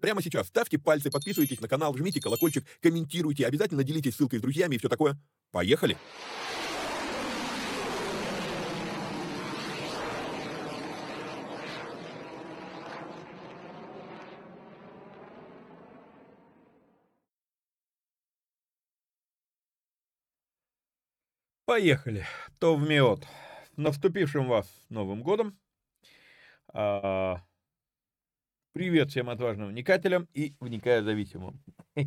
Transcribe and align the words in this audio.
прямо 0.00 0.22
сейчас 0.22 0.48
ставьте 0.48 0.78
пальцы, 0.78 1.10
подписывайтесь 1.10 1.60
на 1.60 1.68
канал, 1.68 1.96
жмите 1.96 2.20
колокольчик, 2.20 2.64
комментируйте, 2.80 3.46
обязательно 3.46 3.84
делитесь 3.84 4.16
ссылкой 4.16 4.38
с 4.38 4.42
друзьями 4.42 4.76
и 4.76 4.78
все 4.78 4.88
такое. 4.88 5.18
Поехали! 5.50 5.96
Поехали. 21.66 22.24
То 22.60 22.76
в 22.76 22.88
МИОТ. 22.88 23.26
Наступившим 23.76 24.46
вас 24.46 24.66
Новым 24.88 25.22
годом. 25.22 25.58
А, 26.72 27.42
Привет 28.76 29.08
всем 29.08 29.30
отважным 29.30 29.68
вникателям 29.68 30.28
и 30.34 30.54
вникая 30.60 31.02
зависимым. 31.02 31.62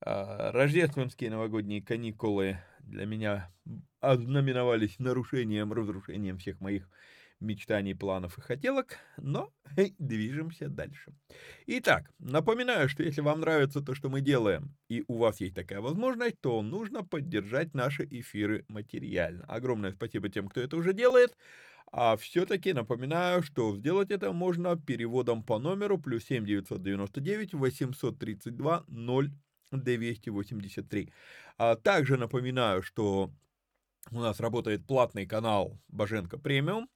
А, 0.00 0.52
рождественские 0.52 1.30
новогодние 1.30 1.82
каникулы 1.82 2.58
для 2.80 3.04
меня 3.04 3.50
ознаменовались 4.00 4.98
нарушением, 5.00 5.72
разрушением 5.72 6.38
всех 6.38 6.60
моих 6.60 6.88
мечтаний, 7.40 7.94
планов 7.94 8.38
и 8.38 8.40
хотелок, 8.40 8.98
но 9.16 9.52
движемся 9.98 10.68
дальше. 10.68 11.12
Итак, 11.66 12.10
напоминаю, 12.18 12.88
что 12.88 13.02
если 13.02 13.20
вам 13.20 13.40
нравится 13.40 13.80
то, 13.80 13.94
что 13.94 14.08
мы 14.08 14.20
делаем, 14.20 14.76
и 14.88 15.04
у 15.08 15.18
вас 15.18 15.40
есть 15.40 15.54
такая 15.54 15.80
возможность, 15.80 16.40
то 16.40 16.60
нужно 16.62 17.04
поддержать 17.04 17.74
наши 17.74 18.04
эфиры 18.04 18.64
материально. 18.68 19.44
Огромное 19.46 19.92
спасибо 19.92 20.28
тем, 20.28 20.48
кто 20.48 20.60
это 20.60 20.76
уже 20.76 20.92
делает. 20.92 21.36
А 21.90 22.16
все-таки 22.16 22.72
напоминаю, 22.72 23.42
что 23.42 23.76
сделать 23.76 24.10
это 24.10 24.32
можно 24.32 24.76
переводом 24.76 25.42
по 25.42 25.58
номеру 25.58 25.98
плюс 25.98 26.24
7 26.24 26.44
999 26.44 27.54
832 27.54 28.84
0283. 29.70 31.12
А 31.56 31.76
также 31.76 32.16
напоминаю, 32.16 32.82
что 32.82 33.30
у 34.10 34.20
нас 34.20 34.40
работает 34.40 34.86
платный 34.86 35.26
канал 35.26 35.78
Боженко 35.88 36.38
Премиум, 36.38 36.88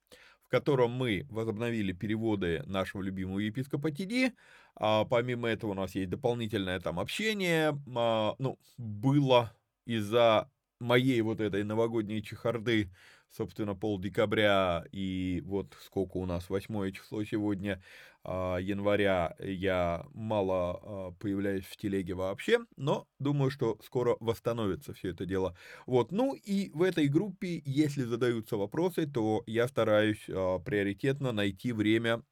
в 0.45 0.49
котором 0.49 0.93
мы 0.93 1.27
возобновили 1.31 1.93
переводы 1.93 2.63
нашего 2.67 3.03
любимого 3.03 3.39
епископа 3.39 3.91
Тиди. 3.91 4.33
А 4.75 5.05
помимо 5.05 5.49
этого 5.49 5.73
у 5.73 5.75
нас 5.75 5.95
есть 5.95 6.11
дополнительное 6.11 6.81
там 6.81 6.99
общение. 7.01 7.79
А, 7.95 8.35
ну, 8.39 8.59
было 8.79 9.55
из-за 9.87 10.51
моей 10.81 11.21
вот 11.23 11.41
этой 11.41 11.65
новогодней 11.65 12.23
чехарды 12.23 12.91
собственно, 13.33 13.75
пол 13.75 13.99
декабря 14.01 14.85
и 14.93 15.43
вот 15.45 15.77
сколько 15.85 16.19
у 16.19 16.27
нас, 16.27 16.49
восьмое 16.51 16.93
число 16.93 17.25
сегодня, 17.25 17.83
а, 18.25 18.59
января, 18.59 19.35
я 19.41 20.07
мало 20.13 20.81
а, 20.83 21.11
появляюсь 21.13 21.65
в 21.65 21.77
телеге 21.77 22.15
вообще, 22.15 22.61
но 22.77 23.09
думаю, 23.19 23.51
что 23.51 23.79
скоро 23.85 24.17
восстановится 24.21 24.93
все 24.95 25.11
это 25.11 25.27
дело. 25.27 25.57
Вот, 25.87 26.13
ну 26.13 26.35
и 26.35 26.71
в 26.73 26.83
этой 26.83 27.09
группе, 27.09 27.63
если 27.65 28.03
задаются 28.03 28.57
вопросы, 28.57 29.07
то 29.07 29.43
я 29.47 29.67
стараюсь 29.69 30.25
а, 30.29 30.59
приоритетно 30.61 31.33
найти 31.33 31.73
время 31.73 32.23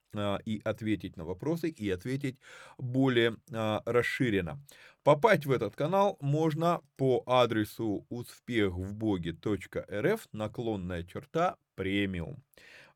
и 0.45 0.61
ответить 0.65 1.17
на 1.17 1.25
вопросы, 1.25 1.69
и 1.69 1.89
ответить 1.89 2.41
более 2.79 3.37
расширенно. 3.49 4.61
Попасть 5.03 5.47
в 5.47 5.51
этот 5.51 5.77
канал 5.77 6.19
можно 6.21 6.83
по 6.97 7.23
адресу 7.25 8.05
успехвбоге.рф, 8.11 10.29
наклонная 10.33 11.05
черта, 11.05 11.57
премиум. 11.75 12.45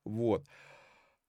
Вот. 0.04 0.44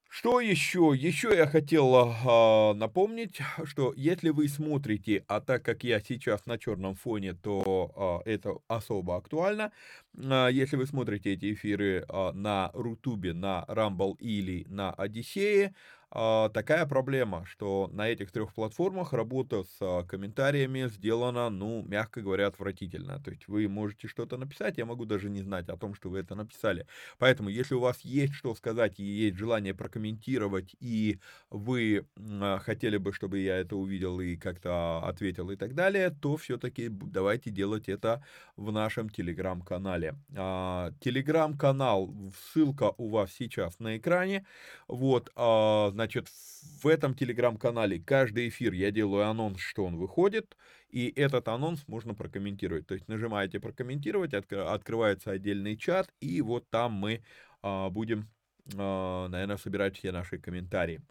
Что 0.10 0.39
еще? 0.39 0.94
Еще 0.95 1.36
я 1.36 1.48
хотел 1.48 1.94
э, 1.95 2.74
напомнить, 2.74 3.39
что 3.66 3.94
если 3.98 4.30
вы 4.30 4.48
смотрите, 4.48 5.25
а 5.27 5.42
так 5.42 5.63
как 5.63 5.83
я 5.83 6.00
сейчас 6.00 6.45
на 6.45 6.57
черном 6.57 6.95
фоне, 6.95 7.33
то 7.33 8.21
э, 8.25 8.31
это 8.31 8.56
особо 8.69 9.18
актуально. 9.18 9.74
Э, 10.18 10.48
если 10.51 10.78
вы 10.78 10.86
смотрите 10.86 11.33
эти 11.33 11.54
эфиры 11.54 12.06
э, 12.07 12.31
на 12.31 12.71
Рутубе, 12.74 13.33
на 13.33 13.66
Rumble 13.68 14.16
или 14.19 14.66
на 14.69 14.92
Одиссее, 14.92 15.74
такая 16.10 16.86
проблема, 16.86 17.46
что 17.46 17.90
на 17.92 18.10
этих 18.10 18.31
трех 18.31 18.54
платформах 18.54 19.13
работа 19.13 19.63
с 19.63 19.78
а, 19.81 20.04
комментариями 20.04 20.88
сделана, 20.88 21.50
ну, 21.50 21.84
мягко 21.84 22.22
говоря, 22.22 22.48
отвратительно. 22.48 23.19
То 23.22 23.31
есть 23.31 23.48
вы 23.48 23.68
можете 23.68 24.07
что-то 24.07 24.38
написать, 24.38 24.78
я 24.78 24.86
могу 24.86 25.06
даже 25.06 25.30
не 25.30 25.42
знать 25.42 25.69
о 25.69 25.78
том, 25.78 25.94
что 25.94 26.10
вы 26.10 26.19
это 26.19 26.36
написали. 26.36 26.88
Поэтому, 27.18 27.50
если 27.50 27.75
у 27.75 27.80
вас 27.80 28.02
есть 28.02 28.34
что 28.34 28.56
сказать 28.56 29.00
и 29.00 29.04
есть 29.04 29.38
желание 29.38 29.74
прокомментировать, 29.74 30.75
и 30.80 31.19
вы 31.50 32.07
а, 32.18 32.60
хотели 32.60 32.98
бы, 32.98 33.13
чтобы 33.13 33.40
я 33.40 33.57
это 33.57 33.75
увидел 33.75 34.19
и 34.19 34.36
как-то 34.36 35.00
ответил 35.00 35.52
и 35.52 35.56
так 35.56 35.75
далее, 35.75 36.10
то 36.10 36.38
все-таки 36.38 36.90
давайте 36.90 37.50
делать 37.52 37.90
это 37.90 38.24
в 38.56 38.72
нашем 38.72 39.10
телеграм-канале. 39.10 40.16
Телеграм-канал, 40.31 42.13
ссылка 42.54 42.94
у 42.98 43.10
вас 43.10 43.31
сейчас 43.34 43.80
на 43.80 43.98
экране. 43.98 44.46
Вот, 44.88 45.31
значит, 45.36 46.05
в 46.13 46.88
этом 46.88 47.16
телеграм-канале 47.16 48.00
каждый 48.00 48.50
эфир 48.50 48.74
я 48.74 48.92
делаю 48.92 49.28
анонс, 49.28 49.60
что 49.60 49.86
он 49.86 49.98
выходит, 49.98 50.56
и 50.90 51.12
этот 51.16 51.48
анонс 51.48 51.88
можно 51.88 52.13
прокомментировать. 52.13 52.88
То 52.88 52.94
есть 52.94 53.07
нажимаете 53.07 53.60
прокомментировать, 53.60 54.34
открывается 54.34 55.31
отдельный 55.31 55.78
чат, 55.78 56.13
и 56.19 56.42
вот 56.42 56.69
там 56.69 56.94
мы 56.94 57.24
а, 57.62 57.90
будем, 57.90 58.30
а, 58.75 59.28
наверное, 59.28 59.57
собирать 59.57 59.98
все 59.98 60.12
наши 60.12 60.38
комментарии. 60.38 61.02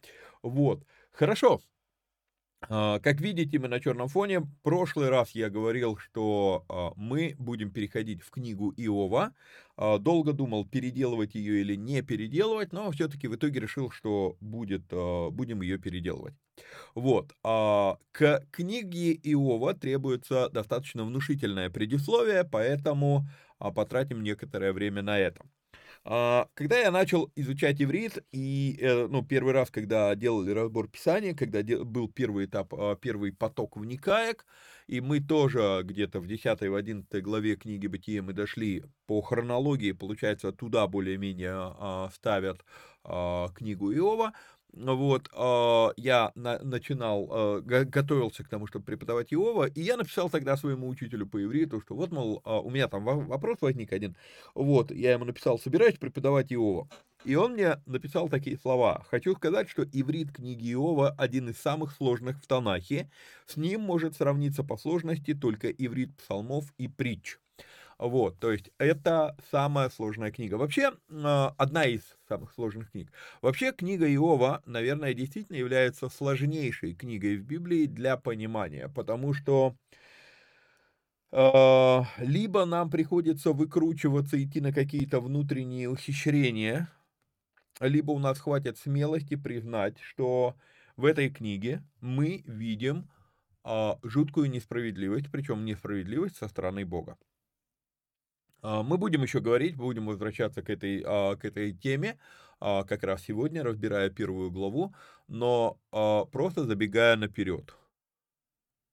Вот, 0.42 0.84
хорошо. 1.10 1.60
А, 2.68 2.98
как 3.00 3.20
видите, 3.20 3.58
мы 3.58 3.68
на 3.68 3.80
черном 3.80 4.08
фоне. 4.08 4.42
Прошлый 4.62 5.08
раз 5.08 5.32
я 5.32 5.50
говорил, 5.50 5.96
что 5.98 6.64
а, 6.68 6.92
мы 6.96 7.34
будем 7.38 7.70
переходить 7.70 8.22
в 8.22 8.30
книгу 8.30 8.72
Иова. 8.76 9.34
А, 9.76 9.98
долго 9.98 10.32
думал, 10.32 10.64
переделывать 10.64 11.34
ее 11.34 11.60
или 11.60 11.74
не 11.74 12.02
переделывать, 12.02 12.72
но 12.72 12.90
все-таки 12.92 13.28
в 13.28 13.34
итоге 13.36 13.60
решил, 13.60 13.90
что 13.90 14.36
будет, 14.40 14.84
будем 14.90 15.62
ее 15.62 15.78
переделывать. 15.78 16.34
Вот. 16.94 17.32
К 17.42 18.46
книге 18.52 19.12
Иова 19.14 19.74
требуется 19.74 20.48
достаточно 20.50 21.04
внушительное 21.04 21.70
предисловие, 21.70 22.44
поэтому 22.44 23.26
потратим 23.58 24.22
некоторое 24.22 24.72
время 24.72 25.02
на 25.02 25.18
это. 25.18 25.44
А, 26.06 26.48
когда 26.54 26.78
я 26.78 26.90
начал 26.90 27.32
изучать 27.34 27.80
иврит, 27.80 28.22
и, 28.30 28.76
э, 28.78 29.06
ну, 29.06 29.24
первый 29.24 29.54
раз, 29.54 29.70
когда 29.70 30.14
делали 30.14 30.50
разбор 30.50 30.86
Писания, 30.88 31.34
когда 31.34 31.62
был 31.82 32.08
первый 32.08 32.44
этап, 32.44 32.74
а, 32.74 32.94
первый 32.94 33.32
поток 33.32 33.78
вникаек, 33.78 34.44
и 34.86 35.00
мы 35.00 35.20
тоже 35.20 35.80
где-то 35.82 36.20
в 36.20 36.26
10 36.26 36.68
в 36.68 36.74
11 36.74 37.22
главе 37.22 37.56
книги 37.56 37.86
Бытия 37.86 38.22
мы 38.22 38.34
дошли 38.34 38.84
по 39.06 39.22
хронологии, 39.22 39.92
получается, 39.92 40.52
туда 40.52 40.86
более-менее 40.88 41.52
а, 41.54 42.10
ставят 42.14 42.64
книгу 43.54 43.92
Иова, 43.92 44.32
вот, 44.76 45.28
э, 45.32 45.88
я 45.96 46.32
на, 46.34 46.58
начинал, 46.58 47.28
э, 47.30 47.84
готовился 47.84 48.42
к 48.42 48.48
тому, 48.48 48.66
чтобы 48.66 48.84
преподавать 48.84 49.32
Иова, 49.32 49.66
и 49.66 49.80
я 49.80 49.96
написал 49.96 50.28
тогда 50.30 50.56
своему 50.56 50.88
учителю 50.88 51.26
по 51.26 51.42
ивриту, 51.42 51.80
что 51.80 51.94
вот, 51.94 52.10
мол, 52.10 52.42
э, 52.44 52.50
у 52.50 52.70
меня 52.70 52.88
там 52.88 53.04
вопрос 53.04 53.58
возник 53.60 53.92
один, 53.92 54.16
вот, 54.54 54.90
я 54.90 55.12
ему 55.12 55.24
написал, 55.24 55.58
собираюсь 55.58 55.96
преподавать 55.96 56.52
Иова. 56.52 56.88
И 57.24 57.36
он 57.36 57.52
мне 57.52 57.76
написал 57.86 58.28
такие 58.28 58.58
слова. 58.58 59.04
Хочу 59.08 59.34
сказать, 59.34 59.70
что 59.70 59.84
иврит 59.84 60.32
книги 60.32 60.72
Иова 60.72 61.10
один 61.10 61.48
из 61.48 61.58
самых 61.58 61.92
сложных 61.92 62.42
в 62.42 62.46
Танахе. 62.46 63.10
С 63.46 63.56
ним 63.56 63.80
может 63.80 64.16
сравниться 64.16 64.62
по 64.62 64.76
сложности 64.76 65.32
только 65.32 65.70
иврит 65.70 66.14
псалмов 66.16 66.66
и 66.76 66.86
притч. 66.86 67.38
Вот, 67.98 68.38
то 68.40 68.50
есть 68.50 68.70
это 68.78 69.36
самая 69.50 69.88
сложная 69.88 70.30
книга. 70.32 70.54
Вообще, 70.56 70.92
а, 71.10 71.54
одна 71.58 71.84
из 71.84 72.02
самых 72.28 72.52
сложных 72.52 72.90
книг. 72.90 73.12
Вообще, 73.40 73.72
книга 73.72 74.12
Иова, 74.12 74.62
наверное, 74.66 75.14
действительно 75.14 75.56
является 75.56 76.08
сложнейшей 76.08 76.94
книгой 76.94 77.36
в 77.36 77.44
Библии 77.44 77.86
для 77.86 78.16
понимания, 78.16 78.88
потому 78.88 79.32
что 79.32 79.76
э, 81.32 82.00
либо 82.18 82.64
нам 82.64 82.90
приходится 82.90 83.52
выкручиваться, 83.52 84.42
идти 84.42 84.60
на 84.60 84.72
какие-то 84.72 85.20
внутренние 85.20 85.88
ухищрения, 85.88 86.90
либо 87.80 88.12
у 88.12 88.18
нас 88.18 88.38
хватит 88.40 88.78
смелости 88.78 89.36
признать, 89.36 89.98
что 90.00 90.56
в 90.96 91.04
этой 91.04 91.30
книге 91.30 91.82
мы 92.00 92.42
видим 92.46 93.10
э, 93.64 93.92
жуткую 94.02 94.50
несправедливость, 94.50 95.30
причем 95.30 95.64
несправедливость 95.64 96.36
со 96.36 96.48
стороны 96.48 96.84
Бога. 96.84 97.16
А, 98.64 98.82
мы 98.82 98.96
будем 98.96 99.22
еще 99.22 99.40
говорить, 99.40 99.76
будем 99.76 100.06
возвращаться 100.06 100.62
к 100.62 100.70
этой, 100.70 101.02
а, 101.06 101.36
к 101.36 101.44
этой 101.44 101.74
теме, 101.74 102.18
а, 102.60 102.84
как 102.84 103.02
раз 103.02 103.22
сегодня, 103.22 103.62
разбирая 103.62 104.08
первую 104.08 104.50
главу, 104.50 104.94
но 105.28 105.78
просто 106.32 106.64
забегая 106.64 107.16
наперед. 107.16 107.74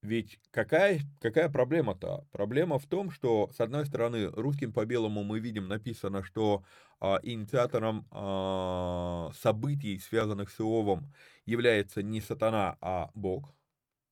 Ведь 0.01 0.39
какая, 0.51 1.01
какая 1.21 1.47
проблема-то? 1.47 2.25
Проблема 2.31 2.79
в 2.79 2.87
том, 2.87 3.11
что, 3.11 3.49
с 3.55 3.61
одной 3.61 3.85
стороны, 3.85 4.27
русским 4.31 4.73
по 4.73 4.85
белому 4.85 5.23
мы 5.23 5.39
видим 5.39 5.67
написано, 5.67 6.23
что 6.23 6.63
а, 6.99 7.19
инициатором 7.23 8.07
а, 8.11 9.31
событий, 9.33 9.99
связанных 9.99 10.49
с 10.49 10.59
Иовом, 10.59 11.13
является 11.45 12.03
не 12.03 12.19
сатана, 12.19 12.77
а 12.81 13.11
Бог, 13.13 13.53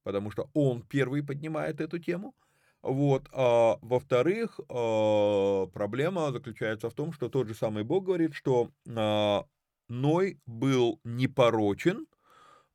потому 0.03 0.31
что 0.31 0.49
он 0.53 0.83
первый 0.83 1.21
поднимает 1.21 1.81
эту 1.81 1.99
тему– 1.99 2.33
вот. 2.81 3.27
А, 3.33 3.77
во-вторых, 3.81 4.59
а, 4.69 5.67
проблема 5.67 6.31
заключается 6.31 6.89
в 6.89 6.93
том, 6.93 7.11
что 7.13 7.29
тот 7.29 7.47
же 7.47 7.53
самый 7.55 7.83
Бог 7.83 8.05
говорит, 8.05 8.33
что 8.33 8.71
а, 8.95 9.45
Ной 9.89 10.39
был 10.45 10.99
непорочен, 11.03 12.07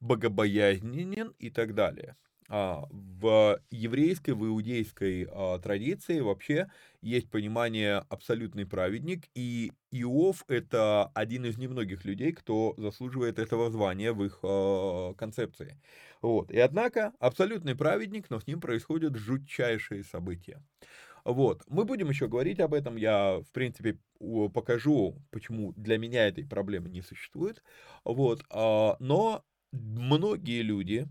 богобоязненен 0.00 1.34
и 1.38 1.50
так 1.50 1.74
далее. 1.74 2.16
А, 2.48 2.84
в 2.90 3.60
еврейской, 3.70 4.32
в 4.32 4.44
иудейской 4.46 5.26
а, 5.30 5.58
традиции 5.58 6.20
вообще 6.20 6.68
есть 7.00 7.30
понимание 7.30 8.04
абсолютный 8.10 8.66
праведник, 8.66 9.28
и 9.34 9.72
Иов 9.90 10.44
это 10.48 11.06
один 11.14 11.46
из 11.46 11.56
немногих 11.58 12.04
людей, 12.04 12.32
кто 12.32 12.74
заслуживает 12.76 13.38
этого 13.38 13.70
звания 13.70 14.12
в 14.12 14.22
их 14.24 14.40
а, 14.42 15.14
концепции. 15.14 15.80
Вот. 16.24 16.50
И 16.50 16.58
однако 16.58 17.12
абсолютный 17.18 17.74
праведник, 17.74 18.30
но 18.30 18.40
с 18.40 18.46
ним 18.46 18.58
происходят 18.58 19.14
жутчайшие 19.14 20.02
события. 20.04 20.62
Вот. 21.22 21.62
Мы 21.68 21.84
будем 21.84 22.08
еще 22.08 22.28
говорить 22.28 22.60
об 22.60 22.72
этом. 22.72 22.96
Я, 22.96 23.40
в 23.40 23.52
принципе, 23.52 23.98
покажу, 24.54 25.22
почему 25.30 25.74
для 25.74 25.98
меня 25.98 26.26
этой 26.26 26.46
проблемы 26.46 26.88
не 26.88 27.02
существует. 27.02 27.62
Вот. 28.04 28.42
Но 28.50 29.44
многие 29.70 30.62
люди, 30.62 31.06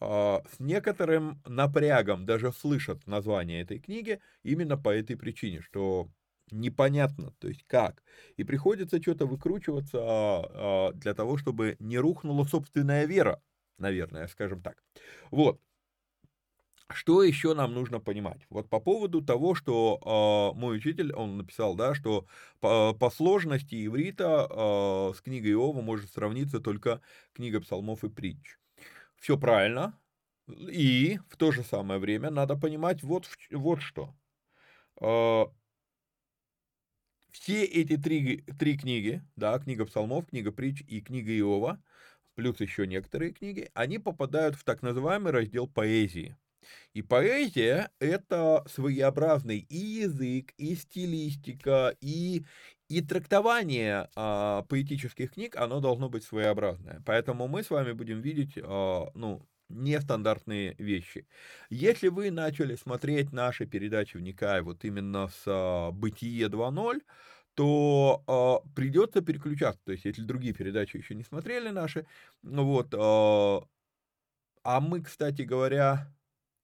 а, 0.00 0.42
с 0.50 0.58
некоторым 0.60 1.42
напрягом 1.46 2.24
даже 2.24 2.50
слышат 2.50 3.06
название 3.06 3.60
этой 3.60 3.78
книги 3.78 4.18
именно 4.44 4.78
по 4.78 4.88
этой 4.88 5.16
причине, 5.16 5.60
что 5.60 6.08
непонятно, 6.50 7.34
то 7.38 7.48
есть 7.48 7.64
как. 7.66 8.02
И 8.38 8.44
приходится 8.44 9.02
что-то 9.02 9.26
выкручиваться 9.26 9.98
а, 10.00 10.88
а, 10.88 10.92
для 10.94 11.12
того, 11.12 11.36
чтобы 11.36 11.76
не 11.80 11.98
рухнула 11.98 12.44
собственная 12.44 13.04
вера, 13.04 13.42
наверное, 13.78 14.28
скажем 14.28 14.62
так. 14.62 14.82
Вот. 15.30 15.60
Что 16.90 17.22
еще 17.22 17.52
нам 17.52 17.74
нужно 17.74 18.00
понимать? 18.00 18.46
Вот 18.48 18.70
по 18.70 18.80
поводу 18.80 19.20
того, 19.20 19.54
что 19.54 20.54
э, 20.54 20.58
мой 20.58 20.78
учитель, 20.78 21.12
он 21.12 21.36
написал, 21.36 21.74
да, 21.74 21.94
что 21.94 22.26
по, 22.60 22.94
по 22.94 23.10
сложности 23.10 23.86
иврита 23.86 24.48
э, 24.48 25.12
с 25.14 25.20
книгой 25.20 25.52
Иова 25.52 25.82
может 25.82 26.10
сравниться 26.10 26.60
только 26.60 27.02
книга 27.34 27.60
псалмов 27.60 28.04
и 28.04 28.08
притч. 28.08 28.58
Все 29.16 29.36
правильно. 29.36 29.98
И 30.48 31.18
в 31.28 31.36
то 31.36 31.52
же 31.52 31.62
самое 31.62 32.00
время 32.00 32.30
надо 32.30 32.56
понимать 32.56 33.02
вот, 33.02 33.28
вот 33.50 33.82
что. 33.82 34.14
А, 35.00 35.52
все 37.30 37.64
эти 37.64 37.96
три, 37.96 38.38
три 38.58 38.78
книги, 38.78 39.22
да, 39.36 39.58
книга 39.58 39.84
псалмов, 39.84 40.26
книга 40.26 40.52
притч 40.52 40.82
и 40.86 41.00
книга 41.00 41.36
Иова, 41.38 41.82
плюс 42.38 42.60
еще 42.60 42.86
некоторые 42.86 43.32
книги, 43.32 43.68
они 43.74 43.98
попадают 43.98 44.54
в 44.54 44.62
так 44.62 44.80
называемый 44.82 45.32
раздел 45.32 45.66
поэзии. 45.66 46.36
И 46.94 47.02
поэзия— 47.02 47.90
это 47.98 48.64
своеобразный 48.68 49.58
и 49.58 49.76
язык, 49.76 50.52
и 50.56 50.76
стилистика, 50.76 51.96
и, 52.00 52.44
и 52.88 53.00
трактование 53.00 54.08
а, 54.14 54.62
поэтических 54.68 55.32
книг, 55.32 55.56
оно 55.56 55.80
должно 55.80 56.08
быть 56.08 56.22
своеобразное. 56.22 57.02
Поэтому 57.04 57.48
мы 57.48 57.64
с 57.64 57.70
вами 57.70 57.90
будем 57.90 58.20
видеть, 58.20 58.56
а, 58.62 59.10
ну, 59.14 59.44
нестандартные 59.68 60.76
вещи. 60.78 61.26
Если 61.70 62.06
вы 62.06 62.30
начали 62.30 62.76
смотреть 62.76 63.32
наши 63.32 63.66
передачи 63.66 64.16
«Вникай» 64.16 64.62
вот 64.62 64.84
именно 64.84 65.26
с 65.26 65.42
а, 65.46 65.90
«Бытие 65.90 66.46
2.0», 66.46 67.00
то 67.58 68.22
э, 68.64 68.70
придется 68.76 69.20
переключаться. 69.20 69.82
То 69.84 69.90
есть, 69.90 70.04
если 70.04 70.22
другие 70.22 70.54
передачи 70.54 70.96
еще 70.96 71.16
не 71.16 71.24
смотрели 71.24 71.70
наши, 71.70 72.06
ну 72.42 72.64
вот, 72.64 72.94
э, 72.94 73.66
а 74.62 74.80
мы, 74.80 75.02
кстати 75.02 75.42
говоря, 75.42 76.08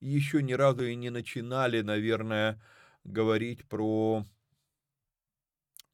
еще 0.01 0.41
ни 0.41 0.53
разу 0.53 0.85
и 0.87 0.95
не 0.95 1.11
начинали, 1.11 1.81
наверное, 1.81 2.63
говорить 3.03 3.67
про 3.67 4.25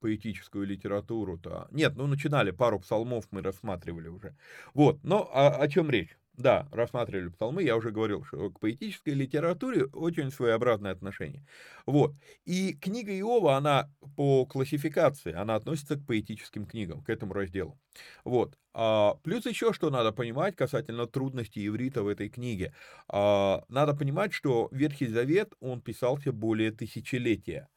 поэтическую 0.00 0.66
литературу-то. 0.66 1.69
Нет, 1.71 1.97
ну 1.97 2.07
начинали, 2.07 2.50
пару 2.50 2.78
псалмов 2.78 3.25
мы 3.30 3.40
рассматривали 3.40 4.09
уже. 4.09 4.37
Вот, 4.75 5.02
но 5.02 5.30
о, 5.33 5.62
о 5.62 5.69
чем 5.69 5.88
речь? 5.88 6.19
Да, 6.41 6.67
рассматривали 6.73 7.29
псалмы, 7.29 7.63
я 7.63 7.77
уже 7.77 7.91
говорил, 7.91 8.25
что 8.25 8.51
к 8.51 8.61
поэтической 8.61 9.13
литературе 9.13 9.85
очень 9.85 10.31
своеобразное 10.31 10.91
отношение. 10.91 11.45
Вот. 11.85 12.15
И 12.47 12.73
книга 12.73 13.13
Иова, 13.13 13.57
она 13.57 13.91
по 14.17 14.47
классификации, 14.47 15.35
она 15.35 15.55
относится 15.55 15.97
к 15.97 16.07
поэтическим 16.07 16.65
книгам, 16.65 17.03
к 17.03 17.11
этому 17.11 17.35
разделу. 17.35 17.79
Вот. 18.25 18.57
А, 18.73 19.17
плюс 19.23 19.45
еще, 19.45 19.75
что 19.75 19.91
надо 19.91 20.13
понимать 20.13 20.57
касательно 20.57 21.07
трудностей 21.07 21.67
иврита 21.67 22.03
в 22.03 22.09
этой 22.09 22.31
книге. 22.31 22.73
А, 23.07 23.63
надо 23.69 23.93
понимать, 23.95 24.33
что 24.33 24.69
Ветхий 24.73 25.09
Завет, 25.09 25.53
он 25.61 25.83
писался 25.83 26.33
более 26.33 26.71
тысячелетия. 26.73 27.69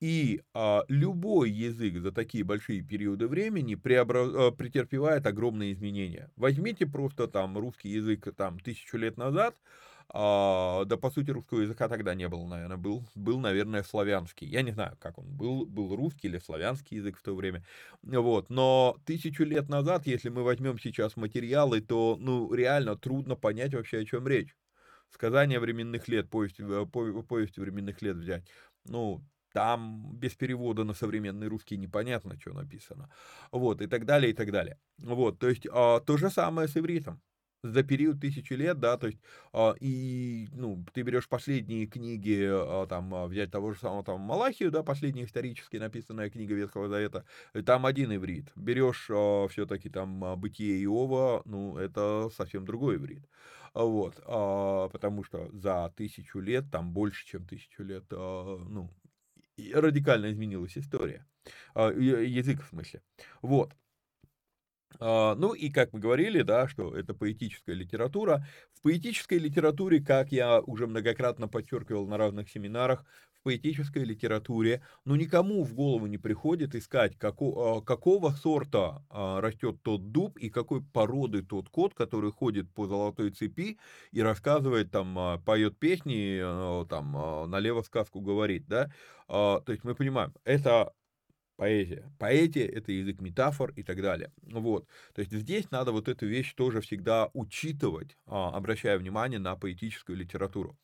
И 0.00 0.40
а, 0.54 0.84
любой 0.88 1.50
язык 1.50 1.98
за 1.98 2.10
такие 2.10 2.42
большие 2.42 2.80
периоды 2.82 3.28
времени 3.28 3.74
преобраз... 3.74 4.30
А, 4.34 4.50
претерпевает 4.50 5.26
огромные 5.26 5.72
изменения. 5.72 6.30
Возьмите 6.36 6.86
просто 6.86 7.28
там 7.28 7.58
русский 7.58 7.90
язык 7.90 8.34
там 8.34 8.58
тысячу 8.58 8.96
лет 8.96 9.18
назад, 9.18 9.56
а, 10.08 10.84
да 10.86 10.96
по 10.96 11.10
сути 11.10 11.30
русского 11.30 11.60
языка 11.60 11.86
тогда 11.88 12.14
не 12.14 12.28
было, 12.28 12.46
наверное, 12.46 12.78
был, 12.78 13.04
был, 13.14 13.38
наверное, 13.40 13.82
славянский. 13.82 14.46
Я 14.48 14.62
не 14.62 14.72
знаю, 14.72 14.96
как 14.98 15.18
он 15.18 15.26
был, 15.26 15.66
был 15.66 15.94
русский 15.94 16.28
или 16.28 16.38
славянский 16.38 16.96
язык 16.96 17.18
в 17.18 17.22
то 17.22 17.34
время. 17.36 17.62
Вот, 18.02 18.48
но 18.48 18.96
тысячу 19.04 19.44
лет 19.44 19.68
назад, 19.68 20.06
если 20.06 20.30
мы 20.30 20.42
возьмем 20.42 20.78
сейчас 20.78 21.16
материалы, 21.16 21.82
то, 21.82 22.16
ну, 22.18 22.52
реально 22.54 22.96
трудно 22.96 23.36
понять 23.36 23.74
вообще, 23.74 23.98
о 23.98 24.04
чем 24.06 24.26
речь. 24.26 24.56
Сказание 25.10 25.60
временных 25.60 26.08
лет, 26.08 26.30
повесть, 26.30 26.58
э, 26.58 26.86
повесть 26.86 27.58
временных 27.58 28.00
лет 28.02 28.16
взять. 28.16 28.48
Ну, 28.86 29.22
там 29.52 30.16
без 30.16 30.34
перевода 30.34 30.84
на 30.84 30.94
современный 30.94 31.48
русский 31.48 31.76
непонятно, 31.76 32.38
что 32.40 32.52
написано. 32.52 33.10
Вот, 33.52 33.80
и 33.82 33.86
так 33.86 34.04
далее, 34.06 34.30
и 34.30 34.34
так 34.34 34.50
далее. 34.52 34.78
Вот, 34.98 35.38
то 35.38 35.48
есть 35.48 35.66
а, 35.70 36.00
то 36.00 36.16
же 36.16 36.30
самое 36.30 36.68
с 36.68 36.76
ивритом. 36.76 37.20
За 37.62 37.82
период 37.82 38.20
тысячи 38.20 38.54
лет, 38.54 38.78
да, 38.80 38.96
то 38.96 39.08
есть, 39.08 39.18
а, 39.52 39.74
и, 39.80 40.48
ну, 40.52 40.82
ты 40.94 41.02
берешь 41.02 41.28
последние 41.28 41.86
книги, 41.86 42.48
а, 42.50 42.86
там, 42.86 43.14
а, 43.14 43.26
взять 43.26 43.50
того 43.50 43.72
же 43.72 43.78
самого, 43.80 44.02
там, 44.02 44.20
Малахию, 44.20 44.70
да, 44.70 44.82
последняя 44.82 45.24
исторически 45.24 45.76
написанная 45.76 46.30
книга 46.30 46.54
Ветхого 46.54 46.88
Завета, 46.88 47.26
там 47.66 47.84
один 47.84 48.14
иврит. 48.14 48.50
Берешь 48.56 49.08
а, 49.10 49.46
все-таки 49.48 49.90
там 49.90 50.24
а, 50.24 50.36
Бытие 50.36 50.82
Иова, 50.84 51.42
ну, 51.44 51.76
это 51.76 52.30
совсем 52.34 52.64
другой 52.64 52.96
иврит. 52.96 53.28
Вот, 53.74 54.18
а, 54.24 54.88
потому 54.88 55.22
что 55.22 55.50
за 55.52 55.92
тысячу 55.94 56.40
лет, 56.40 56.64
там 56.72 56.92
больше, 56.92 57.26
чем 57.26 57.46
тысячу 57.46 57.82
лет, 57.82 58.04
а, 58.10 58.56
ну, 58.56 58.90
радикально 59.74 60.30
изменилась 60.30 60.76
история. 60.76 61.26
А, 61.74 61.90
язык 61.90 62.62
в 62.62 62.68
смысле. 62.68 63.02
Вот. 63.42 63.74
А, 64.98 65.34
ну 65.34 65.54
и 65.54 65.70
как 65.70 65.92
мы 65.92 66.00
говорили, 66.00 66.42
да, 66.42 66.68
что 66.68 66.94
это 66.96 67.14
поэтическая 67.14 67.74
литература. 67.74 68.46
В 68.74 68.82
поэтической 68.82 69.38
литературе, 69.38 70.00
как 70.00 70.32
я 70.32 70.60
уже 70.60 70.86
многократно 70.86 71.48
подчеркивал 71.48 72.06
на 72.06 72.16
разных 72.16 72.50
семинарах, 72.50 73.04
поэтической 73.42 74.04
литературе, 74.04 74.82
ну 75.04 75.16
никому 75.16 75.64
в 75.64 75.74
голову 75.74 76.06
не 76.06 76.18
приходит 76.18 76.74
искать, 76.74 77.16
како, 77.18 77.78
а, 77.78 77.82
какого 77.82 78.30
сорта 78.30 79.04
растет 79.10 79.82
тот 79.82 80.12
дуб 80.12 80.38
и 80.38 80.50
какой 80.50 80.82
породы 80.82 81.42
тот 81.42 81.68
кот, 81.68 81.94
который 81.94 82.32
ходит 82.32 82.72
по 82.74 82.86
золотой 82.86 83.30
цепи 83.30 83.78
и 84.12 84.22
рассказывает, 84.22 84.90
там, 84.90 85.42
поет 85.44 85.78
песни, 85.78 86.40
там, 86.88 87.50
налево 87.50 87.82
сказку 87.82 88.20
говорит, 88.20 88.66
да. 88.68 88.90
То 89.28 89.62
есть 89.68 89.84
мы 89.84 89.94
понимаем, 89.94 90.34
это 90.44 90.92
поэзия. 91.60 92.10
Поэзия— 92.18 92.66
это 92.78 92.90
язык 92.90 93.20
метафор 93.20 93.70
и 93.76 93.82
так 93.82 94.00
далее. 94.00 94.32
Вот. 94.40 94.88
То 95.14 95.20
есть 95.20 95.30
здесь 95.30 95.70
надо 95.70 95.92
вот 95.92 96.08
эту 96.08 96.26
вещь 96.26 96.54
тоже 96.54 96.80
всегда 96.80 97.28
учитывать, 97.34 98.16
а, 98.26 98.56
обращая 98.56 98.96
внимание 98.98 99.38
на 99.38 99.56
поэтическую 99.56 100.16
литературу. 100.16 100.78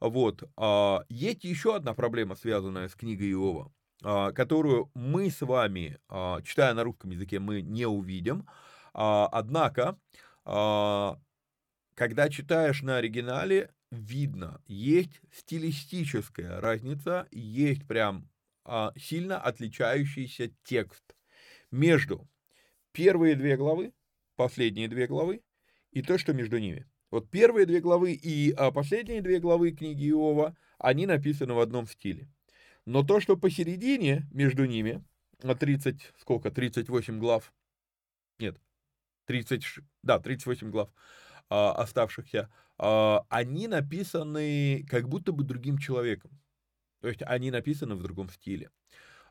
Вот. 0.00 0.42
А, 0.56 1.04
есть 1.10 1.44
еще 1.44 1.76
одна 1.76 1.92
проблема, 1.92 2.36
связанная 2.36 2.88
с 2.88 2.94
книгой 2.94 3.32
Иова, 3.32 3.70
а, 4.02 4.32
которую 4.32 4.90
мы 4.94 5.30
с 5.30 5.42
вами, 5.42 5.98
читая 6.42 6.72
на 6.72 6.84
русском 6.84 7.10
языке, 7.10 7.38
мы 7.38 7.60
не 7.60 7.86
увидим. 7.86 8.46
Однако, 8.94 9.98
когда 10.44 12.28
читаешь 12.30 12.82
на 12.82 12.96
оригинале, 12.96 13.70
видно, 13.90 14.62
есть 14.68 15.20
стилистическая 15.32 16.60
разница, 16.60 17.26
есть 17.30 17.86
прям 17.86 18.30
сильно 18.96 19.38
отличающийся 19.38 20.50
текст 20.62 21.14
между 21.70 22.28
первые 22.92 23.34
две 23.34 23.56
главы, 23.56 23.92
последние 24.36 24.88
две 24.88 25.06
главы 25.06 25.42
и 25.90 26.02
то, 26.02 26.18
что 26.18 26.32
между 26.32 26.58
ними. 26.58 26.86
Вот 27.10 27.30
первые 27.30 27.66
две 27.66 27.80
главы 27.80 28.12
и 28.12 28.52
а, 28.52 28.72
последние 28.72 29.22
две 29.22 29.38
главы 29.38 29.70
книги 29.70 30.10
Иова, 30.10 30.56
они 30.78 31.06
написаны 31.06 31.54
в 31.54 31.60
одном 31.60 31.86
стиле. 31.86 32.28
Но 32.86 33.02
то, 33.04 33.20
что 33.20 33.36
посередине 33.36 34.26
между 34.32 34.64
ними, 34.64 35.04
30, 35.40 36.12
сколько, 36.18 36.50
38 36.50 37.18
глав, 37.18 37.52
нет, 38.38 38.60
30, 39.26 39.62
да, 40.02 40.18
38 40.18 40.70
глав 40.70 40.90
а, 41.48 41.72
оставшихся, 41.72 42.50
а, 42.78 43.24
они 43.28 43.68
написаны 43.68 44.84
как 44.88 45.08
будто 45.08 45.32
бы 45.32 45.44
другим 45.44 45.78
человеком. 45.78 46.32
То 47.04 47.08
есть 47.08 47.20
они 47.26 47.50
написаны 47.50 47.96
в 47.96 48.02
другом 48.02 48.30
стиле. 48.30 48.70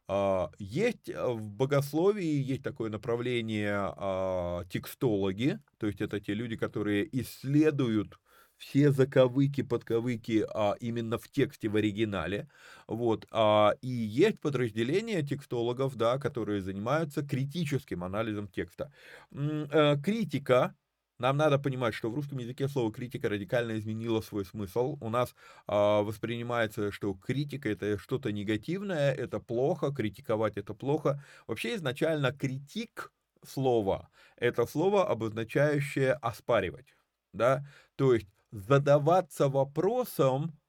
А, 0.08 0.52
есть 0.60 1.10
э, 1.10 1.26
в 1.28 1.42
богословии, 1.50 2.24
есть 2.24 2.62
такое 2.62 2.92
направление 2.92 3.74
а, 3.76 4.64
текстологи, 4.70 5.60
то 5.80 5.88
есть 5.88 6.00
это 6.00 6.20
те 6.20 6.36
люди, 6.36 6.56
которые 6.56 7.10
исследуют 7.20 8.20
все 8.58 8.92
заковыки, 8.92 9.64
подковыки 9.64 10.46
а, 10.54 10.76
именно 10.82 11.18
в 11.18 11.28
тексте, 11.30 11.68
в 11.68 11.76
оригинале. 11.76 12.48
Вот. 12.88 13.26
А, 13.32 13.74
и 13.82 13.88
есть 13.88 14.40
подразделения 14.40 15.24
текстологов, 15.24 15.96
да, 15.96 16.20
которые 16.20 16.62
занимаются 16.62 17.24
критическим 17.24 18.04
анализом 18.04 18.50
текста. 18.50 18.94
А, 19.32 19.98
критика 19.98 20.76
нам 21.24 21.38
надо 21.38 21.58
понимать, 21.58 21.94
что 21.94 22.12
в 22.12 22.16
русском 22.16 22.40
языке 22.40 22.68
слово 22.68 22.92
критика 22.92 23.30
радикально 23.30 23.78
изменило 23.80 24.20
свой 24.20 24.44
смысл. 24.44 24.98
У 25.00 25.10
нас 25.10 25.30
э, 25.68 25.74
воспринимается, 25.74 26.92
что 26.92 27.14
критика 27.14 27.70
это 27.70 27.98
что-то 27.98 28.34
негативное, 28.34 29.14
это 29.14 29.40
плохо, 29.40 29.94
критиковать 29.94 30.58
это 30.58 30.74
плохо. 30.74 31.24
Вообще 31.48 31.76
изначально 31.76 32.34
критик 32.34 33.14
слова 33.46 34.10
это 34.36 34.66
слово, 34.66 35.08
обозначающее 35.08 36.14
оспаривать. 36.14 36.94
Да? 37.32 37.66
То 37.96 38.14
есть 38.14 38.28
задаваться 38.52 39.48
вопросом, 39.48 40.60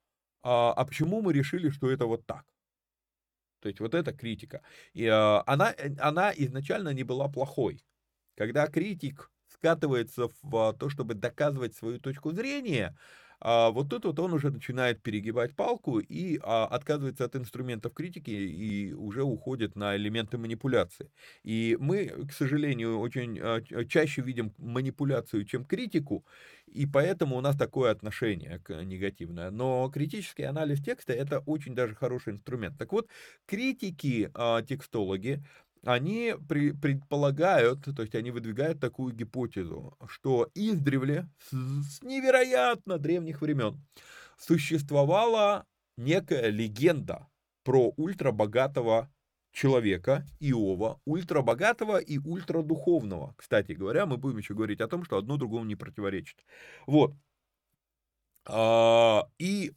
а, 0.42 0.72
а 0.72 0.84
почему 0.84 1.20
мы 1.20 1.32
решили, 1.32 1.70
что 1.70 1.90
это 1.90 2.06
вот 2.06 2.24
так. 2.26 2.44
То 3.60 3.68
есть 3.68 3.80
вот 3.80 3.94
это 3.94 4.12
критика. 4.12 4.62
И 4.92 5.06
а, 5.08 5.42
она, 5.46 5.72
э, 5.72 5.96
она 5.98 6.32
изначально 6.36 6.90
не 6.90 7.02
была 7.02 7.28
плохой. 7.28 7.84
Когда 8.36 8.68
критик 8.68 9.32
скатывается 9.64 10.28
в 10.42 10.56
а, 10.56 10.72
то, 10.74 10.90
чтобы 10.90 11.14
доказывать 11.14 11.74
свою 11.74 11.98
точку 11.98 12.32
зрения, 12.32 12.94
а 13.40 13.70
вот 13.70 13.88
тут 13.90 14.04
вот 14.04 14.18
он 14.18 14.32
уже 14.32 14.50
начинает 14.50 15.02
перегибать 15.02 15.56
палку 15.56 15.98
и 15.98 16.38
а, 16.42 16.66
отказывается 16.66 17.24
от 17.24 17.34
инструментов 17.36 17.92
критики 17.94 18.30
и 18.30 18.92
уже 18.92 19.22
уходит 19.22 19.74
на 19.74 19.96
элементы 19.96 20.36
манипуляции. 20.38 21.10
И 21.44 21.76
мы, 21.80 22.06
к 22.28 22.32
сожалению, 22.32 22.98
очень 22.98 23.40
чаще 23.88 24.22
видим 24.22 24.52
манипуляцию, 24.58 25.44
чем 25.46 25.64
критику, 25.64 26.24
и 26.66 26.86
поэтому 26.86 27.36
у 27.36 27.40
нас 27.40 27.56
такое 27.56 27.90
отношение 27.90 28.60
негативное. 28.68 29.50
Но 29.50 29.90
критический 29.90 30.44
анализ 30.44 30.82
текста 30.82 31.12
это 31.14 31.40
очень 31.40 31.74
даже 31.74 31.94
хороший 31.94 32.34
инструмент. 32.34 32.78
Так 32.78 32.92
вот, 32.92 33.08
критики, 33.46 34.30
текстологи, 34.66 35.42
они 35.84 36.34
при, 36.48 36.72
предполагают, 36.72 37.84
то 37.84 38.02
есть 38.02 38.14
они 38.14 38.30
выдвигают 38.30 38.80
такую 38.80 39.14
гипотезу, 39.14 39.96
что 40.08 40.50
издревле, 40.54 41.28
с, 41.50 41.98
с 41.98 42.02
невероятно 42.02 42.98
древних 42.98 43.40
времен, 43.40 43.82
существовала 44.38 45.66
некая 45.96 46.48
легенда 46.48 47.28
про 47.62 47.92
ультрабогатого 47.96 49.10
человека, 49.52 50.26
Иова, 50.40 51.00
ультрабогатого 51.04 51.98
и 51.98 52.18
ультрадуховного. 52.18 53.34
Кстати 53.36 53.72
говоря, 53.72 54.04
мы 54.04 54.16
будем 54.16 54.38
еще 54.38 54.54
говорить 54.54 54.80
о 54.80 54.88
том, 54.88 55.04
что 55.04 55.16
одно 55.16 55.36
другому 55.36 55.64
не 55.64 55.76
противоречит. 55.76 56.44
Вот. 56.86 57.14
А, 58.46 59.28
и 59.38 59.72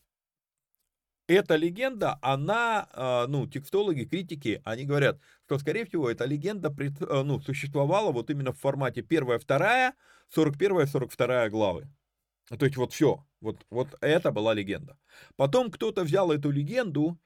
эта 1.28 1.56
легенда, 1.56 2.18
она, 2.22 2.88
а, 2.94 3.28
ну, 3.28 3.48
текстологи, 3.48 4.06
критики, 4.06 4.62
они 4.66 4.86
говорят, 4.86 5.20
что, 5.48 5.58
скорее 5.60 5.86
всего, 5.86 6.12
эта 6.12 6.26
легенда 6.26 6.76
а, 7.10 7.24
ну, 7.24 7.40
существовала 7.40 8.12
вот 8.12 8.30
именно 8.30 8.52
в 8.52 8.60
формате 8.60 9.02
первая, 9.02 9.40
вторая, 9.40 9.94
41 10.34 10.88
42 10.88 11.50
главы. 11.50 11.88
То 12.50 12.66
есть 12.66 12.76
вот 12.76 12.92
все, 12.92 13.26
вот, 13.40 13.66
вот 13.70 13.88
это 14.02 14.32
была 14.32 14.54
легенда. 14.54 14.98
Потом 15.38 15.72
кто-то 15.72 16.04
взял 16.04 16.32
эту 16.34 16.52
легенду, 16.52 17.18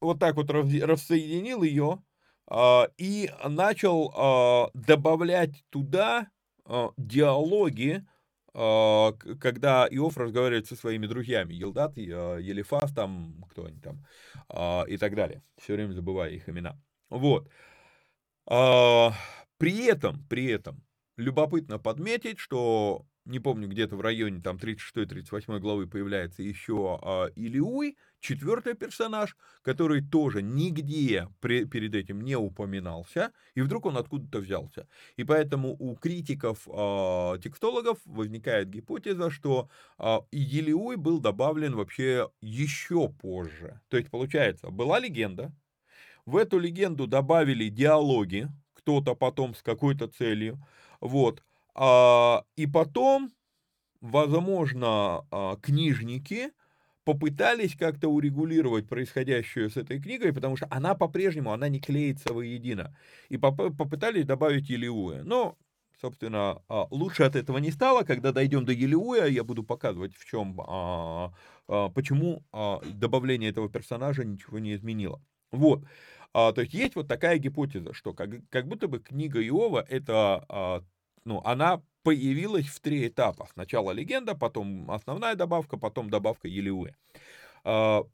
вот 0.00 0.18
так 0.18 0.34
вот 0.34 0.50
рассоединил 0.50 1.62
ее, 1.62 2.02
а, 2.48 2.88
и 2.96 3.30
начал 3.48 4.12
а, 4.16 4.70
добавлять 4.74 5.64
туда 5.70 6.28
а, 6.64 6.90
диалоги, 6.96 8.04
когда 8.52 9.88
Иов 9.90 10.16
разговаривает 10.16 10.68
со 10.68 10.76
своими 10.76 11.08
друзьями, 11.08 11.54
Елдат, 11.54 11.96
Елифас, 11.96 12.92
там, 12.92 13.44
кто 13.50 13.64
они 13.64 13.80
там, 13.80 14.06
и 14.86 14.96
так 14.96 15.16
далее. 15.16 15.42
Все 15.58 15.74
время 15.74 15.90
забываю 15.90 16.32
их 16.32 16.48
имена. 16.48 16.78
Вот. 17.14 17.48
А, 18.46 19.12
при 19.56 19.86
этом, 19.86 20.24
при 20.28 20.46
этом, 20.46 20.82
любопытно 21.16 21.78
подметить, 21.78 22.40
что 22.40 23.06
не 23.24 23.38
помню, 23.38 23.68
где-то 23.68 23.96
в 23.96 24.00
районе 24.00 24.42
там 24.42 24.56
36-38 24.56 25.58
главы 25.60 25.86
появляется 25.86 26.42
еще 26.42 26.98
а, 27.00 27.26
Илиуй, 27.36 27.96
четвертый 28.20 28.74
персонаж, 28.74 29.36
который 29.62 30.02
тоже 30.02 30.42
нигде 30.42 31.28
при, 31.40 31.64
перед 31.64 31.94
этим 31.94 32.20
не 32.20 32.36
упоминался, 32.36 33.32
и 33.54 33.62
вдруг 33.62 33.86
он 33.86 33.96
откуда-то 33.96 34.40
взялся. 34.40 34.88
И 35.16 35.24
поэтому 35.24 35.74
у 35.78 35.94
критиков, 35.94 36.68
а, 36.68 37.38
текстологов 37.38 37.98
возникает 38.04 38.68
гипотеза, 38.70 39.30
что 39.30 39.70
а, 39.98 40.20
Елиуй 40.32 40.96
был 40.96 41.20
добавлен 41.20 41.76
вообще 41.76 42.28
еще 42.40 43.08
позже. 43.08 43.80
То 43.88 43.96
есть, 43.96 44.10
получается, 44.10 44.70
была 44.70 44.98
легенда, 44.98 45.52
в 46.26 46.36
эту 46.36 46.58
легенду 46.58 47.06
добавили 47.06 47.68
диалоги, 47.68 48.48
кто-то 48.74 49.14
потом 49.14 49.54
с 49.54 49.62
какой-то 49.62 50.08
целью, 50.08 50.58
вот, 51.00 51.42
а, 51.74 52.44
и 52.56 52.66
потом, 52.66 53.32
возможно, 54.00 55.26
а, 55.30 55.56
книжники 55.56 56.50
попытались 57.04 57.76
как-то 57.76 58.08
урегулировать 58.08 58.88
происходящее 58.88 59.70
с 59.70 59.76
этой 59.76 60.00
книгой, 60.00 60.32
потому 60.32 60.56
что 60.56 60.66
она 60.70 60.94
по-прежнему, 60.94 61.52
она 61.52 61.68
не 61.68 61.80
клеится 61.80 62.32
воедино. 62.32 62.96
И 63.28 63.36
поп 63.38 63.56
попытались 63.76 64.24
добавить 64.26 64.70
Елиуя. 64.70 65.22
Но, 65.24 65.56
собственно, 66.00 66.62
а, 66.68 66.86
лучше 66.90 67.24
от 67.24 67.36
этого 67.36 67.58
не 67.58 67.70
стало. 67.72 68.02
Когда 68.04 68.32
дойдем 68.32 68.64
до 68.64 68.72
Елиуя, 68.72 69.26
я 69.26 69.44
буду 69.44 69.64
показывать, 69.64 70.14
в 70.16 70.24
чем, 70.26 70.56
почему 71.66 72.44
добавление 72.84 73.50
этого 73.50 73.68
персонажа 73.68 74.24
ничего 74.24 74.58
не 74.58 74.74
изменило. 74.74 75.22
Вот. 75.52 75.84
То 76.34 76.54
есть 76.58 76.74
есть 76.74 76.96
вот 76.96 77.08
такая 77.08 77.38
гипотеза, 77.38 77.94
что 77.94 78.12
как, 78.12 78.30
как 78.50 78.66
будто 78.66 78.88
бы 78.88 78.98
книга 78.98 79.40
Иова 79.40 79.86
это 79.88 80.82
ну, 81.24 81.40
она 81.44 81.82
появилась 82.02 82.66
в 82.66 82.80
три 82.80 83.08
этапа. 83.08 83.48
Сначала 83.52 83.90
легенда, 83.90 84.34
потом 84.34 84.90
основная 84.90 85.34
добавка, 85.34 85.76
потом 85.76 86.10
добавка 86.10 86.48
Елеуэ. 86.48 86.92
А, 87.64 88.04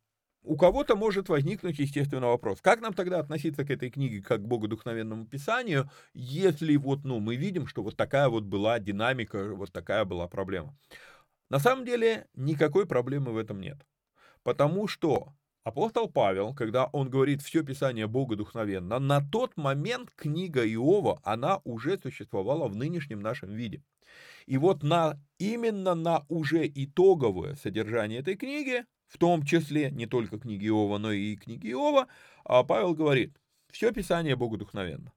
у 0.43 0.57
кого-то 0.57 0.97
может 0.97 1.29
возникнуть, 1.29 1.79
естественно, 1.79 2.29
вопрос, 2.29 2.61
как 2.63 2.81
нам 2.81 2.95
тогда 2.95 3.19
относиться 3.19 3.65
к 3.65 3.71
этой 3.71 3.91
книге 3.91 4.23
как 4.23 4.43
к 4.43 4.47
богодухновенному 4.47 5.27
писанию, 5.27 5.91
если 6.15 6.77
вот, 6.77 7.05
ну, 7.05 7.19
мы 7.21 7.37
видим, 7.37 7.67
что 7.67 7.83
вот 7.83 7.97
такая 7.97 8.29
вот 8.29 8.45
была 8.45 8.79
динамика, 8.79 9.55
вот 9.55 9.73
такая 9.73 10.05
была 10.05 10.29
проблема. 10.29 10.77
На 11.51 11.59
самом 11.59 11.85
деле 11.85 12.29
никакой 12.35 12.87
проблемы 12.87 13.33
в 13.33 13.37
этом 13.37 13.61
нет. 13.61 13.85
Потому 14.45 14.87
что 14.87 15.35
Апостол 15.63 16.09
Павел, 16.09 16.55
когда 16.55 16.87
он 16.87 17.11
говорит 17.11 17.43
«все 17.43 17.63
Писание 17.63 18.07
Бога 18.07 18.35
духновенно», 18.35 18.99
на 18.99 19.21
тот 19.21 19.59
момент 19.59 20.11
книга 20.17 20.67
Иова, 20.67 21.21
она 21.23 21.61
уже 21.65 21.99
существовала 21.99 22.67
в 22.67 22.75
нынешнем 22.75 23.21
нашем 23.21 23.53
виде. 23.53 23.83
И 24.47 24.57
вот 24.57 24.83
на, 24.83 25.21
именно 25.39 25.95
на 25.95 26.25
уже 26.29 26.67
итоговое 26.67 27.57
содержание 27.57 28.21
этой 28.21 28.37
книги, 28.37 28.87
в 29.07 29.19
том 29.19 29.45
числе 29.45 29.91
не 29.91 30.07
только 30.07 30.39
книги 30.39 30.67
Иова, 30.69 30.97
но 30.97 31.13
и 31.13 31.37
книги 31.37 31.71
Иова, 31.73 32.07
а 32.45 32.65
Павел 32.65 32.95
говорит 32.95 33.37
«все 33.71 33.93
Писание 33.93 34.37
Бога 34.37 34.57
духновенно». 34.57 35.13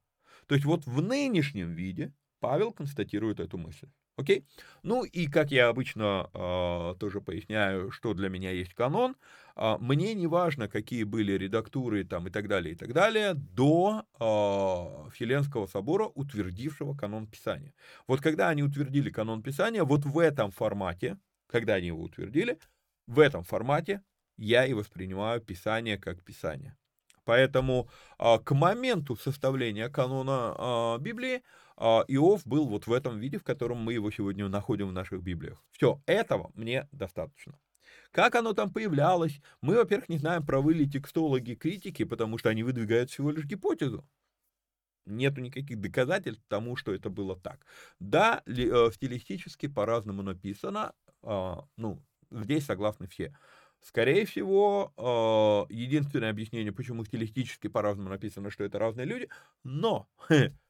То 0.46 0.54
есть 0.54 0.66
вот 0.66 0.84
в 0.84 1.00
нынешнем 1.00 1.72
виде 1.72 2.12
Павел 2.44 2.72
констатирует 2.72 3.40
эту 3.40 3.56
мысль. 3.56 3.88
Окей? 4.18 4.44
Ну 4.82 5.02
и 5.02 5.28
как 5.28 5.50
я 5.50 5.68
обычно 5.68 6.28
э, 6.34 6.94
тоже 7.00 7.22
поясняю, 7.22 7.90
что 7.90 8.12
для 8.12 8.28
меня 8.28 8.50
есть 8.50 8.74
канон, 8.74 9.16
э, 9.56 9.76
мне 9.80 10.12
не 10.12 10.26
важно, 10.26 10.68
какие 10.68 11.04
были 11.04 11.32
редактуры 11.32 12.04
там 12.04 12.26
и 12.26 12.30
так 12.30 12.46
далее, 12.46 12.74
и 12.74 12.76
так 12.76 12.92
далее, 12.92 13.32
до 13.32 14.04
э, 14.20 15.10
Вселенского 15.12 15.66
собора, 15.66 16.04
утвердившего 16.14 16.94
канон 16.94 17.26
Писания. 17.26 17.72
Вот 18.06 18.20
когда 18.20 18.50
они 18.50 18.62
утвердили 18.62 19.08
канон 19.08 19.42
Писания, 19.42 19.82
вот 19.82 20.04
в 20.04 20.18
этом 20.18 20.50
формате, 20.50 21.16
когда 21.46 21.76
они 21.76 21.86
его 21.86 22.02
утвердили, 22.02 22.58
в 23.06 23.20
этом 23.20 23.42
формате 23.42 24.02
я 24.36 24.66
и 24.66 24.74
воспринимаю 24.74 25.40
Писание 25.40 25.96
как 25.96 26.22
Писание. 26.22 26.76
Поэтому 27.24 27.88
э, 28.18 28.38
к 28.44 28.54
моменту 28.54 29.16
составления 29.16 29.88
канона 29.88 30.54
э, 30.58 30.98
Библии 31.00 31.42
Иов 31.78 32.46
был 32.46 32.66
вот 32.68 32.86
в 32.86 32.92
этом 32.92 33.18
виде, 33.18 33.38
в 33.38 33.44
котором 33.44 33.78
мы 33.78 33.94
его 33.94 34.10
сегодня 34.10 34.48
находим 34.48 34.88
в 34.88 34.92
наших 34.92 35.22
Библиях. 35.22 35.62
Все, 35.70 36.00
этого 36.06 36.50
мне 36.54 36.88
достаточно. 36.92 37.58
Как 38.10 38.36
оно 38.36 38.52
там 38.52 38.72
появлялось? 38.72 39.40
Мы, 39.60 39.74
во-первых, 39.76 40.08
не 40.08 40.18
знаем, 40.18 40.46
правы 40.46 40.74
ли 40.74 40.88
текстологи 40.88 41.54
критики, 41.54 42.04
потому 42.04 42.38
что 42.38 42.48
они 42.48 42.62
выдвигают 42.62 43.10
всего 43.10 43.30
лишь 43.32 43.44
гипотезу. 43.44 44.04
Нету 45.06 45.40
никаких 45.40 45.80
доказательств 45.80 46.42
тому, 46.48 46.76
что 46.76 46.94
это 46.94 47.10
было 47.10 47.36
так. 47.36 47.66
Да, 48.00 48.42
ли, 48.46 48.70
э, 48.72 48.90
стилистически 48.92 49.66
по-разному 49.66 50.22
написано, 50.22 50.94
э, 51.22 51.54
ну, 51.76 52.02
здесь 52.30 52.64
согласны 52.64 53.06
все. 53.08 53.36
Скорее 53.82 54.24
всего, 54.24 54.94
э, 54.96 55.74
единственное 55.74 56.30
объяснение, 56.30 56.72
почему 56.72 57.04
стилистически 57.04 57.66
по-разному 57.68 58.08
написано, 58.08 58.50
что 58.50 58.64
это 58.64 58.78
разные 58.78 59.06
люди, 59.06 59.28
но 59.62 60.08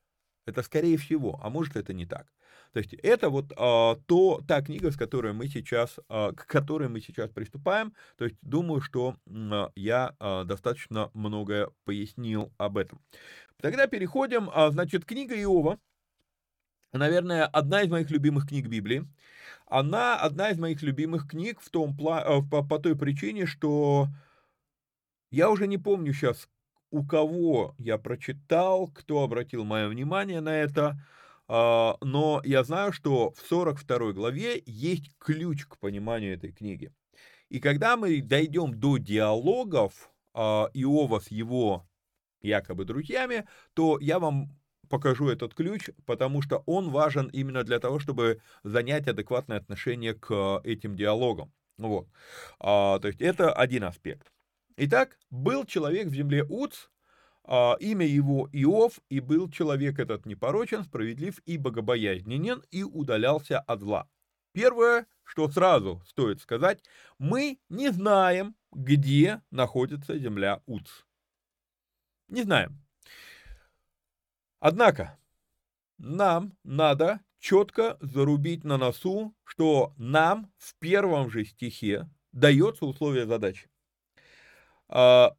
Это 0.46 0.62
скорее 0.62 0.96
всего, 0.98 1.40
а 1.42 1.50
может 1.50 1.76
это 1.76 1.92
не 1.92 2.06
так. 2.06 2.26
То 2.72 2.80
есть 2.80 2.92
это 2.94 3.30
вот 3.30 3.52
а, 3.56 3.96
то, 4.06 4.42
та 4.46 4.60
книга, 4.60 4.90
с 4.90 4.96
которой 4.96 5.32
мы 5.32 5.48
сейчас, 5.48 5.98
а, 6.08 6.32
к 6.32 6.46
которой 6.46 6.88
мы 6.88 7.00
сейчас 7.00 7.30
приступаем. 7.30 7.94
То 8.16 8.24
есть 8.24 8.36
думаю, 8.42 8.80
что 8.80 9.16
а, 9.26 9.70
я 9.76 10.14
а, 10.18 10.44
достаточно 10.44 11.10
многое 11.14 11.70
пояснил 11.84 12.52
об 12.58 12.76
этом. 12.76 13.00
Тогда 13.60 13.86
переходим, 13.86 14.50
а, 14.52 14.70
значит, 14.70 15.04
книга 15.04 15.34
Иова. 15.40 15.78
Наверное, 16.92 17.46
одна 17.46 17.82
из 17.82 17.90
моих 17.90 18.10
любимых 18.10 18.48
книг 18.48 18.66
Библии. 18.66 19.08
Она 19.66 20.16
одна 20.16 20.50
из 20.50 20.58
моих 20.58 20.82
любимых 20.82 21.28
книг 21.28 21.60
в 21.60 21.70
том, 21.70 21.96
по, 21.96 22.42
по 22.42 22.78
той 22.78 22.96
причине, 22.96 23.46
что 23.46 24.08
я 25.30 25.50
уже 25.50 25.66
не 25.66 25.78
помню 25.78 26.12
сейчас, 26.12 26.48
у 26.94 27.04
кого 27.04 27.74
я 27.78 27.98
прочитал, 27.98 28.86
кто 28.86 29.24
обратил 29.24 29.64
мое 29.64 29.88
внимание 29.88 30.40
на 30.40 30.56
это, 30.56 30.96
а, 31.48 31.96
но 32.00 32.40
я 32.44 32.62
знаю, 32.62 32.92
что 32.92 33.32
в 33.32 33.40
42 33.48 34.12
главе 34.12 34.62
есть 34.64 35.10
ключ 35.18 35.66
к 35.66 35.76
пониманию 35.78 36.34
этой 36.34 36.52
книги. 36.52 36.92
И 37.48 37.58
когда 37.58 37.96
мы 37.96 38.22
дойдем 38.22 38.78
до 38.78 38.98
диалогов 38.98 40.08
а, 40.34 40.70
Иова 40.72 41.18
с 41.18 41.32
его 41.32 41.84
якобы 42.42 42.84
друзьями, 42.84 43.44
то 43.74 43.98
я 43.98 44.20
вам 44.20 44.56
покажу 44.88 45.28
этот 45.28 45.52
ключ, 45.52 45.90
потому 46.06 46.42
что 46.42 46.62
он 46.64 46.90
важен 46.90 47.26
именно 47.26 47.64
для 47.64 47.80
того, 47.80 47.98
чтобы 47.98 48.40
занять 48.62 49.08
адекватное 49.08 49.58
отношение 49.58 50.14
к 50.14 50.60
этим 50.62 50.94
диалогам. 50.94 51.52
Вот. 51.76 52.06
А, 52.60 53.00
то 53.00 53.08
есть 53.08 53.20
это 53.20 53.52
один 53.52 53.82
аспект. 53.82 54.33
Итак, 54.76 55.18
был 55.30 55.64
человек 55.64 56.08
в 56.08 56.14
земле 56.14 56.44
Уц, 56.48 56.88
а, 57.44 57.76
имя 57.78 58.06
его 58.06 58.48
Иов, 58.52 58.98
и 59.08 59.20
был 59.20 59.48
человек 59.50 59.98
этот 59.98 60.26
непорочен, 60.26 60.82
справедлив 60.84 61.38
и 61.46 61.58
богобоязненен, 61.58 62.64
и 62.70 62.82
удалялся 62.82 63.60
от 63.60 63.80
зла. 63.80 64.08
Первое, 64.52 65.06
что 65.22 65.48
сразу 65.48 66.02
стоит 66.06 66.40
сказать, 66.40 66.82
мы 67.18 67.58
не 67.68 67.90
знаем, 67.90 68.56
где 68.72 69.42
находится 69.50 70.18
земля 70.18 70.62
Уц. 70.66 71.04
Не 72.28 72.42
знаем. 72.42 72.80
Однако, 74.58 75.18
нам 75.98 76.56
надо 76.64 77.20
четко 77.38 77.96
зарубить 78.00 78.64
на 78.64 78.78
носу, 78.78 79.36
что 79.44 79.92
нам 79.98 80.50
в 80.56 80.74
первом 80.76 81.30
же 81.30 81.44
стихе 81.44 82.08
дается 82.32 82.86
условие 82.86 83.26
задачи. 83.26 83.68
А, 84.94 85.34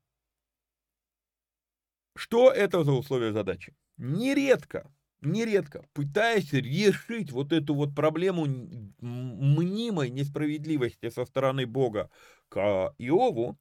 что 2.16 2.52
это 2.52 2.84
за 2.84 2.92
условия 2.92 3.32
задачи? 3.32 3.74
Нередко, 3.98 4.92
нередко, 5.22 5.86
пытаясь 5.94 6.52
решить 6.54 7.32
вот 7.32 7.54
эту 7.54 7.74
вот 7.74 7.96
проблему 7.96 8.46
мнимой 9.00 10.10
несправедливости 10.10 11.10
со 11.10 11.26
стороны 11.26 11.66
Бога 11.66 12.10
к 12.50 12.94
Иову, 12.98 13.58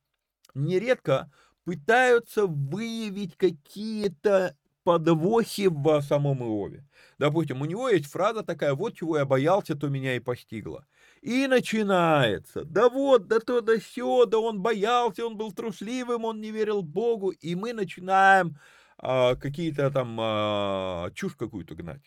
нередко 0.54 1.30
пытаются 1.64 2.46
выявить 2.46 3.37
какие-то 3.37 4.57
подвохи 4.85 5.68
в 5.68 6.02
самом 6.02 6.42
Иове. 6.44 6.87
Допустим, 7.18 7.62
у 7.62 7.66
него 7.66 7.88
есть 7.88 8.07
фраза 8.11 8.42
такая, 8.42 8.74
вот 8.74 8.96
чего 8.96 9.18
я 9.18 9.24
боялся, 9.26 9.76
то 9.76 9.88
меня 9.88 10.16
и 10.16 10.20
постигло. 10.20 10.87
И 11.24 11.46
начинается. 11.46 12.64
Да 12.64 12.90
вот, 12.90 13.28
да 13.28 13.40
то, 13.40 13.62
да 13.62 13.78
все, 13.78 14.26
да 14.26 14.38
он 14.38 14.60
боялся, 14.60 15.24
он 15.26 15.38
был 15.38 15.52
трусливым, 15.52 16.26
он 16.26 16.42
не 16.42 16.50
верил 16.50 16.82
Богу. 16.82 17.30
И 17.30 17.54
мы 17.54 17.72
начинаем 17.72 18.58
а, 18.98 19.34
какие-то 19.34 19.90
там 19.90 20.18
а, 20.20 21.10
чушь 21.14 21.34
какую-то 21.34 21.74
гнать. 21.76 22.02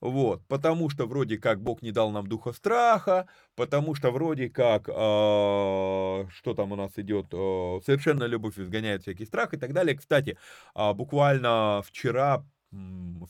Вот, 0.00 0.46
потому 0.46 0.90
что 0.90 1.06
вроде 1.06 1.38
как 1.38 1.62
Бог 1.62 1.82
не 1.82 1.90
дал 1.90 2.10
нам 2.10 2.26
духа 2.26 2.52
страха, 2.52 3.26
потому 3.56 3.94
что 3.94 4.10
вроде 4.10 4.50
как, 4.50 4.88
э, 4.88 4.92
что 4.92 6.54
там 6.54 6.72
у 6.72 6.76
нас 6.76 6.92
идет, 6.96 7.26
э, 7.32 7.80
совершенно 7.84 8.24
любовь 8.24 8.58
изгоняет 8.58 9.02
всякий 9.02 9.24
страх 9.24 9.54
и 9.54 9.56
так 9.56 9.72
далее. 9.72 9.96
Кстати, 9.96 10.36
э, 10.74 10.92
буквально 10.92 11.82
вчера 11.86 12.44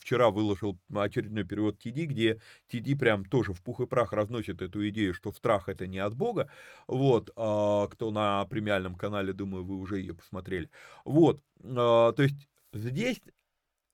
вчера 0.00 0.30
выложил 0.30 0.78
очередной 0.94 1.44
перевод 1.44 1.78
Тиди, 1.78 2.07
где 2.07 2.40
Тиди 2.68 2.94
прям 2.94 3.24
тоже 3.24 3.52
в 3.52 3.62
пух 3.62 3.80
и 3.80 3.87
прах 3.87 4.12
разносит 4.12 4.62
эту 4.62 4.88
идею, 4.88 5.14
что 5.14 5.33
страх 5.33 5.68
это 5.68 5.87
не 5.87 5.98
от 5.98 6.14
Бога. 6.14 6.50
Вот, 6.87 7.30
кто 7.30 8.11
на 8.11 8.44
премиальном 8.46 8.94
канале, 8.94 9.33
думаю, 9.33 9.64
вы 9.64 9.76
уже 9.76 9.98
ее 10.00 10.14
посмотрели. 10.14 10.70
Вот, 11.04 11.42
то 11.62 12.14
есть 12.18 12.48
здесь 12.72 13.20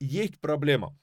есть 0.01 0.39
проблема. 0.41 0.97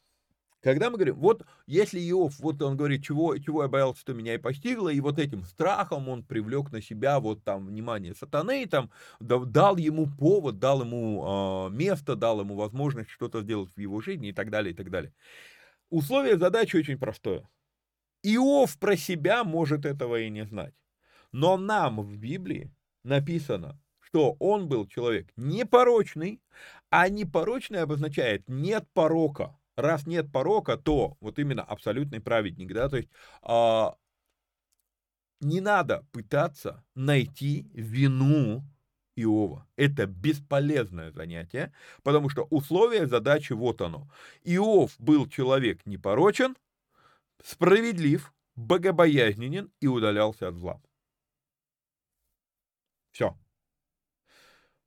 Когда 0.67 0.89
мы 0.89 0.97
говорим, 0.97 1.15
вот 1.15 1.45
если 1.65 1.97
Иов, 2.09 2.39
вот 2.39 2.61
он 2.61 2.75
говорит, 2.75 3.01
чего, 3.01 3.37
чего 3.37 3.63
я 3.63 3.69
боялся, 3.69 4.01
что 4.01 4.13
меня 4.13 4.33
и 4.33 4.37
постигло, 4.37 4.89
и 4.89 4.99
вот 4.99 5.17
этим 5.17 5.45
страхом 5.45 6.09
он 6.09 6.23
привлек 6.23 6.73
на 6.73 6.81
себя 6.81 7.21
вот 7.21 7.41
там 7.45 7.67
внимание 7.67 8.13
сатаны, 8.13 8.65
там 8.65 8.91
дал 9.21 9.77
ему 9.77 10.07
повод, 10.07 10.59
дал 10.59 10.81
ему 10.81 11.69
э, 11.69 11.73
место, 11.73 12.17
дал 12.17 12.41
ему 12.41 12.55
возможность 12.55 13.09
что-то 13.11 13.43
сделать 13.43 13.71
в 13.73 13.79
его 13.79 14.01
жизни 14.01 14.27
и 14.27 14.33
так 14.33 14.49
далее, 14.49 14.73
и 14.73 14.75
так 14.75 14.89
далее. 14.89 15.13
Условие 15.89 16.37
задачи 16.37 16.75
очень 16.75 16.99
простое. 16.99 17.47
Иов 18.23 18.77
про 18.77 18.97
себя 18.97 19.45
может 19.45 19.85
этого 19.85 20.19
и 20.19 20.29
не 20.29 20.43
знать. 20.43 20.73
Но 21.31 21.55
нам 21.55 22.01
в 22.01 22.17
Библии 22.17 22.75
написано, 23.05 23.79
что 24.01 24.35
он 24.39 24.67
был 24.67 24.85
человек 24.85 25.29
непорочный, 25.37 26.41
а 26.89 27.07
непорочный 27.07 27.83
обозначает 27.83 28.49
нет 28.49 28.85
порока 28.93 29.56
раз 29.77 30.07
нет 30.07 30.31
порока, 30.31 30.75
то 30.75 31.15
вот 31.21 31.39
именно 31.39 31.63
абсолютный 31.63 32.19
праведник, 32.19 32.73
да, 32.73 32.89
то 32.89 32.97
есть 32.97 33.09
а, 33.43 33.95
не 35.39 35.61
надо 35.61 36.05
пытаться 36.11 36.83
найти 36.95 37.69
вину 37.73 38.63
Иова. 39.15 39.67
Это 39.75 40.05
бесполезное 40.05 41.11
занятие, 41.11 41.73
потому 42.03 42.29
что 42.29 42.43
условие 42.49 43.07
задачи 43.07 43.53
вот 43.53 43.81
оно. 43.81 44.09
Иов 44.43 44.95
был 44.99 45.27
человек 45.27 45.85
непорочен, 45.85 46.55
справедлив, 47.43 48.33
богобоязненен 48.55 49.71
и 49.79 49.87
удалялся 49.87 50.47
от 50.47 50.55
зла. 50.55 50.81
Все. 53.11 53.37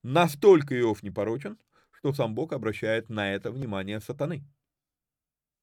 Настолько 0.03 0.79
Иов 0.79 1.03
непорочен, 1.03 1.59
что 1.93 2.13
сам 2.13 2.35
Бог 2.35 2.53
обращает 2.53 3.09
на 3.09 3.33
это 3.35 3.51
внимание 3.51 4.01
сатаны. 4.01 4.45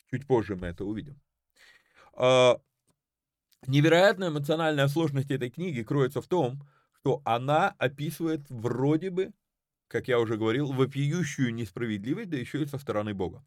Чуть 0.09 0.25
позже 0.27 0.55
мы 0.55 0.67
это 0.67 0.85
увидим. 0.85 1.19
А, 2.13 2.59
невероятная 3.67 4.29
эмоциональная 4.29 4.87
сложность 4.87 5.31
этой 5.31 5.49
книги 5.49 5.83
кроется 5.83 6.21
в 6.21 6.27
том, 6.27 6.63
что 6.99 7.21
она 7.25 7.75
описывает 7.77 8.49
вроде 8.49 9.09
бы, 9.09 9.33
как 9.87 10.07
я 10.07 10.19
уже 10.19 10.37
говорил, 10.37 10.71
вопиющую 10.71 11.53
несправедливость, 11.53 12.29
да 12.29 12.37
еще 12.37 12.63
и 12.63 12.65
со 12.65 12.77
стороны 12.77 13.13
Бога. 13.13 13.45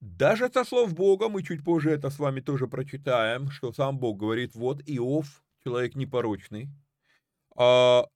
Даже 0.00 0.48
со 0.52 0.64
слов 0.64 0.94
Бога, 0.94 1.28
мы 1.28 1.44
чуть 1.44 1.64
позже 1.64 1.90
это 1.90 2.10
с 2.10 2.18
вами 2.18 2.40
тоже 2.40 2.66
прочитаем, 2.66 3.50
что 3.50 3.72
сам 3.72 3.98
Бог 3.98 4.18
говорит, 4.18 4.54
вот 4.54 4.82
Иов, 4.84 5.44
человек 5.62 5.94
непорочный, 5.94 6.68
а, 7.56 8.06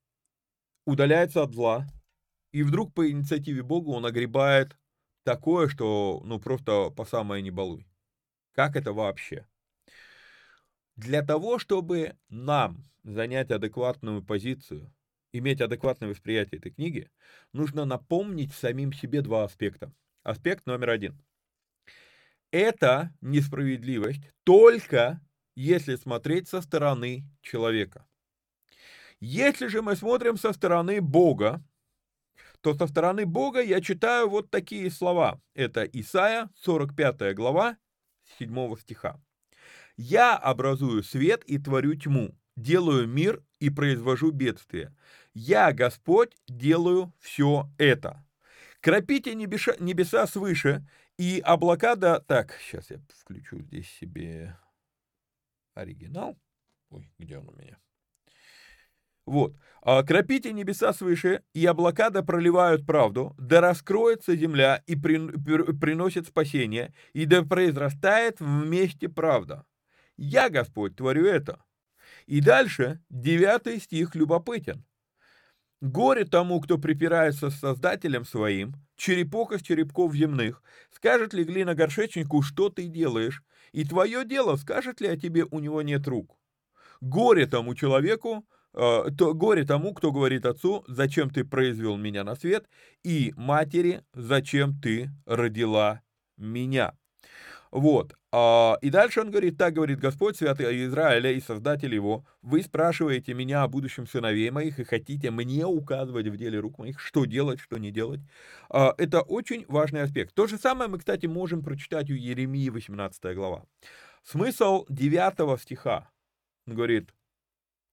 удаляется 0.85 1.43
от 1.43 1.55
зла, 1.55 1.87
и 2.53 2.63
вдруг 2.63 2.93
по 2.95 3.09
инициативе 3.09 3.63
Бога 3.63 3.91
он 3.91 4.05
огребает 4.07 4.77
такое, 5.27 5.69
что 5.69 6.23
ну 6.25 6.39
просто 6.39 6.91
по 6.91 7.05
самое 7.05 7.43
не 7.43 7.51
балуй. 7.51 7.87
Как 8.53 8.77
это 8.77 8.93
вообще? 8.93 9.47
Для 10.95 11.23
того, 11.23 11.59
чтобы 11.59 12.17
нам 12.29 12.85
занять 13.03 13.51
адекватную 13.51 14.23
позицию, 14.23 14.95
иметь 15.33 15.61
адекватное 15.61 16.09
восприятие 16.09 16.61
этой 16.61 16.71
книги, 16.71 17.11
нужно 17.53 17.85
напомнить 17.85 18.55
самим 18.55 18.93
себе 18.93 19.21
два 19.21 19.45
аспекта. 19.45 19.93
Аспект 20.23 20.65
номер 20.65 20.91
один. 20.91 21.21
Это 22.53 23.13
несправедливость 23.21 24.31
только 24.45 25.21
если 25.57 25.97
смотреть 25.97 26.49
со 26.49 26.61
стороны 26.63 27.25
человека. 27.43 28.07
Если 29.19 29.67
же 29.67 29.83
мы 29.83 29.97
смотрим 29.97 30.37
со 30.37 30.53
стороны 30.53 31.01
Бога, 31.01 31.65
то 32.61 32.75
со 32.75 32.87
стороны 32.87 33.27
Бога 33.27 33.63
я 33.63 33.81
читаю 33.81 34.29
вот 34.29 34.51
такие 34.51 34.91
слова. 34.91 35.41
Это 35.55 35.85
Исаия, 35.85 36.51
45 36.57 37.35
глава, 37.35 37.77
7 38.39 38.77
стиха. 38.77 39.21
«Я 39.97 40.37
образую 40.37 41.03
свет 41.03 41.43
и 41.45 41.59
творю 41.59 41.95
тьму, 41.95 42.37
делаю 42.57 43.07
мир 43.07 43.43
и 43.61 43.71
произвожу 43.71 44.31
бедствие. 44.31 44.95
Я, 45.35 45.73
Господь, 45.73 46.37
делаю 46.49 47.13
все 47.21 47.71
это. 47.79 48.25
Кропите 48.81 49.35
небеса, 49.35 49.75
небеса 49.81 50.27
свыше, 50.27 50.87
и 51.19 51.41
облака 51.45 51.97
да... 51.97 52.21
Так, 52.21 52.59
сейчас 52.61 52.91
я 52.91 52.99
включу 53.09 53.61
здесь 53.61 53.91
себе 53.91 54.59
оригинал. 55.75 56.39
Ой, 56.91 57.11
где 57.19 57.39
он 57.39 57.49
у 57.49 57.53
меня? 57.57 57.79
Вот. 59.27 59.57
А, 59.83 60.03
«Кропите 60.03 60.53
небеса 60.53 60.93
свыше, 60.93 61.43
и 61.53 61.67
облака 61.67 62.11
да 62.11 62.23
проливают 62.23 62.87
правду, 62.87 63.35
да 63.39 63.61
раскроется 63.61 64.37
земля 64.37 64.83
и 64.87 64.97
при, 64.97 65.19
приносит 65.79 66.29
спасение, 66.29 66.95
и 67.13 67.27
да 67.27 67.43
произрастает 67.43 68.41
вместе 68.41 69.09
правда. 69.09 69.65
Я, 70.17 70.49
Господь, 70.49 70.97
творю 70.97 71.27
это». 71.27 71.63
И 72.27 72.41
дальше 72.41 73.01
девятый 73.11 73.81
стих 73.81 74.15
любопытен. 74.15 74.85
«Горе 75.81 76.25
тому, 76.25 76.61
кто 76.61 76.79
припирается 76.79 77.51
с 77.51 77.59
Создателем 77.59 78.25
своим, 78.25 78.75
черепок 78.97 79.53
из 79.53 79.63
черепков 79.63 80.15
земных, 80.15 80.63
скажет 80.91 81.35
ли 81.35 81.45
глина 81.45 81.75
горшечнику, 81.75 82.43
что 82.43 82.71
ты 82.71 82.87
делаешь, 82.87 83.43
и 83.73 83.85
твое 83.85 84.25
дело, 84.25 84.57
скажет 84.57 85.01
ли 85.01 85.09
о 85.09 85.17
тебе, 85.17 85.45
у 85.51 85.59
него 85.59 85.83
нет 85.83 86.07
рук. 86.09 86.37
Горе 87.01 87.47
тому 87.47 87.75
человеку, 87.75 88.47
то 88.77 89.35
горе 89.35 89.65
тому, 89.65 89.95
кто 89.95 90.13
говорит 90.13 90.45
отцу, 90.45 90.85
зачем 90.87 91.31
ты 91.31 91.45
произвел 91.45 91.97
меня 91.97 92.25
на 92.25 92.37
свет, 92.37 92.67
и 93.03 93.33
матери, 93.37 94.03
зачем 94.13 94.79
ты 94.81 95.11
родила 95.25 96.03
меня. 96.37 96.95
Вот. 97.71 98.15
А, 98.33 98.77
и 98.81 98.91
дальше 98.91 99.21
он 99.21 99.31
говорит, 99.31 99.59
так 99.59 99.75
говорит 99.75 99.99
Господь, 99.99 100.37
святый 100.37 100.85
Израиля 100.87 101.33
и 101.33 101.41
Создатель 101.41 101.95
его, 101.95 102.25
вы 102.43 102.63
спрашиваете 102.63 103.35
меня 103.35 103.63
о 103.63 103.69
будущем 103.69 104.07
сыновей 104.07 104.51
моих 104.51 104.79
и 104.79 104.85
хотите 104.85 105.31
мне 105.31 105.67
указывать 105.67 106.29
в 106.29 106.37
деле 106.37 106.59
рук 106.59 106.79
моих, 106.79 107.01
что 107.01 107.25
делать, 107.25 107.61
что 107.61 107.79
не 107.79 107.91
делать. 107.91 108.21
А, 108.69 108.95
это 108.99 109.21
очень 109.23 109.65
важный 109.69 110.03
аспект. 110.03 110.35
То 110.35 110.47
же 110.47 110.59
самое 110.59 110.91
мы, 110.91 110.99
кстати, 110.99 111.27
можем 111.27 111.63
прочитать 111.63 112.11
у 112.11 112.15
Еремии 112.15 112.69
18 112.69 113.35
глава. 113.35 113.65
Смысл 114.23 114.87
9 114.89 115.61
стиха. 115.61 116.11
Он 116.67 116.75
говорит, 116.75 117.11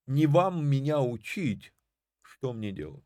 не 0.06 0.26
вам 0.26 0.66
меня 0.66 1.00
учить, 1.00 1.72
что 2.22 2.52
мне 2.52 2.72
делать. 2.72 3.04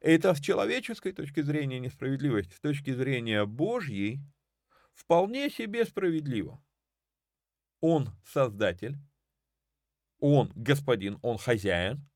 Это 0.00 0.34
с 0.34 0.40
человеческой 0.40 1.12
точки 1.12 1.40
зрения 1.40 1.80
несправедливость, 1.80 2.54
с 2.54 2.60
точки 2.60 2.92
зрения 2.92 3.44
Божьей 3.44 4.20
вполне 4.94 5.50
себе 5.50 5.84
справедливо. 5.84 6.62
Он 7.80 8.10
создатель, 8.24 8.96
он 10.18 10.52
господин, 10.54 11.18
он 11.22 11.38
хозяин 11.38 12.08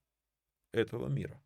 этого 0.72 1.09
мира. 1.09 1.42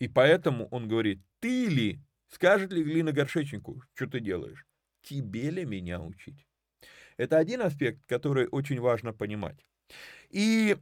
И 0.00 0.08
поэтому 0.08 0.66
он 0.68 0.88
говорит, 0.88 1.20
ты 1.40 1.66
ли, 1.66 2.00
скажет 2.28 2.72
ли 2.72 2.82
глина 2.82 3.12
горшечнику, 3.12 3.82
что 3.94 4.06
ты 4.06 4.20
делаешь? 4.20 4.66
Тебе 5.02 5.50
ли 5.50 5.64
меня 5.64 6.00
учить? 6.00 6.46
Это 7.16 7.38
один 7.38 7.62
аспект, 7.62 8.06
который 8.06 8.48
очень 8.48 8.80
важно 8.80 9.12
понимать. 9.12 9.64
И 10.30 10.76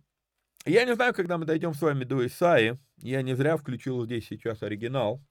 я 0.65 0.85
не 0.85 0.95
знаю, 0.95 1.15
когда 1.15 1.39
мы 1.39 1.45
дойдем 1.45 1.75
с 1.75 1.81
вами 1.81 2.05
до 2.05 2.27
Исаи, 2.27 2.79
я 2.99 3.23
не 3.23 3.35
зря 3.35 3.57
включил 3.57 4.05
здесь 4.05 4.27
сейчас 4.27 4.63
оригинал. 4.63 5.23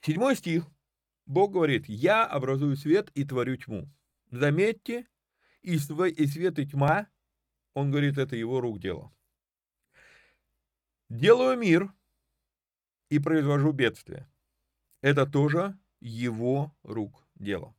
Седьмой 0.00 0.36
стих. 0.36 0.66
Бог 1.26 1.52
говорит, 1.52 1.88
я 1.88 2.26
образую 2.26 2.76
свет 2.76 3.10
и 3.14 3.24
творю 3.24 3.56
тьму. 3.56 3.88
Заметьте, 4.30 5.06
и 5.62 5.78
свет, 5.78 6.58
и 6.58 6.66
тьма, 6.66 7.06
он 7.74 7.90
говорит, 7.90 8.18
это 8.18 8.34
его 8.34 8.60
рук 8.60 8.80
дело. 8.80 9.14
Делаю 11.08 11.56
мир 11.56 11.92
и 13.08 13.18
произвожу 13.18 13.72
бедствие. 13.72 14.28
Это 15.00 15.26
тоже 15.26 15.78
его 16.00 16.74
рук 16.82 17.24
дело. 17.36 17.74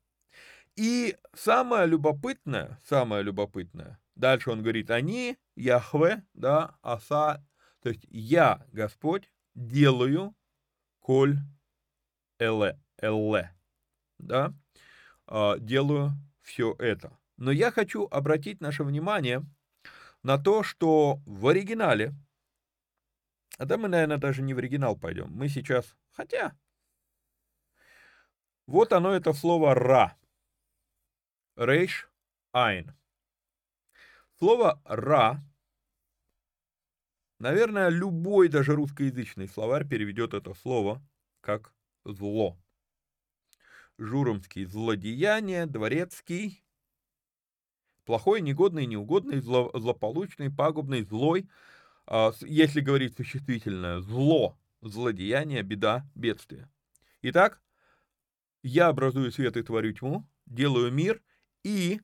И 0.75 1.17
самое 1.33 1.85
любопытное, 1.85 2.79
самое 2.85 3.23
любопытное, 3.23 3.99
дальше 4.15 4.51
он 4.51 4.61
говорит, 4.61 4.89
они, 4.91 5.37
Яхве, 5.55 6.25
да, 6.33 6.77
Аса, 6.81 7.45
то 7.81 7.89
есть 7.89 8.05
я, 8.09 8.65
Господь, 8.71 9.29
делаю 9.55 10.35
коль 10.99 11.37
эле, 12.39 12.79
элле, 12.97 13.55
да, 14.17 14.53
а, 15.27 15.57
делаю 15.57 16.11
все 16.41 16.75
это. 16.79 17.17
Но 17.37 17.51
я 17.51 17.71
хочу 17.71 18.07
обратить 18.09 18.61
наше 18.61 18.83
внимание 18.83 19.43
на 20.23 20.37
то, 20.37 20.63
что 20.63 21.21
в 21.25 21.47
оригинале, 21.47 22.13
а 23.57 23.65
да 23.65 23.77
мы, 23.77 23.87
наверное, 23.87 24.17
даже 24.17 24.41
не 24.41 24.53
в 24.53 24.57
оригинал 24.57 24.97
пойдем, 24.97 25.29
мы 25.31 25.49
сейчас, 25.49 25.95
хотя, 26.11 26.57
вот 28.65 28.93
оно, 28.93 29.11
это 29.11 29.33
слово 29.33 29.75
«ра», 29.75 30.17
рейш, 31.57 32.09
айн. 32.51 32.95
Слово 34.43 34.81
«ра», 34.83 35.41
наверное, 37.39 37.87
любой 37.87 38.49
даже 38.49 38.75
русскоязычный 38.75 39.47
словарь 39.47 39.87
переведет 39.87 40.33
это 40.33 40.53
слово 40.53 41.01
как 41.39 41.73
«зло». 42.03 42.57
Журомский– 43.97 44.65
злодеяние, 44.65 45.65
дворецкий– 45.65 46.61
плохой, 48.05 48.41
негодный, 48.41 48.85
неугодный, 48.85 49.39
зло, 49.39 49.71
злополучный, 49.73 50.51
пагубный, 50.51 51.03
злой. 51.03 51.49
А, 52.05 52.33
если 52.41 52.81
говорить 52.81 53.15
существительное, 53.15 54.01
зло, 54.01 54.59
злодеяние, 54.81 55.63
беда, 55.63 56.05
бедствие. 56.15 56.69
Итак, 57.21 57.61
я 58.61 58.89
образую 58.89 59.31
свет 59.31 59.55
и 59.55 59.63
творю 59.63 59.93
тьму, 59.93 60.27
делаю 60.45 60.91
мир, 60.91 61.21
и 61.63 62.01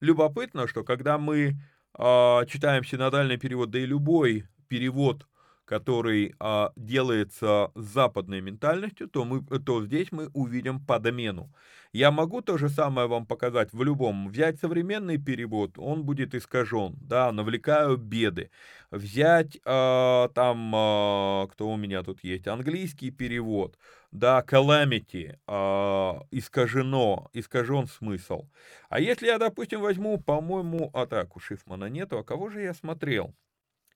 любопытно, 0.00 0.66
что 0.66 0.84
когда 0.84 1.18
мы 1.18 1.56
э, 1.98 2.46
читаем 2.46 2.84
синодальный 2.84 3.36
перевод, 3.36 3.70
да 3.70 3.78
и 3.78 3.86
любой 3.86 4.46
перевод 4.68 5.26
который 5.70 6.34
а, 6.40 6.72
делается 6.74 7.70
с 7.76 7.84
западной 7.84 8.40
ментальностью, 8.40 9.08
то, 9.08 9.24
мы, 9.24 9.40
то 9.60 9.84
здесь 9.86 10.08
мы 10.10 10.26
увидим 10.34 10.84
подмену. 10.84 11.54
Я 11.92 12.10
могу 12.10 12.40
то 12.40 12.58
же 12.58 12.68
самое 12.68 13.06
вам 13.06 13.24
показать 13.24 13.72
в 13.72 13.80
любом. 13.84 14.30
Взять 14.30 14.58
современный 14.58 15.16
перевод, 15.16 15.78
он 15.78 16.02
будет 16.02 16.34
искажен, 16.34 16.96
да, 17.00 17.30
навлекаю 17.30 17.96
беды. 17.96 18.50
Взять 18.90 19.60
а, 19.64 20.30
там, 20.34 20.72
а, 20.74 21.46
кто 21.46 21.70
у 21.70 21.76
меня 21.76 22.02
тут 22.02 22.24
есть, 22.24 22.48
английский 22.48 23.12
перевод, 23.12 23.78
да, 24.10 24.44
calamity, 24.44 25.38
а, 25.46 26.20
искажено, 26.32 27.30
искажен 27.32 27.86
смысл. 27.86 28.48
А 28.88 28.98
если 28.98 29.26
я, 29.26 29.38
допустим, 29.38 29.82
возьму, 29.82 30.18
по-моему, 30.18 30.90
а 30.94 31.06
так, 31.06 31.36
у 31.36 31.38
Шифмана 31.38 31.88
нету, 31.88 32.18
а 32.18 32.24
кого 32.24 32.50
же 32.50 32.60
я 32.60 32.74
смотрел? 32.74 33.36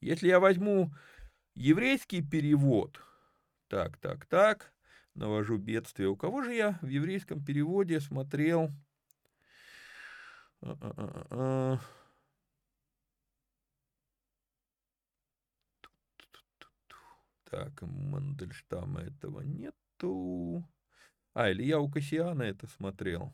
Если 0.00 0.28
я 0.28 0.38
возьму 0.38 0.92
Еврейский 1.54 2.20
перевод. 2.20 3.00
Так, 3.68 3.96
так, 3.98 4.26
так. 4.26 4.72
Навожу 5.14 5.56
бедствие. 5.56 6.08
У 6.08 6.16
кого 6.16 6.42
же 6.42 6.52
я 6.52 6.78
в 6.82 6.88
еврейском 6.88 7.44
переводе 7.44 8.00
смотрел? 8.00 8.70
Так, 17.44 17.82
Мандельштама 17.82 19.02
этого 19.02 19.42
нету. 19.42 20.68
А, 21.34 21.50
или 21.50 21.62
я 21.62 21.78
у 21.78 21.88
Кассиана 21.88 22.42
это 22.42 22.66
смотрел. 22.66 23.32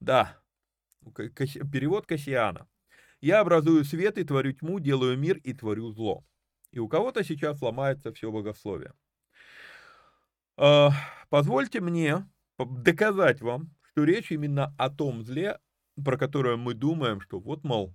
Да, 0.00 0.38
перевод 1.02 2.06
Кассиана. 2.06 2.68
Я 3.20 3.40
образую 3.40 3.84
свет 3.84 4.16
и 4.16 4.24
творю 4.24 4.52
тьму, 4.52 4.80
делаю 4.80 5.18
мир 5.18 5.36
и 5.38 5.52
творю 5.52 5.92
зло. 5.92 6.24
И 6.70 6.78
у 6.78 6.88
кого-то 6.88 7.22
сейчас 7.22 7.60
ломается 7.60 8.12
все 8.12 8.30
богословие. 8.30 8.94
А, 10.56 10.90
позвольте 11.28 11.80
мне 11.80 12.26
доказать 12.58 13.40
вам, 13.40 13.74
что 13.82 14.04
речь 14.04 14.32
именно 14.32 14.74
о 14.78 14.88
том 14.88 15.22
зле, 15.22 15.58
про 16.02 16.16
которое 16.16 16.56
мы 16.56 16.74
думаем, 16.74 17.20
что 17.20 17.40
вот, 17.40 17.64
мол, 17.64 17.94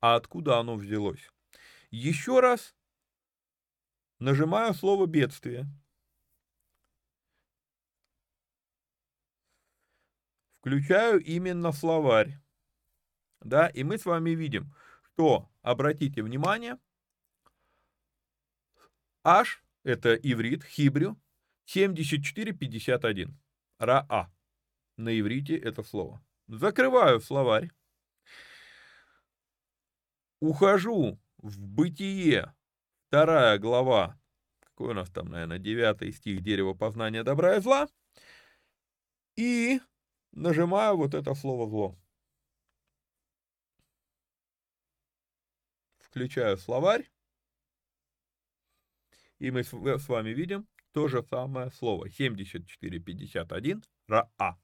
а 0.00 0.16
откуда 0.16 0.58
оно 0.58 0.76
взялось. 0.76 1.30
Еще 1.90 2.40
раз 2.40 2.74
нажимаю 4.20 4.74
слово 4.74 5.06
«бедствие». 5.06 5.66
Включаю 10.60 11.22
именно 11.22 11.72
словарь 11.72 12.43
да, 13.44 13.68
и 13.68 13.84
мы 13.84 13.98
с 13.98 14.06
вами 14.06 14.30
видим, 14.30 14.74
что, 15.02 15.48
обратите 15.62 16.22
внимание, 16.22 16.78
H, 19.22 19.62
это 19.84 20.14
иврит, 20.14 20.64
хибрю, 20.64 21.20
7451, 21.66 23.38
ра-а, 23.78 24.32
на 24.96 25.18
иврите 25.18 25.56
это 25.56 25.82
слово. 25.82 26.24
Закрываю 26.48 27.20
словарь, 27.20 27.70
ухожу 30.40 31.18
в 31.38 31.60
бытие, 31.60 32.54
вторая 33.08 33.58
глава, 33.58 34.18
какой 34.60 34.90
у 34.90 34.94
нас 34.94 35.10
там, 35.10 35.28
наверное, 35.28 35.58
девятый 35.58 36.12
стих 36.12 36.42
дерева 36.42 36.74
познания 36.74 37.22
добра 37.22 37.56
и 37.56 37.60
зла, 37.60 37.88
и 39.36 39.80
нажимаю 40.32 40.96
вот 40.96 41.14
это 41.14 41.34
слово 41.34 41.68
зло. 41.68 41.98
Включаю 46.14 46.56
словарь, 46.58 47.10
и 49.40 49.50
мы 49.50 49.64
с 49.64 49.72
вами 50.08 50.30
видим 50.30 50.68
то 50.92 51.08
же 51.08 51.24
самое 51.24 51.72
слово 51.72 52.08
7451 52.08 53.82
ра-а. 54.06 54.56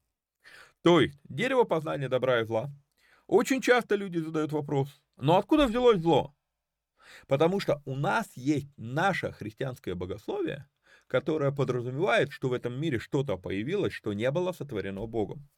То 0.82 1.00
есть 1.00 1.18
дерево 1.24 1.64
познания 1.64 2.08
добра 2.08 2.40
и 2.40 2.44
зла. 2.44 2.70
Очень 3.26 3.60
часто 3.60 3.96
люди 3.96 4.18
задают 4.18 4.52
вопрос, 4.52 5.02
но 5.16 5.38
откуда 5.38 5.66
взялось 5.66 6.00
зло? 6.00 6.36
Потому 7.26 7.58
что 7.58 7.82
у 7.84 7.96
нас 7.96 8.30
есть 8.36 8.68
наше 8.76 9.32
христианское 9.32 9.96
богословие, 9.96 10.68
которое 11.08 11.50
подразумевает, 11.50 12.30
что 12.30 12.48
в 12.48 12.52
этом 12.52 12.80
мире 12.80 13.00
что-то 13.00 13.36
появилось, 13.36 13.92
что 13.92 14.12
не 14.12 14.30
было 14.30 14.52
сотворено 14.52 15.04
Богом. 15.06 15.48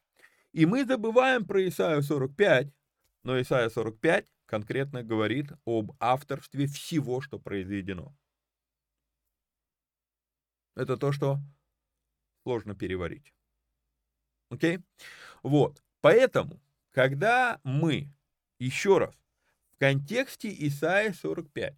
И 0.53 0.65
мы 0.65 0.87
забываем 0.87 1.45
про 1.45 1.69
Исаию 1.69 2.03
45, 2.03 2.69
но 3.25 3.39
Исаия 3.39 3.69
45 3.69 4.27
конкретно 4.53 5.03
говорит 5.03 5.51
об 5.65 5.93
авторстве 5.99 6.67
всего, 6.67 7.23
что 7.23 7.39
произведено. 7.39 8.15
Это 10.75 10.99
то, 10.99 11.11
что 11.11 11.39
сложно 12.43 12.75
переварить. 12.75 13.33
Окей? 14.51 14.81
Вот. 15.43 15.83
Поэтому, 16.03 16.61
когда 16.91 17.63
мы, 17.65 18.13
еще 18.59 18.99
раз, 18.99 19.17
в 19.71 19.79
контексте 19.79 20.55
Исаия 20.69 21.15
45, 21.15 21.75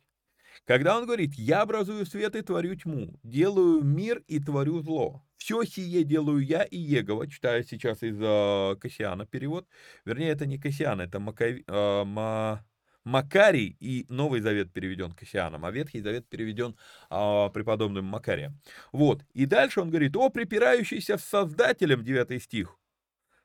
когда 0.67 0.97
он 0.97 1.07
говорит, 1.07 1.35
я 1.35 1.63
образую 1.63 2.07
свет 2.07 2.37
и 2.37 2.43
творю 2.43 2.75
тьму, 2.75 3.19
делаю 3.23 3.83
мир 3.83 4.23
и 4.27 4.39
творю 4.39 4.81
зло. 4.81 5.25
Все 5.37 5.65
сие 5.65 6.05
делаю 6.05 6.39
я 6.39 6.63
и 6.63 6.79
Егова, 6.79 7.29
читаю 7.29 7.65
сейчас 7.65 8.03
из 8.03 8.17
э, 8.19 8.77
Кассиана 8.81 9.27
перевод. 9.27 9.69
Вернее, 10.05 10.31
это 10.31 10.47
не 10.47 10.59
Кассиан, 10.59 11.01
это 11.01 11.21
Макави, 11.21 11.65
э, 11.67 12.05
Ма, 12.05 12.65
Макарий 13.05 13.77
и 13.79 14.07
Новый 14.09 14.41
Завет 14.41 14.73
переведен 14.73 15.13
Кассианом, 15.13 15.65
а 15.67 15.71
Ветхий 15.71 16.01
Завет 16.01 16.27
переведен 16.29 16.77
э, 17.11 17.51
преподобным 17.53 18.07
Макарием. 18.07 18.59
Вот, 18.93 19.23
и 19.35 19.45
дальше 19.45 19.81
он 19.81 19.91
говорит, 19.91 20.17
о 20.17 20.31
припирающийся 20.31 21.19
с 21.19 21.25
Создателем, 21.25 22.03
9 22.05 22.43
стих, 22.43 22.79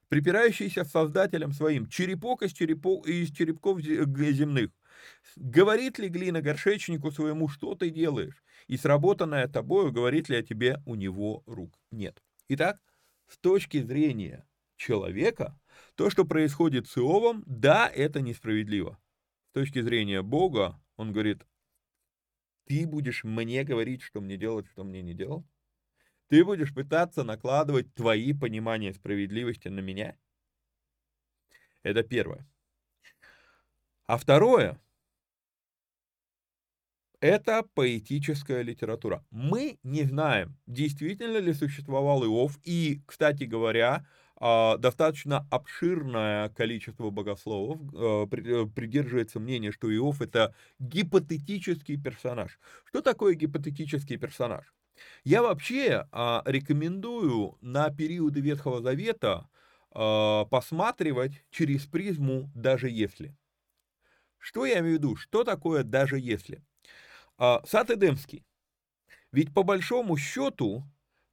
припирающийся 0.07 0.85
с 0.85 0.91
Создателем 0.91 1.51
своим, 1.51 1.87
черепок 1.87 2.43
из, 2.43 2.53
черепов, 2.53 3.05
из 3.05 3.31
черепков 3.31 3.81
земных. 3.81 4.71
Говорит 5.35 5.99
ли 5.99 6.09
глина 6.09 6.41
горшечнику 6.41 7.11
своему, 7.11 7.47
что 7.47 7.75
ты 7.75 7.89
делаешь? 7.89 8.43
И 8.67 8.77
сработанное 8.77 9.47
тобою, 9.47 9.91
говорит 9.91 10.29
ли 10.29 10.37
о 10.37 10.43
тебе 10.43 10.81
у 10.85 10.95
него 10.95 11.43
рук? 11.45 11.79
Нет. 11.91 12.21
Итак, 12.49 12.81
с 13.27 13.37
точки 13.37 13.81
зрения 13.81 14.47
человека, 14.75 15.59
то, 15.95 16.09
что 16.09 16.25
происходит 16.25 16.87
с 16.87 16.97
Иовом, 16.97 17.43
да, 17.45 17.87
это 17.87 18.21
несправедливо. 18.21 18.99
С 19.49 19.53
точки 19.53 19.81
зрения 19.81 20.21
Бога, 20.21 20.81
он 20.95 21.11
говорит, 21.11 21.45
ты 22.65 22.85
будешь 22.85 23.23
мне 23.23 23.63
говорить, 23.63 24.01
что 24.01 24.21
мне 24.21 24.37
делать, 24.37 24.67
что 24.67 24.83
мне 24.83 25.01
не 25.01 25.13
делать? 25.13 25.45
Ты 26.27 26.45
будешь 26.45 26.73
пытаться 26.73 27.23
накладывать 27.23 27.93
твои 27.95 28.33
понимания 28.33 28.93
справедливости 28.93 29.67
на 29.67 29.79
меня? 29.79 30.15
Это 31.81 32.03
первое. 32.03 32.47
А 34.05 34.17
второе, 34.17 34.79
это 37.21 37.63
поэтическая 37.73 38.61
литература. 38.61 39.25
Мы 39.31 39.77
не 39.83 40.03
знаем, 40.03 40.57
действительно 40.67 41.37
ли 41.37 41.53
существовал 41.53 42.23
Иов, 42.23 42.57
и, 42.63 43.01
кстати 43.05 43.43
говоря, 43.43 44.05
а, 44.41 44.77
достаточно 44.77 45.45
обширное 45.51 46.49
количество 46.49 47.09
богословов 47.09 47.79
а, 47.93 48.25
придерживается 48.25 49.39
мнения, 49.39 49.71
что 49.71 49.93
Иов 49.93 50.21
это 50.21 50.55
гипотетический 50.79 52.01
персонаж. 52.01 52.57
Что 52.85 53.01
такое 53.01 53.33
гипотетический 53.35 54.17
персонаж? 54.17 54.73
Я 55.25 55.41
вообще 55.41 56.07
а, 56.11 56.41
рекомендую 56.45 57.57
на 57.61 57.89
периоды 57.89 58.39
Ветхого 58.41 58.81
Завета 58.81 59.49
посматривать 59.91 61.43
через 61.49 61.87
призму 61.87 62.51
«даже 62.53 62.91
если». 62.91 63.35
Что 64.37 64.65
я 64.65 64.79
имею 64.79 64.95
в 64.95 64.99
виду? 64.99 65.15
Что 65.15 65.43
такое 65.43 65.83
«даже 65.83 66.19
если»? 66.19 66.63
А, 67.39 67.61
Сад 67.65 67.89
Эдемский. 67.89 68.45
Ведь 69.31 69.53
по 69.53 69.63
большому 69.63 70.17
счету 70.17 70.83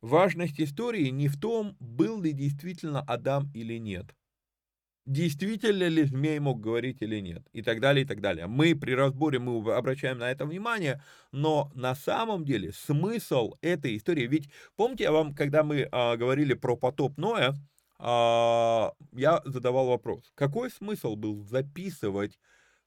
важность 0.01 0.61
истории 0.61 1.09
не 1.09 1.29
в 1.29 1.39
том, 1.39 1.77
был 1.81 2.23
ли 2.23 2.33
действительно 2.33 3.01
Адам 3.01 3.51
или 3.53 3.79
нет 3.79 4.15
действительно 5.07 5.85
ли 5.85 6.05
змей 6.05 6.39
мог 6.41 6.61
говорить 6.61 7.01
или 7.01 7.21
нет, 7.21 7.47
и 7.53 7.63
так 7.63 7.81
далее, 7.81 8.05
и 8.05 8.07
так 8.07 8.21
далее. 8.21 8.47
Мы 8.47 8.75
при 8.75 8.93
разборе 8.93 9.39
мы 9.39 9.73
обращаем 9.73 10.19
на 10.19 10.31
это 10.31 10.45
внимание, 10.45 11.03
но 11.33 11.71
на 11.75 11.95
самом 11.95 12.45
деле 12.45 12.73
смысл 12.73 13.55
этой 13.61 13.97
истории, 13.97 14.27
ведь 14.27 14.51
помните, 14.75 15.05
я 15.05 15.13
вам, 15.13 15.35
когда 15.35 15.63
мы 15.63 15.89
а, 15.93 16.17
говорили 16.17 16.55
про 16.55 16.77
потоп 16.77 17.17
Ноя, 17.17 17.55
а, 17.99 18.93
я 19.13 19.41
задавал 19.45 19.87
вопрос, 19.87 20.31
какой 20.35 20.71
смысл 20.71 21.15
был 21.15 21.45
записывать 21.45 22.39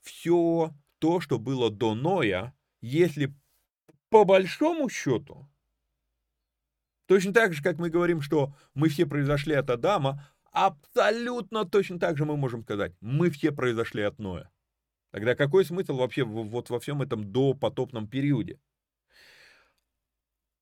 все 0.01 0.71
то, 0.99 1.21
что 1.21 1.39
было 1.39 1.71
до 1.71 1.95
Ноя, 1.95 2.53
если 2.81 3.33
по 4.09 4.25
большому 4.25 4.89
счету, 4.89 5.47
точно 7.05 7.33
так 7.33 7.53
же, 7.53 7.61
как 7.61 7.77
мы 7.77 7.89
говорим, 7.89 8.21
что 8.21 8.55
мы 8.73 8.89
все 8.89 9.05
произошли 9.05 9.53
от 9.53 9.69
Адама, 9.69 10.25
Абсолютно 10.51 11.65
точно 11.65 11.99
так 11.99 12.17
же 12.17 12.25
мы 12.25 12.35
можем 12.35 12.63
сказать, 12.63 12.93
мы 13.01 13.29
все 13.29 13.51
произошли 13.51 14.01
от 14.01 14.17
Ноя. 14.19 14.51
Тогда 15.11 15.35
какой 15.35 15.65
смысл 15.65 15.97
вообще 15.97 16.23
вот 16.23 16.69
во 16.69 16.79
всем 16.79 17.01
этом 17.01 17.31
допотопном 17.31 18.07
периоде? 18.07 18.59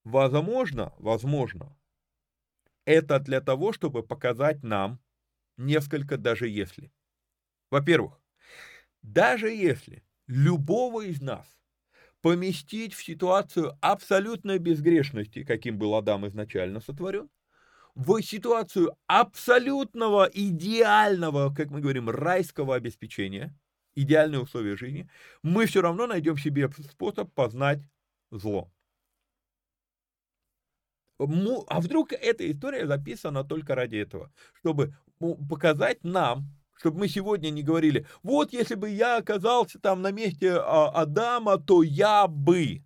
Возможно, 0.03 0.93
возможно, 0.99 1.77
это 2.85 3.19
для 3.19 3.41
того, 3.41 3.73
чтобы 3.73 4.03
показать 4.03 4.63
нам 4.63 4.99
несколько 5.57 6.17
даже 6.17 6.47
если. 6.47 6.93
Во-первых, 7.71 8.21
даже 9.01 9.49
если 9.49 10.03
любого 10.27 11.05
из 11.05 11.21
нас 11.21 11.56
поместить 12.27 12.93
в 12.93 13.01
ситуацию 13.01 13.77
абсолютной 13.79 14.57
безгрешности, 14.57 15.45
каким 15.45 15.77
был 15.77 15.95
Адам 15.95 16.27
изначально 16.27 16.81
сотворен, 16.81 17.29
в 17.95 18.21
ситуацию 18.21 18.97
абсолютного, 19.07 20.29
идеального, 20.33 21.53
как 21.55 21.69
мы 21.69 21.79
говорим, 21.79 22.09
райского 22.09 22.75
обеспечения, 22.75 23.55
идеальные 23.95 24.41
условия 24.41 24.75
жизни, 24.75 25.09
мы 25.41 25.67
все 25.67 25.81
равно 25.81 26.05
найдем 26.05 26.37
себе 26.37 26.69
способ 26.91 27.33
познать 27.33 27.79
зло. 28.29 28.69
А 31.17 31.79
вдруг 31.79 32.11
эта 32.11 32.51
история 32.51 32.87
записана 32.87 33.45
только 33.45 33.73
ради 33.73 33.95
этого, 33.95 34.33
чтобы 34.59 34.97
показать 35.49 36.03
нам, 36.03 36.43
чтобы 36.77 36.99
мы 36.99 37.07
сегодня 37.07 37.49
не 37.49 37.63
говорили, 37.63 38.05
вот 38.23 38.53
если 38.53 38.75
бы 38.75 38.89
я 38.89 39.17
оказался 39.17 39.79
там 39.79 40.01
на 40.01 40.11
месте 40.11 40.53
а, 40.53 40.89
Адама, 40.89 41.57
то 41.57 41.83
я 41.83 42.27
бы. 42.27 42.83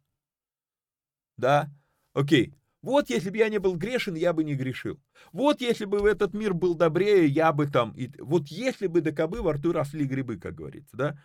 Да? 1.38 1.70
Окей. 2.14 2.54
Вот 2.82 3.10
если 3.12 3.30
бы 3.30 3.38
я 3.38 3.50
не 3.50 3.60
был 3.60 3.76
грешен, 3.76 4.16
я 4.16 4.34
бы 4.34 4.44
не 4.44 4.56
грешил. 4.56 5.00
Вот 5.32 5.62
если 5.62 5.86
бы 5.86 6.00
в 6.00 6.06
этот 6.06 6.34
мир 6.34 6.54
был 6.54 6.74
добрее, 6.74 7.28
я 7.28 7.54
бы 7.54 7.68
там... 7.68 7.92
И, 7.92 8.10
вот 8.20 8.48
если 8.48 8.88
бы 8.88 9.02
до 9.02 9.12
кобы 9.12 9.42
во 9.42 9.54
рту 9.54 9.72
росли 9.72 10.06
грибы, 10.06 10.38
как 10.38 10.56
говорится, 10.56 10.98
да? 10.98 11.20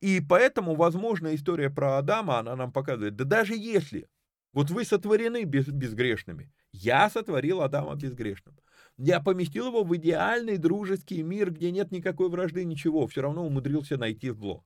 И 0.00 0.20
поэтому, 0.20 0.74
возможно, 0.74 1.34
история 1.34 1.70
про 1.70 1.98
Адама, 1.98 2.38
она 2.38 2.56
нам 2.56 2.72
показывает, 2.72 3.16
да 3.16 3.24
даже 3.24 3.54
если 3.54 4.08
вот 4.52 4.70
вы 4.70 4.84
сотворены 4.84 5.44
без, 5.44 5.66
безгрешными, 5.66 6.52
я 6.72 7.10
сотворил 7.10 7.62
Адама 7.62 7.94
безгрешным. 7.94 8.56
Я 8.98 9.20
поместил 9.20 9.68
его 9.68 9.84
в 9.84 9.96
идеальный 9.96 10.58
дружеский 10.58 11.22
мир, 11.22 11.52
где 11.52 11.70
нет 11.70 11.92
никакой 11.92 12.28
вражды, 12.28 12.64
ничего, 12.64 13.06
все 13.06 13.22
равно 13.22 13.46
умудрился 13.46 13.96
найти 13.96 14.30
зло. 14.30 14.64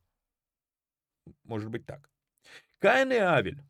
Может 1.45 1.71
быть 1.71 1.87
так. 1.87 2.11
Каин 2.81 3.12
и 3.12 3.16
Авель 3.16 3.62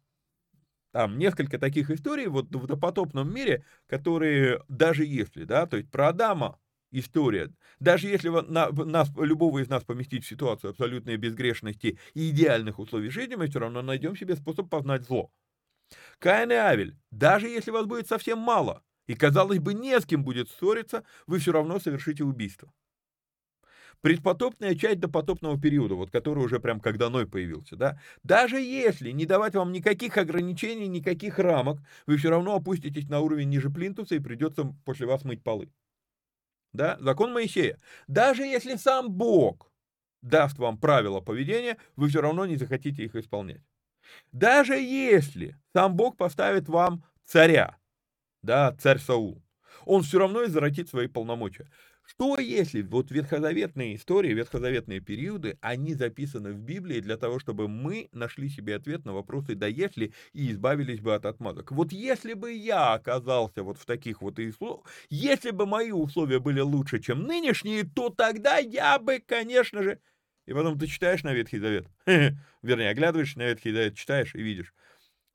там 0.92 1.18
несколько 1.18 1.58
таких 1.58 1.90
историй 1.90 2.26
вот 2.26 2.54
в 2.54 2.66
допотопном 2.66 3.32
мире, 3.34 3.64
которые 3.86 4.62
даже 4.68 5.04
если, 5.04 5.44
да, 5.44 5.66
то 5.66 5.78
есть 5.78 5.90
про 5.90 6.08
Адама 6.08 6.60
история, 6.90 7.50
даже 7.80 8.08
если 8.08 8.28
на, 8.28 8.70
нас, 8.70 9.10
любого 9.16 9.60
из 9.60 9.68
нас 9.68 9.82
поместить 9.84 10.24
в 10.24 10.28
ситуацию 10.28 10.70
абсолютной 10.70 11.16
безгрешности 11.16 11.98
и 12.12 12.30
идеальных 12.30 12.78
условий 12.78 13.08
жизни, 13.08 13.34
мы 13.34 13.48
все 13.48 13.58
равно 13.58 13.82
найдем 13.82 14.16
себе 14.16 14.36
способ 14.36 14.68
познать 14.68 15.02
зло. 15.02 15.32
Каин 16.18 16.52
и 16.52 16.54
Авель, 16.54 16.96
даже 17.10 17.48
если 17.48 17.70
вас 17.70 17.86
будет 17.86 18.06
совсем 18.06 18.38
мало, 18.38 18.82
и, 19.06 19.14
казалось 19.14 19.58
бы, 19.58 19.74
не 19.74 19.98
с 19.98 20.06
кем 20.06 20.24
будет 20.24 20.48
ссориться, 20.50 21.04
вы 21.26 21.38
все 21.38 21.52
равно 21.52 21.78
совершите 21.78 22.24
убийство. 22.24 22.72
Предпотопная 24.00 24.74
часть 24.74 24.98
допотопного 24.98 25.60
периода, 25.60 25.94
вот 25.94 26.10
который 26.10 26.44
уже 26.44 26.58
прям 26.58 26.80
когда 26.80 27.08
Ной 27.08 27.26
появился, 27.26 27.76
да, 27.76 28.00
даже 28.24 28.60
если 28.60 29.10
не 29.10 29.26
давать 29.26 29.54
вам 29.54 29.70
никаких 29.70 30.16
ограничений, 30.18 30.88
никаких 30.88 31.38
рамок, 31.38 31.78
вы 32.06 32.16
все 32.16 32.30
равно 32.30 32.56
опуститесь 32.56 33.08
на 33.08 33.20
уровень 33.20 33.48
ниже 33.48 33.70
плинтуса 33.70 34.16
и 34.16 34.20
придется 34.20 34.74
после 34.84 35.06
вас 35.06 35.24
мыть 35.24 35.42
полы. 35.44 35.70
Да, 36.72 36.96
закон 37.00 37.32
Моисея. 37.32 37.78
Даже 38.08 38.42
если 38.44 38.76
сам 38.76 39.12
Бог 39.12 39.70
даст 40.22 40.58
вам 40.58 40.78
правила 40.78 41.20
поведения, 41.20 41.76
вы 41.96 42.08
все 42.08 42.22
равно 42.22 42.46
не 42.46 42.56
захотите 42.56 43.04
их 43.04 43.14
исполнять. 43.14 43.62
Даже 44.32 44.74
если 44.74 45.56
сам 45.72 45.94
Бог 45.94 46.16
поставит 46.16 46.68
вам 46.68 47.04
царя, 47.24 47.76
да, 48.42 48.74
царь 48.78 48.98
Саул, 48.98 49.42
он 49.84 50.02
все 50.02 50.18
равно 50.18 50.44
извратит 50.44 50.88
свои 50.88 51.06
полномочия. 51.06 51.68
Что 52.04 52.38
если 52.38 52.82
вот 52.82 53.12
ветхозаветные 53.12 53.94
истории, 53.94 54.34
ветхозаветные 54.34 55.00
периоды, 55.00 55.56
они 55.60 55.94
записаны 55.94 56.52
в 56.52 56.58
Библии 56.58 57.00
для 57.00 57.16
того, 57.16 57.38
чтобы 57.38 57.68
мы 57.68 58.08
нашли 58.12 58.48
себе 58.48 58.74
ответ 58.74 59.04
на 59.04 59.14
вопросы 59.14 59.54
«да 59.54 59.68
если» 59.68 60.12
и 60.32 60.50
избавились 60.50 61.00
бы 61.00 61.14
от 61.14 61.26
отмазок. 61.26 61.70
Вот 61.70 61.92
если 61.92 62.34
бы 62.34 62.52
я 62.52 62.94
оказался 62.94 63.62
вот 63.62 63.78
в 63.78 63.86
таких 63.86 64.20
вот 64.20 64.38
условиях, 64.40 64.84
если 65.10 65.52
бы 65.52 65.64
мои 65.64 65.92
условия 65.92 66.40
были 66.40 66.60
лучше, 66.60 66.98
чем 66.98 67.22
нынешние, 67.22 67.84
то 67.84 68.10
тогда 68.10 68.58
я 68.58 68.98
бы, 68.98 69.22
конечно 69.24 69.82
же... 69.82 70.00
И 70.46 70.52
потом 70.52 70.76
ты 70.76 70.88
читаешь 70.88 71.22
на 71.22 71.32
Ветхий 71.32 71.60
Завет, 71.60 71.86
вернее, 72.62 72.90
оглядываешься 72.90 73.38
на 73.38 73.44
Ветхий 73.44 73.72
Завет, 73.72 73.94
читаешь 73.94 74.34
и 74.34 74.42
видишь. 74.42 74.74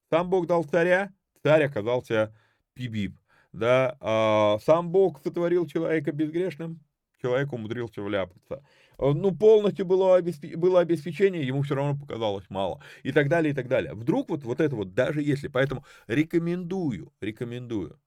Сам 0.10 0.30
Бог 0.30 0.48
дал 0.48 0.66
царя, 0.66 1.14
царь 1.44 1.64
оказался 1.64 2.36
пибиб 2.78 3.18
да, 3.58 3.98
а 4.00 4.60
сам 4.60 4.92
Бог 4.92 5.22
сотворил 5.24 5.66
человека 5.66 6.12
безгрешным, 6.12 6.80
человек 7.22 7.52
умудрился 7.54 8.02
вляпаться. 8.02 8.64
Э, 9.00 9.12
ну, 9.12 9.36
полностью 9.36 9.86
было, 9.86 10.16
обеспе... 10.16 10.56
было 10.56 10.82
обеспечение, 10.82 11.46
ему 11.46 11.64
все 11.64 11.76
равно 11.76 12.00
показалось 12.00 12.46
мало. 12.50 12.82
И 13.04 13.12
так 13.12 13.30
далее, 13.30 13.52
и 13.52 13.56
так 13.56 13.68
далее. 13.68 13.94
Вдруг 13.94 14.30
вот, 14.30 14.44
вот 14.44 14.60
это 14.60 14.76
вот, 14.76 14.94
даже 14.94 15.22
если, 15.22 15.48
поэтому 15.48 15.86
рекомендую, 16.08 17.12
рекомендую 17.22 18.00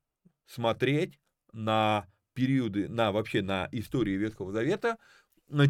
смотреть 0.46 1.18
на 1.52 2.06
периоды, 2.34 2.88
на 2.88 3.12
вообще 3.12 3.42
на 3.42 3.68
истории 3.72 4.12
Ветхого 4.12 4.52
Завета 4.52 4.98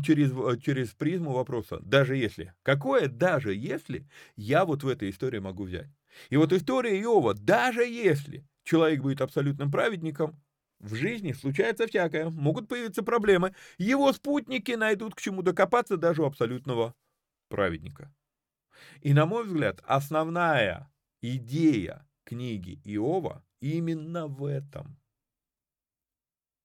через, 0.04 0.30
через 0.62 0.90
призму 0.90 1.32
вопроса, 1.32 1.78
даже 1.80 2.16
если. 2.16 2.52
Какое 2.62 3.08
даже 3.08 3.54
если 3.54 4.06
я 4.36 4.66
вот 4.66 4.82
в 4.82 4.88
этой 4.88 5.08
истории 5.08 5.38
могу 5.38 5.64
взять? 5.64 5.88
И 6.28 6.36
вот 6.36 6.52
история 6.52 7.00
Иова, 7.00 7.34
даже 7.34 7.84
если 7.84 8.46
человек 8.64 9.02
будет 9.02 9.20
абсолютным 9.20 9.70
праведником, 9.70 10.40
в 10.78 10.94
жизни 10.94 11.32
случается 11.32 11.86
всякое, 11.86 12.30
могут 12.30 12.68
появиться 12.68 13.02
проблемы. 13.02 13.54
Его 13.76 14.12
спутники 14.12 14.72
найдут 14.72 15.14
к 15.14 15.20
чему 15.20 15.42
докопаться 15.42 15.96
даже 15.96 16.22
у 16.22 16.26
абсолютного 16.26 16.94
праведника. 17.48 18.12
И, 19.02 19.12
на 19.12 19.26
мой 19.26 19.44
взгляд, 19.44 19.82
основная 19.84 20.90
идея 21.20 22.08
книги 22.24 22.80
Иова 22.84 23.44
именно 23.60 24.26
в 24.26 24.44
этом. 24.44 24.99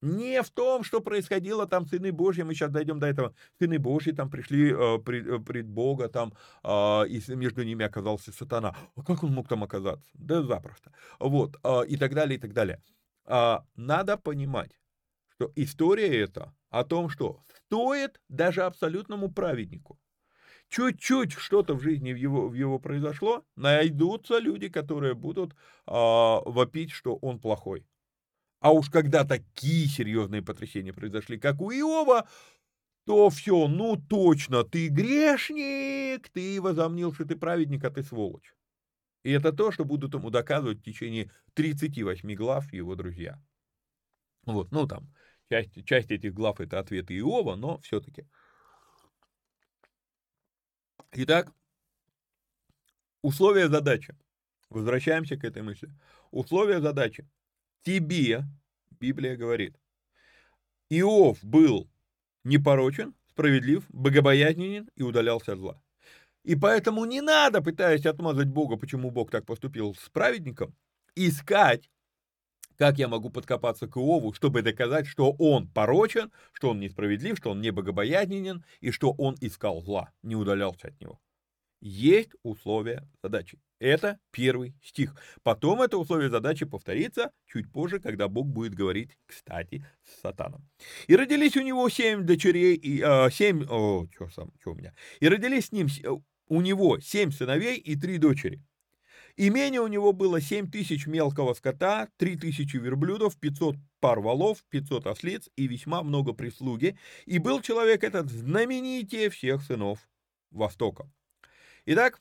Не 0.01 0.43
в 0.43 0.49
том, 0.49 0.83
что 0.83 1.01
происходило 1.01 1.67
там 1.67 1.85
сыны 1.87 2.11
Божьи, 2.11 2.43
мы 2.43 2.53
сейчас 2.53 2.71
дойдем 2.71 2.99
до 2.99 3.07
этого. 3.07 3.33
Сыны 3.59 3.79
Божьи 3.79 4.11
там 4.11 4.29
пришли 4.29 4.71
э, 4.71 4.99
пред, 4.99 5.27
э, 5.27 5.63
Бога, 5.63 6.09
там, 6.09 6.33
э, 6.63 7.07
и 7.07 7.21
между 7.35 7.63
ними 7.63 7.85
оказался 7.85 8.31
сатана. 8.31 8.75
А 8.95 9.03
как 9.03 9.23
он 9.23 9.31
мог 9.33 9.47
там 9.47 9.63
оказаться? 9.63 10.09
Да 10.13 10.43
запросто. 10.43 10.91
Вот, 11.19 11.57
э, 11.63 11.87
и 11.87 11.97
так 11.97 12.13
далее, 12.13 12.37
и 12.37 12.41
так 12.41 12.53
далее. 12.53 12.81
Э, 13.25 13.59
надо 13.75 14.17
понимать, 14.17 14.71
что 15.29 15.51
история 15.55 16.21
эта 16.21 16.53
о 16.69 16.83
том, 16.83 17.09
что 17.09 17.41
стоит 17.65 18.19
даже 18.29 18.63
абсолютному 18.63 19.31
праведнику 19.31 19.97
чуть-чуть 20.69 21.33
что-то 21.33 21.73
в 21.75 21.81
жизни 21.81 22.13
в 22.13 22.17
его, 22.17 22.47
в 22.49 22.53
его 22.53 22.79
произошло, 22.79 23.43
найдутся 23.55 24.39
люди, 24.39 24.69
которые 24.69 25.13
будут 25.13 25.53
э, 25.53 25.55
вопить, 25.87 26.91
что 26.91 27.15
он 27.15 27.39
плохой. 27.39 27.85
А 28.65 28.71
уж 28.71 28.89
когда 28.89 29.23
такие 29.25 29.87
серьезные 29.87 30.41
потрясения 30.41 30.91
произошли, 30.91 31.37
как 31.37 31.61
у 31.61 31.69
Иова, 31.69 32.27
то 33.05 33.29
все, 33.29 33.67
ну 33.67 33.95
точно, 33.95 34.63
ты 34.63 34.87
грешник, 34.87 36.27
ты 36.29 36.59
возомнил, 36.59 37.13
что 37.13 37.25
ты 37.25 37.35
праведник, 37.35 37.83
а 37.83 37.91
ты 37.91 38.01
сволочь. 38.01 38.55
И 39.21 39.29
это 39.29 39.53
то, 39.53 39.71
что 39.71 39.85
будут 39.85 40.15
ему 40.15 40.31
доказывать 40.31 40.79
в 40.79 40.83
течение 40.83 41.29
38 41.53 42.33
глав 42.33 42.73
его 42.73 42.95
друзья. 42.95 43.39
Вот, 44.47 44.71
ну 44.71 44.87
там, 44.87 45.13
часть, 45.47 45.85
часть 45.85 46.09
этих 46.09 46.33
глав 46.33 46.59
это 46.59 46.79
ответы 46.79 47.15
Иова, 47.19 47.55
но 47.55 47.77
все-таки. 47.81 48.25
Итак, 51.11 51.53
условия 53.21 53.69
задачи. 53.69 54.17
Возвращаемся 54.71 55.37
к 55.37 55.43
этой 55.43 55.61
мысли. 55.61 55.91
Условия 56.31 56.81
задачи. 56.81 57.29
Тебе, 57.85 58.45
Библия 58.99 59.37
говорит, 59.37 59.75
Иов 60.89 61.37
был 61.43 61.87
непорочен, 62.43 63.13
справедлив, 63.29 63.85
богобоязненен 63.89 64.89
и 64.95 65.03
удалялся 65.03 65.53
от 65.53 65.59
зла. 65.59 65.81
И 66.43 66.55
поэтому 66.55 67.05
не 67.05 67.21
надо, 67.21 67.61
пытаясь 67.61 68.07
отмазать 68.07 68.47
Бога, 68.47 68.77
почему 68.77 69.11
Бог 69.11 69.29
так 69.29 69.45
поступил 69.45 69.93
с 69.93 70.09
праведником, 70.09 70.75
искать, 71.13 71.91
как 72.75 72.97
я 72.97 73.07
могу 73.07 73.29
подкопаться 73.29 73.87
к 73.87 73.97
Иову, 73.97 74.33
чтобы 74.33 74.63
доказать, 74.63 75.05
что 75.05 75.31
он 75.33 75.67
порочен, 75.67 76.31
что 76.53 76.71
он 76.71 76.79
несправедлив, 76.79 77.37
что 77.37 77.51
он 77.51 77.61
не 77.61 77.69
богобоязненен 77.69 78.65
и 78.81 78.89
что 78.89 79.11
он 79.11 79.35
искал 79.41 79.83
зла, 79.83 80.11
не 80.23 80.35
удалялся 80.35 80.87
от 80.87 80.99
него. 80.99 81.19
Есть 81.81 82.31
условия 82.43 83.07
задачи. 83.21 83.59
Это 83.79 84.17
первый 84.31 84.73
стих. 84.81 85.15
Потом 85.43 85.81
это 85.81 85.97
условие 85.97 86.29
задачи 86.29 86.65
повторится 86.65 87.31
чуть 87.45 87.71
позже, 87.71 87.99
когда 87.99 88.27
Бог 88.27 88.47
будет 88.47 88.73
говорить, 88.73 89.17
кстати, 89.25 89.85
с 90.03 90.21
сатаном. 90.21 90.67
И 91.07 91.15
родились 91.15 91.57
у 91.57 91.61
него 91.61 91.87
семь 91.89 92.25
дочерей, 92.25 92.75
и, 92.75 93.01
э, 93.01 93.29
семь, 93.31 93.65
о, 93.69 94.07
что 94.13 94.29
сам, 94.29 94.51
что 94.61 94.71
у 94.71 94.75
меня, 94.75 94.93
и 95.19 95.27
родились 95.27 95.67
с 95.67 95.71
ним 95.71 95.87
у 96.47 96.61
него 96.61 96.99
семь 96.99 97.31
сыновей 97.31 97.77
и 97.77 97.95
три 97.95 98.17
дочери. 98.17 98.63
Имение 99.37 99.81
у 99.81 99.87
него 99.87 100.13
было 100.13 100.39
семь 100.39 100.71
тысяч 100.71 101.07
мелкого 101.07 101.53
скота, 101.53 102.07
три 102.15 102.37
тысячи 102.37 102.77
верблюдов, 102.77 103.37
пятьсот 103.37 103.75
пар 103.99 104.21
валов, 104.21 104.63
пятьсот 104.69 105.05
ослиц 105.07 105.49
и 105.57 105.67
весьма 105.67 106.03
много 106.03 106.31
прислуги. 106.31 106.97
И 107.25 107.39
был 107.39 107.61
человек 107.61 108.05
этот 108.05 108.31
знаменитее 108.31 109.29
всех 109.29 109.61
сынов 109.61 109.99
Востока. 110.51 111.11
Итак, 111.87 112.19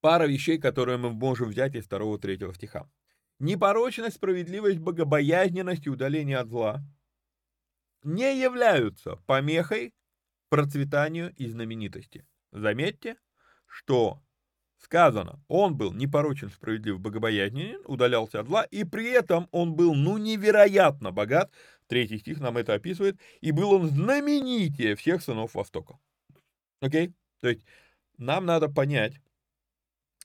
пара 0.00 0.26
вещей, 0.26 0.58
которые 0.58 0.98
мы 0.98 1.10
можем 1.12 1.48
взять 1.50 1.76
из 1.76 1.84
второго-третьего 1.84 2.52
стиха. 2.54 2.90
Непорочность, 3.38 4.16
справедливость, 4.16 4.78
богобоязненность 4.78 5.86
и 5.86 5.90
удаление 5.90 6.38
от 6.38 6.48
зла 6.48 6.82
не 8.02 8.40
являются 8.40 9.16
помехой 9.26 9.94
процветанию 10.48 11.32
и 11.36 11.46
знаменитости. 11.46 12.26
Заметьте, 12.50 13.16
что 13.66 14.22
сказано, 14.78 15.40
он 15.46 15.76
был 15.76 15.92
непорочен, 15.92 16.50
справедлив, 16.50 16.98
богобоязненен, 16.98 17.82
удалялся 17.86 18.40
от 18.40 18.48
зла, 18.48 18.64
и 18.64 18.82
при 18.82 19.10
этом 19.10 19.48
он 19.52 19.74
был, 19.74 19.94
ну, 19.94 20.18
невероятно 20.18 21.12
богат, 21.12 21.52
третий 21.86 22.18
стих 22.18 22.40
нам 22.40 22.56
это 22.56 22.74
описывает, 22.74 23.20
и 23.40 23.52
был 23.52 23.72
он 23.72 23.88
знаменитее 23.88 24.96
всех 24.96 25.22
сынов 25.22 25.54
Востока. 25.54 25.98
Окей? 26.80 27.12
То 27.40 27.48
есть 27.48 27.62
нам 28.18 28.46
надо 28.46 28.68
понять, 28.68 29.20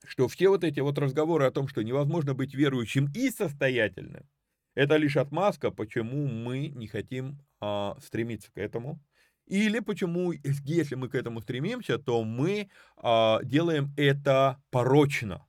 что 0.03 0.27
все 0.27 0.49
вот 0.49 0.63
эти 0.63 0.79
вот 0.79 0.97
разговоры 0.97 1.45
о 1.45 1.51
том, 1.51 1.67
что 1.67 1.83
невозможно 1.83 2.33
быть 2.33 2.53
верующим 2.53 3.11
и 3.13 3.29
состоятельным, 3.29 4.27
это 4.73 4.95
лишь 4.95 5.17
отмазка, 5.17 5.71
почему 5.71 6.27
мы 6.27 6.69
не 6.69 6.87
хотим 6.87 7.39
а, 7.59 7.97
стремиться 8.01 8.51
к 8.51 8.57
этому, 8.57 9.01
или 9.45 9.79
почему, 9.79 10.31
если 10.31 10.95
мы 10.95 11.09
к 11.09 11.15
этому 11.15 11.41
стремимся, 11.41 11.97
то 11.97 12.23
мы 12.23 12.69
а, 12.95 13.41
делаем 13.43 13.93
это 13.97 14.61
порочно. 14.69 15.45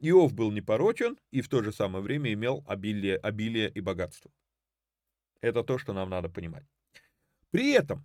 Иов 0.00 0.34
был 0.34 0.50
непорочен 0.50 1.16
и 1.30 1.40
в 1.40 1.48
то 1.48 1.62
же 1.62 1.72
самое 1.72 2.02
время 2.02 2.32
имел 2.32 2.64
обилие, 2.66 3.16
обилие 3.16 3.70
и 3.70 3.80
богатство. 3.80 4.30
Это 5.40 5.62
то, 5.62 5.78
что 5.78 5.92
нам 5.92 6.10
надо 6.10 6.28
понимать. 6.28 6.66
При 7.50 7.72
этом 7.72 8.04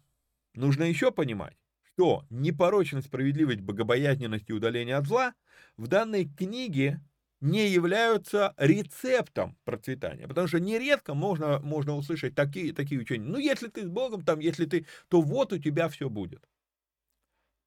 нужно 0.53 0.84
еще 0.84 1.12
понимать, 1.12 1.57
что 2.00 2.26
непорочность, 2.30 3.08
справедливость, 3.08 3.60
богобоязненность 3.60 4.50
и 4.50 4.54
удаление 4.54 4.95
от 4.95 5.06
зла 5.06 5.34
в 5.76 5.88
данной 5.88 6.30
книге 6.30 7.02
не 7.41 7.68
являются 7.68 8.54
рецептом 8.56 9.58
процветания. 9.66 10.26
Потому 10.26 10.47
что 10.47 10.62
нередко 10.62 11.14
можно, 11.14 11.60
можно 11.60 11.97
услышать 11.97 12.36
такие, 12.36 12.72
такие 12.72 13.02
учения. 13.02 13.26
Ну, 13.26 13.38
если 13.38 13.68
ты 13.68 13.84
с 13.84 13.89
Богом, 13.89 14.24
там, 14.24 14.39
если 14.39 14.66
ты, 14.66 14.86
то 15.10 15.22
вот 15.22 15.52
у 15.52 15.58
тебя 15.58 15.89
все 15.89 16.10
будет. 16.10 16.47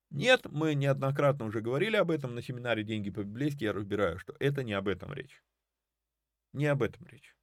Нет, 0.09 0.47
мы 0.51 0.75
неоднократно 0.75 1.45
уже 1.45 1.61
говорили 1.61 1.97
об 1.97 2.11
этом 2.11 2.35
на 2.35 2.41
семинаре 2.41 2.85
«Деньги 2.85 3.11
по-библейски», 3.11 3.65
я 3.65 3.75
разбираю, 3.75 4.19
что 4.19 4.35
это 4.41 4.65
не 4.65 4.73
об 4.73 4.89
этом 4.89 5.13
речь. 5.13 5.43
Не 6.55 6.69
об 6.69 6.83
этом 6.83 7.07
речь. 7.07 7.37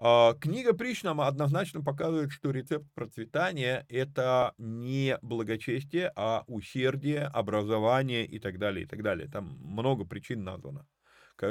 А, 0.00 0.34
книга 0.34 0.74
Притч 0.74 1.02
нам 1.02 1.20
однозначно 1.20 1.82
показывает, 1.82 2.30
что 2.30 2.50
рецепт 2.50 2.86
процветания– 2.94 3.84
это 3.88 4.54
не 4.56 5.18
благочестие, 5.22 6.12
а 6.14 6.44
усердие, 6.46 7.24
образование 7.24 8.24
и 8.24 8.38
так 8.38 8.58
далее, 8.58 8.84
и 8.84 8.86
так 8.86 9.02
далее. 9.02 9.28
Там 9.28 9.58
много 9.60 10.04
причин 10.04 10.44
названо 10.44 10.86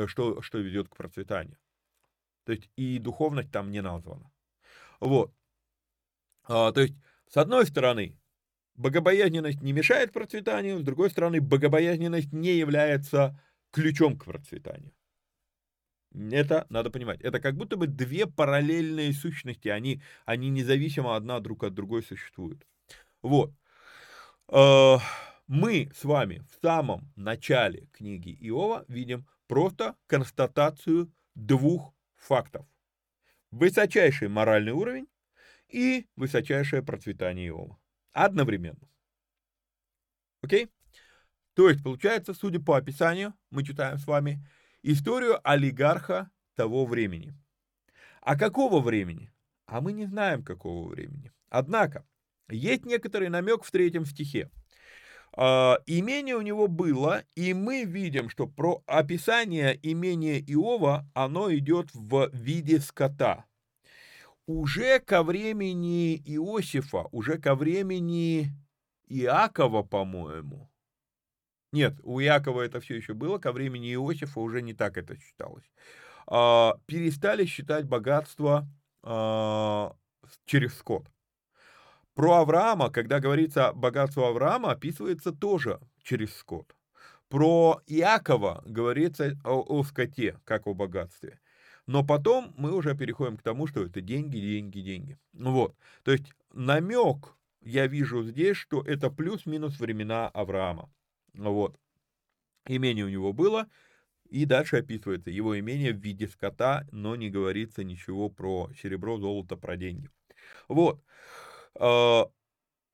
что, 0.08 0.42
что 0.42 0.58
ведет 0.58 0.90
к 0.90 0.96
процветанию. 0.96 1.58
То 2.46 2.52
есть 2.52 2.70
и 2.76 3.00
духовность 3.00 3.52
там 3.52 3.72
не 3.72 3.82
названа. 3.82 4.32
Вот. 5.00 5.34
А, 6.44 6.72
то 6.72 6.82
есть, 6.82 6.96
с 7.28 7.38
одной 7.38 7.66
стороны, 7.66 8.18
богобоязненность 8.76 9.62
не 9.62 9.74
мешает 9.74 10.14
процветанию, 10.14 10.80
с 10.80 10.84
другой 10.84 11.10
стороны, 11.10 11.42
богобоязненность 11.42 12.32
не 12.32 12.58
является 12.58 13.42
ключом 13.72 14.18
к 14.18 14.26
процветанию. 14.26 14.94
Это 16.18 16.66
надо 16.70 16.90
понимать. 16.90 17.22
Это 17.22 17.40
как 17.40 17.56
будто 17.56 17.78
бы 17.78 17.88
две 17.88 18.26
параллельные 18.26 19.14
сущности, 19.14 19.68
они, 19.68 20.02
они 20.26 20.50
независимо 20.50 21.16
одна 21.16 21.40
друг 21.40 21.64
от 21.64 21.74
другой 21.74 22.02
существуют. 22.02 22.66
Вот. 23.22 23.54
А, 24.48 25.00
мы 25.48 25.92
с 25.96 26.04
вами 26.04 26.44
в 26.50 26.66
самом 26.66 27.12
начале 27.16 27.88
книги 27.94 28.36
Иова 28.42 28.86
видим 28.88 29.28
Просто 29.48 29.96
констатацию 30.08 31.10
двух 31.34 31.94
фактов. 32.16 32.66
Высочайший 33.52 34.28
моральный 34.28 34.74
уровень 34.74 35.08
и 35.70 36.06
высочайшее 36.18 36.84
процветание 36.84 37.48
Иова. 37.48 37.80
Одновременно. 38.12 38.90
Окей? 40.42 40.70
То 41.54 41.70
есть, 41.70 41.82
получается, 41.82 42.34
судя 42.34 42.60
по 42.60 42.76
описанию, 42.76 43.34
мы 43.50 43.64
читаем 43.64 43.98
с 43.98 44.06
вами 44.06 44.46
историю 44.92 45.40
олигарха 45.44 46.32
того 46.56 46.86
времени. 46.86 47.34
А 48.22 48.38
какого 48.38 48.80
времени? 48.80 49.32
А 49.66 49.82
мы 49.82 49.92
не 49.92 50.06
знаем, 50.06 50.44
какого 50.44 50.88
времени. 50.88 51.32
Однако, 51.50 52.06
есть 52.50 52.86
некоторый 52.86 53.28
намек 53.28 53.64
в 53.64 53.72
третьем 53.72 54.06
стихе. 54.06 54.50
А, 55.34 55.80
имение 55.86 56.36
у 56.36 56.42
него 56.42 56.70
было, 56.70 57.24
и 57.36 57.54
мы 57.54 57.84
видим, 57.84 58.30
что 58.30 58.48
про 58.48 58.82
описание 58.88 59.78
имения 59.84 60.40
Иова, 60.40 61.06
оно 61.14 61.54
идет 61.54 61.90
в 61.94 62.30
виде 62.32 62.80
скота. 62.80 63.46
Уже 64.46 65.00
ко 65.00 65.22
времени 65.22 66.16
Иосифа, 66.16 67.08
уже 67.12 67.38
ко 67.38 67.56
времени 67.56 68.54
Иакова, 69.08 69.84
по-моему, 69.84 70.67
нет, 71.72 71.96
у 72.04 72.20
Иакова 72.22 72.62
это 72.62 72.80
все 72.80 72.96
еще 72.96 73.14
было, 73.14 73.38
ко 73.40 73.52
времени 73.52 73.94
Иосифа 73.94 74.40
уже 74.40 74.62
не 74.62 74.74
так 74.74 74.98
это 74.98 75.18
считалось. 75.20 75.66
А, 76.28 76.78
перестали 76.86 77.46
считать 77.46 77.86
богатство 77.86 78.68
а, 79.04 79.96
через 80.46 80.78
скот. 80.78 81.08
Про 82.14 82.38
Авраама, 82.42 82.90
когда 82.90 83.20
говорится 83.20 83.74
богатство 83.74 84.30
Авраама, 84.30 84.72
описывается 84.72 85.32
тоже 85.32 85.80
через 86.02 86.36
скот. 86.36 86.76
Про 87.30 87.82
Иакова 87.86 88.64
говорится 88.66 89.38
о, 89.44 89.62
о 89.62 89.84
скоте, 89.84 90.40
как 90.46 90.68
о 90.68 90.74
богатстве. 90.74 91.40
Но 91.86 92.04
потом 92.04 92.54
мы 92.58 92.74
уже 92.74 92.96
переходим 92.96 93.38
к 93.38 93.44
тому, 93.44 93.68
что 93.68 93.84
это 93.84 94.02
деньги, 94.02 94.38
деньги, 94.38 94.80
деньги. 94.80 95.18
Вот. 95.34 95.76
То 96.04 96.12
есть 96.12 96.34
намек 96.54 97.38
я 97.62 97.88
вижу 97.88 98.24
здесь, 98.24 98.58
что 98.58 98.82
это 98.82 99.10
плюс-минус 99.10 99.80
времена 99.80 100.30
Авраама. 100.30 100.90
Вот. 101.38 101.78
Имение 102.68 103.06
у 103.06 103.10
него 103.10 103.34
было, 103.34 103.68
и 104.30 104.46
дальше 104.46 104.78
описывается 104.78 105.30
его 105.30 105.58
имение 105.58 105.94
в 105.94 105.98
виде 105.98 106.28
скота, 106.28 106.86
но 106.92 107.16
не 107.16 107.30
говорится 107.30 107.84
ничего 107.84 108.30
про 108.30 108.70
серебро, 108.82 109.18
золото, 109.18 109.56
про 109.56 109.78
деньги. 109.78 110.10
Вот. 110.68 111.02
А, 111.80 112.30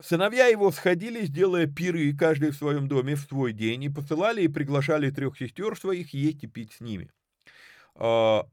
сыновья 0.02 0.48
его 0.48 0.72
сходились, 0.72 1.30
делая 1.30 1.66
пиры, 1.66 2.16
каждый 2.16 2.52
в 2.52 2.56
своем 2.56 2.88
доме 2.88 3.16
в 3.16 3.22
свой 3.22 3.54
день, 3.54 3.84
и 3.84 3.90
посылали 3.90 4.44
и 4.44 4.48
приглашали 4.48 5.10
трех 5.10 5.38
сестер 5.38 5.76
своих 5.78 6.14
есть 6.14 6.44
и 6.44 6.48
пить 6.48 6.74
с 6.74 6.82
ними. 6.82 7.10
А, 7.96 8.48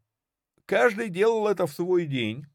каждый 0.66 1.10
делал 1.10 1.48
это 1.48 1.66
в 1.66 1.72
свой 1.72 2.06
день. 2.06 2.46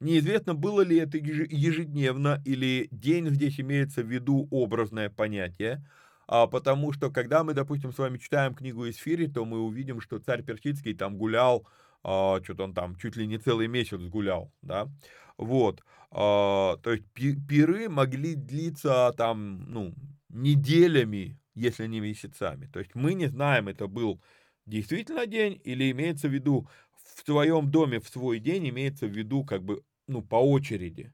Неизвестно, 0.00 0.54
было 0.54 0.80
ли 0.80 0.96
это 0.96 1.18
ежедневно, 1.18 2.42
или 2.46 2.88
день 2.90 3.28
здесь 3.28 3.60
имеется 3.60 4.02
в 4.02 4.10
виду 4.10 4.48
образное 4.50 5.10
понятие. 5.10 5.86
А, 6.30 6.46
потому 6.46 6.92
что, 6.92 7.10
когда 7.10 7.42
мы, 7.42 7.54
допустим, 7.54 7.92
с 7.92 7.98
вами 7.98 8.18
читаем 8.18 8.54
книгу 8.54 8.88
Исфири, 8.88 9.26
то 9.26 9.44
мы 9.44 9.58
увидим, 9.60 10.00
что 10.00 10.20
царь 10.20 10.44
Персидский 10.44 10.94
там 10.94 11.18
гулял, 11.18 11.66
а, 12.04 12.40
что-то 12.44 12.62
он 12.64 12.72
там 12.72 12.96
чуть 12.96 13.16
ли 13.16 13.26
не 13.26 13.36
целый 13.38 13.66
месяц 13.66 13.98
гулял, 14.00 14.52
да, 14.62 14.88
вот, 15.36 15.82
а, 16.12 16.76
то 16.84 16.92
есть 16.92 17.04
пиры 17.48 17.88
могли 17.88 18.36
длиться 18.36 19.12
там, 19.16 19.64
ну, 19.72 19.92
неделями, 20.28 21.36
если 21.56 21.88
не 21.88 21.98
месяцами, 22.00 22.66
то 22.72 22.78
есть 22.78 22.94
мы 22.94 23.14
не 23.14 23.26
знаем, 23.26 23.66
это 23.66 23.88
был 23.88 24.22
действительно 24.66 25.26
день 25.26 25.60
или 25.64 25.90
имеется 25.90 26.28
в 26.28 26.32
виду 26.32 26.68
в 27.16 27.24
твоем 27.24 27.72
доме 27.72 27.98
в 28.00 28.08
свой 28.08 28.38
день, 28.38 28.68
имеется 28.68 29.06
в 29.06 29.10
виду 29.10 29.44
как 29.44 29.64
бы, 29.64 29.82
ну, 30.06 30.22
по 30.22 30.36
очереди, 30.36 31.12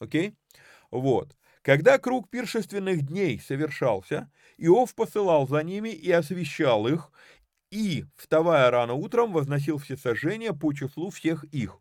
окей, 0.00 0.34
вот, 0.90 1.36
когда 1.62 1.98
круг 1.98 2.30
пиршественных 2.30 3.02
дней 3.06 3.38
совершался, 3.40 4.30
Иов 4.58 4.94
посылал 4.94 5.46
за 5.48 5.62
ними 5.62 5.88
и 5.90 6.10
освещал 6.10 6.86
их, 6.86 7.10
и, 7.70 8.04
вставая 8.16 8.70
рано 8.70 8.94
утром, 8.94 9.32
возносил 9.32 9.78
все 9.78 9.96
сожжения 9.96 10.52
по 10.52 10.72
числу 10.72 11.10
всех 11.10 11.44
их. 11.44 11.80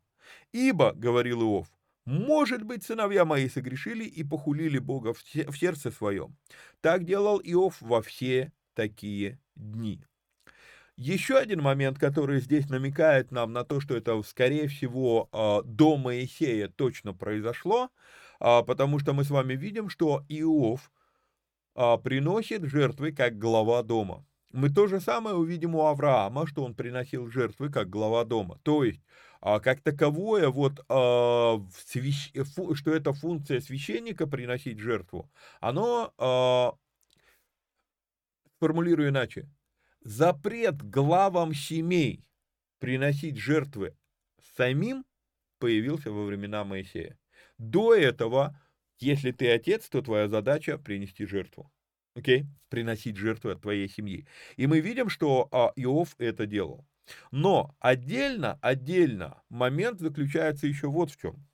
Ибо, 0.52 0.94
говорил 0.94 1.42
Иов, 1.42 1.68
может 2.06 2.64
быть, 2.64 2.84
сыновья 2.84 3.26
мои 3.26 3.48
согрешили 3.48 4.04
и 4.04 4.24
похулили 4.24 4.80
Бога 4.80 5.14
в 5.14 5.58
сердце 5.58 5.92
своем. 5.92 6.36
Так 6.82 7.06
делал 7.06 7.40
Иов 7.44 7.82
во 7.82 8.02
все 8.02 8.52
такие 8.74 9.40
дни. 9.56 10.04
Еще 10.96 11.38
один 11.38 11.62
момент, 11.62 11.98
который 11.98 12.40
здесь 12.40 12.70
намекает 12.70 13.32
нам 13.32 13.52
на 13.52 13.64
то, 13.64 13.80
что 13.80 13.96
это, 13.96 14.22
скорее 14.22 14.68
всего, 14.68 15.28
а, 15.32 15.64
до 15.64 15.98
Моисея 15.98 16.68
точно 16.68 17.14
произошло, 17.14 17.90
а, 18.40 18.62
потому 18.62 19.00
что 19.00 19.14
мы 19.14 19.24
с 19.24 19.32
вами 19.32 19.56
видим, 19.56 19.90
что 19.90 20.24
Иов 20.30 20.92
приносит 21.76 22.64
жертвы 22.66 23.12
как 23.12 23.38
глава 23.38 23.84
дома. 23.84 24.26
Мы 24.54 24.70
то 24.70 24.86
же 24.86 25.00
самое 25.00 25.36
увидим 25.36 25.74
у 25.76 25.82
Авраама, 25.82 26.46
что 26.46 26.64
он 26.64 26.76
приносил 26.76 27.28
жертвы 27.28 27.72
как 27.72 27.90
глава 27.90 28.24
дома. 28.24 28.60
То 28.62 28.84
есть, 28.84 29.02
а, 29.42 29.60
как 29.60 29.82
таковое, 29.82 30.50
вот, 30.50 30.86
а, 30.90 31.60
что 32.76 32.94
это 32.94 33.14
функция 33.14 33.60
священника 33.60 34.28
приносить 34.28 34.78
жертву, 34.78 35.32
оно, 35.60 36.14
а, 36.20 36.74
формулирую 38.60 39.10
иначе, 39.10 39.50
запрет 40.02 40.84
главам 40.84 41.56
семей 41.56 42.24
приносить 42.80 43.38
жертвы 43.38 43.98
самим 44.56 45.04
появился 45.58 46.12
во 46.12 46.26
времена 46.26 46.64
Моисея. 46.64 47.18
До 47.58 47.96
этого, 47.96 48.60
если 49.04 49.32
ты 49.32 49.52
отец, 49.52 49.90
то 49.90 50.02
твоя 50.02 50.28
задача 50.28 50.78
принести 50.78 51.26
жертву 51.26 51.72
окей, 52.16 52.42
okay? 52.42 52.46
приносить 52.70 53.18
жертву 53.18 53.52
от 53.52 53.62
твоей 53.62 53.90
семьи. 53.90 54.28
И 54.56 54.68
мы 54.68 54.80
видим, 54.80 55.10
что 55.10 55.48
а, 55.52 55.72
Иов 55.76 56.16
это 56.18 56.46
делал. 56.46 56.86
Но 57.32 57.76
отдельно, 57.80 58.58
отдельно 58.62 59.42
момент 59.50 60.00
заключается 60.00 60.68
еще 60.68 60.88
вот 60.88 61.12
в 61.12 61.18
чем. 61.20 61.46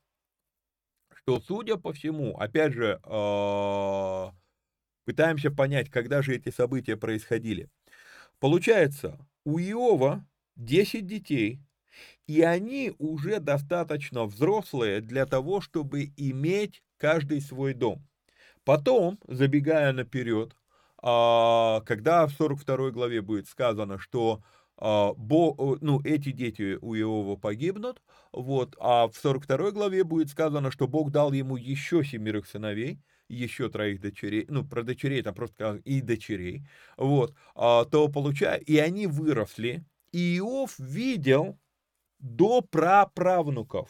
Что, 1.13 1.39
судя 1.39 1.77
по 1.77 1.91
всему, 1.91 2.37
опять 2.37 2.73
же, 2.73 2.99
э, 3.03 4.25
пытаемся 5.05 5.51
понять, 5.51 5.89
когда 5.89 6.21
же 6.21 6.35
эти 6.35 6.49
события 6.49 6.97
происходили. 6.97 7.69
Получается, 8.39 9.17
у 9.43 9.59
Иова 9.59 10.25
10 10.55 11.05
детей, 11.05 11.59
и 12.27 12.41
они 12.41 12.93
уже 12.99 13.39
достаточно 13.39 14.25
взрослые 14.25 15.01
для 15.01 15.25
того, 15.25 15.61
чтобы 15.61 16.13
иметь 16.15 16.83
каждый 16.99 17.41
свой 17.41 17.73
дом. 17.73 18.05
Потом, 18.65 19.19
забегая 19.27 19.93
наперед, 19.93 20.55
а, 21.01 21.81
когда 21.85 22.27
в 22.27 22.31
42 22.33 22.91
главе 22.91 23.21
будет 23.21 23.47
сказано, 23.47 23.97
что 23.99 24.43
а, 24.77 25.13
Бо, 25.13 25.77
ну, 25.81 26.01
эти 26.03 26.31
дети 26.31 26.77
у 26.81 26.95
Иова 26.95 27.35
погибнут, 27.35 28.01
вот, 28.31 28.75
а 28.79 29.07
в 29.07 29.15
42 29.15 29.71
главе 29.71 30.03
будет 30.03 30.29
сказано, 30.29 30.71
что 30.71 30.87
Бог 30.87 31.11
дал 31.11 31.31
ему 31.33 31.57
еще 31.57 32.03
семерых 32.03 32.47
сыновей, 32.47 32.99
еще 33.27 33.69
троих 33.69 34.01
дочерей, 34.01 34.45
ну, 34.49 34.65
про 34.65 34.83
дочерей 34.83 35.21
там 35.21 35.35
просто 35.35 35.81
и 35.85 36.01
дочерей, 36.01 36.63
вот, 36.97 37.35
а, 37.55 37.85
то 37.85 38.07
получая, 38.09 38.57
и 38.57 38.77
они 38.77 39.07
выросли, 39.07 39.85
и 40.11 40.37
Иов 40.37 40.77
видел 40.79 41.59
до 42.19 42.61
праправнуков, 42.61 43.89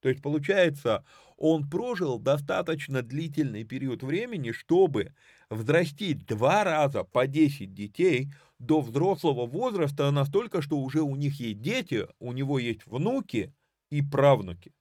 то 0.00 0.08
есть, 0.08 0.22
получается, 0.22 1.04
он 1.38 1.70
прожил 1.70 2.18
достаточно 2.18 3.00
длительный 3.00 3.64
период 3.64 4.02
времени, 4.02 4.50
чтобы 4.50 5.14
взрастить 5.48 6.26
два 6.26 6.64
раза 6.64 7.04
по 7.04 7.26
10 7.26 7.72
детей 7.72 8.32
до 8.58 8.80
взрослого 8.80 9.46
возраста 9.46 10.10
настолько, 10.10 10.60
что 10.60 10.78
уже 10.78 11.00
у 11.00 11.14
них 11.14 11.38
есть 11.38 11.60
дети, 11.60 12.08
у 12.18 12.32
него 12.32 12.58
есть 12.58 12.84
внуки 12.86 13.54
и 13.90 14.02
правнуки. 14.02 14.72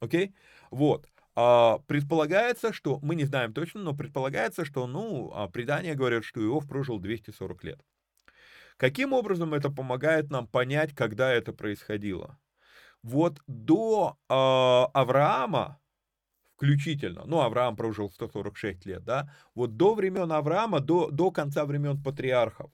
Окей? 0.00 0.34
Вот. 0.70 1.06
А, 1.34 1.78
предполагается, 1.86 2.72
что, 2.72 2.98
мы 3.02 3.14
не 3.14 3.24
знаем 3.24 3.52
точно, 3.52 3.82
но 3.82 3.94
предполагается, 3.94 4.64
что, 4.64 4.86
ну, 4.86 5.30
а, 5.34 5.46
предания 5.48 5.94
говорят, 5.94 6.24
что 6.24 6.42
Иов 6.42 6.66
прожил 6.66 6.98
240 6.98 7.64
лет. 7.64 7.84
Каким 8.78 9.12
образом 9.12 9.52
это 9.52 9.70
помогает 9.70 10.30
нам 10.30 10.46
понять, 10.46 10.94
когда 10.94 11.30
это 11.30 11.52
происходило? 11.52 12.38
Вот 13.06 13.40
до 13.46 14.18
э, 14.28 14.34
Авраама 14.34 15.78
включительно, 16.56 17.22
ну, 17.24 17.40
Авраам 17.40 17.76
прожил 17.76 18.10
146 18.10 18.84
лет, 18.84 19.04
да, 19.04 19.32
вот 19.54 19.76
до 19.76 19.94
времен 19.94 20.32
Авраама, 20.32 20.80
до, 20.80 21.12
до 21.12 21.30
конца 21.30 21.64
времен 21.66 22.02
патриархов, 22.02 22.72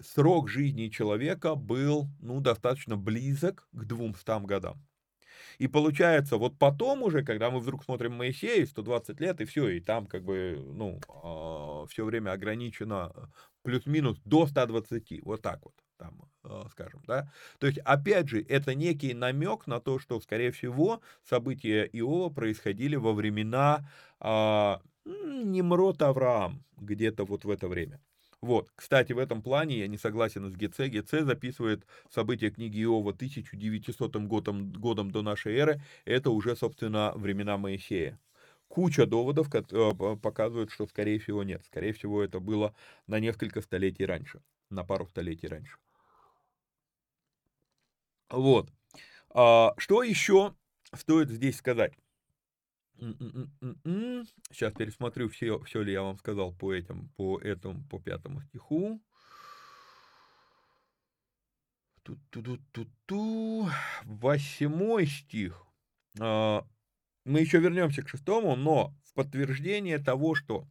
срок 0.00 0.48
жизни 0.48 0.86
человека 0.86 1.56
был, 1.56 2.06
ну, 2.20 2.40
достаточно 2.40 2.96
близок 2.96 3.66
к 3.72 3.84
200 3.84 4.46
годам. 4.46 4.80
И 5.58 5.66
получается, 5.66 6.36
вот 6.36 6.56
потом 6.58 7.02
уже, 7.02 7.24
когда 7.24 7.50
мы 7.50 7.58
вдруг 7.58 7.82
смотрим 7.82 8.12
Моисея, 8.12 8.64
120 8.64 9.18
лет, 9.18 9.40
и 9.40 9.44
все, 9.46 9.68
и 9.68 9.80
там 9.80 10.06
как 10.06 10.22
бы, 10.22 10.62
ну, 10.64 10.98
э, 10.98 11.00
а, 11.08 11.86
все 11.88 12.04
время 12.04 12.30
ограничено 12.30 13.12
плюс-минус 13.62 14.20
до 14.24 14.46
120, 14.46 15.22
вот 15.24 15.42
так 15.42 15.58
вот 15.64 15.74
там, 15.96 16.20
э, 16.22 16.31
скажем, 16.70 17.02
да. 17.06 17.30
То 17.58 17.66
есть, 17.66 17.78
опять 17.78 18.28
же, 18.28 18.44
это 18.48 18.74
некий 18.74 19.14
намек 19.14 19.66
на 19.66 19.80
то, 19.80 19.98
что, 19.98 20.20
скорее 20.20 20.50
всего, 20.50 21.00
события 21.22 21.84
Иова 21.92 22.30
происходили 22.30 22.96
во 22.96 23.12
времена 23.12 23.88
а, 24.20 24.80
Немрод 25.04 26.02
Авраам, 26.02 26.64
где-то 26.76 27.24
вот 27.24 27.44
в 27.44 27.50
это 27.50 27.68
время. 27.68 28.00
Вот, 28.40 28.70
кстати, 28.74 29.12
в 29.12 29.18
этом 29.18 29.40
плане 29.40 29.78
я 29.78 29.86
не 29.86 29.96
согласен 29.96 30.50
с 30.50 30.56
ГЦ. 30.56 30.90
ГЦ 30.90 31.24
записывает 31.24 31.86
события 32.10 32.50
книги 32.50 32.82
Иова 32.82 33.12
1900 33.12 34.16
годом, 34.26 34.72
годом 34.72 35.12
до 35.12 35.22
нашей 35.22 35.54
эры. 35.56 35.80
Это 36.04 36.30
уже, 36.30 36.56
собственно, 36.56 37.12
времена 37.14 37.56
Моисея. 37.56 38.18
Куча 38.66 39.06
доводов 39.06 39.48
э, 39.54 39.92
показывают, 40.20 40.72
что, 40.72 40.86
скорее 40.86 41.20
всего, 41.20 41.44
нет. 41.44 41.62
Скорее 41.66 41.92
всего, 41.92 42.20
это 42.20 42.40
было 42.40 42.74
на 43.06 43.20
несколько 43.20 43.60
столетий 43.60 44.06
раньше, 44.06 44.40
на 44.70 44.82
пару 44.82 45.06
столетий 45.06 45.46
раньше. 45.46 45.76
Вот. 48.32 48.72
А, 49.30 49.74
что 49.76 50.02
еще 50.02 50.56
стоит 50.94 51.30
здесь 51.30 51.58
сказать? 51.58 51.92
Сейчас 52.98 54.72
пересмотрю, 54.72 55.28
все, 55.28 55.58
все 55.60 55.82
ли 55.82 55.92
я 55.92 56.02
вам 56.02 56.16
сказал 56.18 56.54
по 56.54 56.72
этим, 56.72 57.10
по 57.10 57.38
этому, 57.38 57.84
по 57.88 58.00
пятому 58.00 58.42
стиху. 58.42 59.00
Ту-ту-ту-ту-ту. 62.02 63.68
Восьмой 64.04 65.06
стих. 65.06 65.62
А, 66.18 66.66
мы 67.24 67.40
еще 67.40 67.58
вернемся 67.58 68.02
к 68.02 68.08
шестому, 68.08 68.56
но 68.56 68.94
в 69.04 69.14
подтверждение 69.14 69.98
того, 69.98 70.34
что 70.34 70.66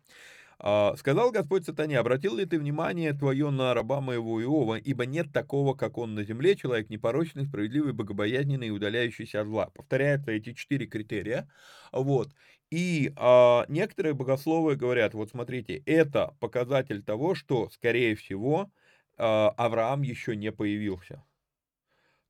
сказал 0.97 1.32
Господь 1.32 1.66
сатане, 1.66 1.97
обратил 1.97 2.36
ли 2.36 2.45
ты 2.45 2.59
внимание 2.59 3.14
твое 3.14 3.49
на 3.49 3.74
раба 3.74 3.99
моего 3.99 4.41
Иова, 4.41 4.76
ибо 4.76 5.05
нет 5.05 5.34
такого, 5.34 5.74
как 5.74 5.97
он 5.97 6.14
на 6.14 6.24
земле, 6.24 6.55
человек 6.55 6.89
непорочный, 6.89 7.45
справедливый, 7.45 7.93
богобоязненный 7.93 8.68
и 8.68 8.72
удаляющийся 8.72 9.41
от 9.41 9.47
зла. 9.47 9.72
Повторяются 9.74 10.32
эти 10.32 10.53
четыре 10.53 10.86
критерия. 10.86 11.49
Вот. 11.91 12.30
И 12.70 13.12
а, 13.18 13.66
некоторые 13.68 14.14
богословы 14.14 14.76
говорят, 14.76 15.14
вот 15.14 15.30
смотрите, 15.30 15.84
это 15.86 16.36
показатель 16.39 17.03
того, 17.03 17.36
что, 17.36 17.70
скорее 17.70 18.16
всего, 18.16 18.72
а, 19.18 19.49
Авраам 19.57 20.03
еще 20.03 20.36
не 20.36 20.51
появился. 20.51 21.24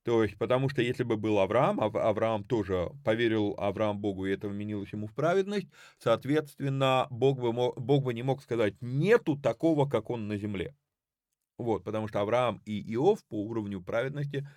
То 0.03 0.23
есть, 0.23 0.37
потому 0.37 0.67
что 0.67 0.81
если 0.81 1.03
бы 1.03 1.15
был 1.15 1.39
Авраам, 1.39 1.79
Авраам 1.79 2.43
тоже 2.43 2.89
поверил 3.05 3.53
Авраам 3.57 3.99
Богу, 3.99 4.25
и 4.25 4.31
это 4.31 4.47
вменилось 4.47 4.91
ему 4.91 5.07
в 5.07 5.13
праведность, 5.13 5.67
соответственно, 5.99 7.05
Бог 7.11 7.39
бы, 7.39 7.53
мог, 7.53 7.79
Бог 7.79 8.03
бы 8.03 8.13
не 8.13 8.23
мог 8.23 8.41
сказать, 8.41 8.73
нету 8.81 9.37
такого, 9.37 9.87
как 9.87 10.09
он 10.09 10.27
на 10.27 10.37
земле. 10.37 10.75
Вот, 11.59 11.83
потому 11.83 12.07
что 12.07 12.21
Авраам 12.21 12.59
и 12.65 12.93
Иов 12.95 13.23
по 13.25 13.35
уровню 13.43 13.83
праведности 13.83 14.47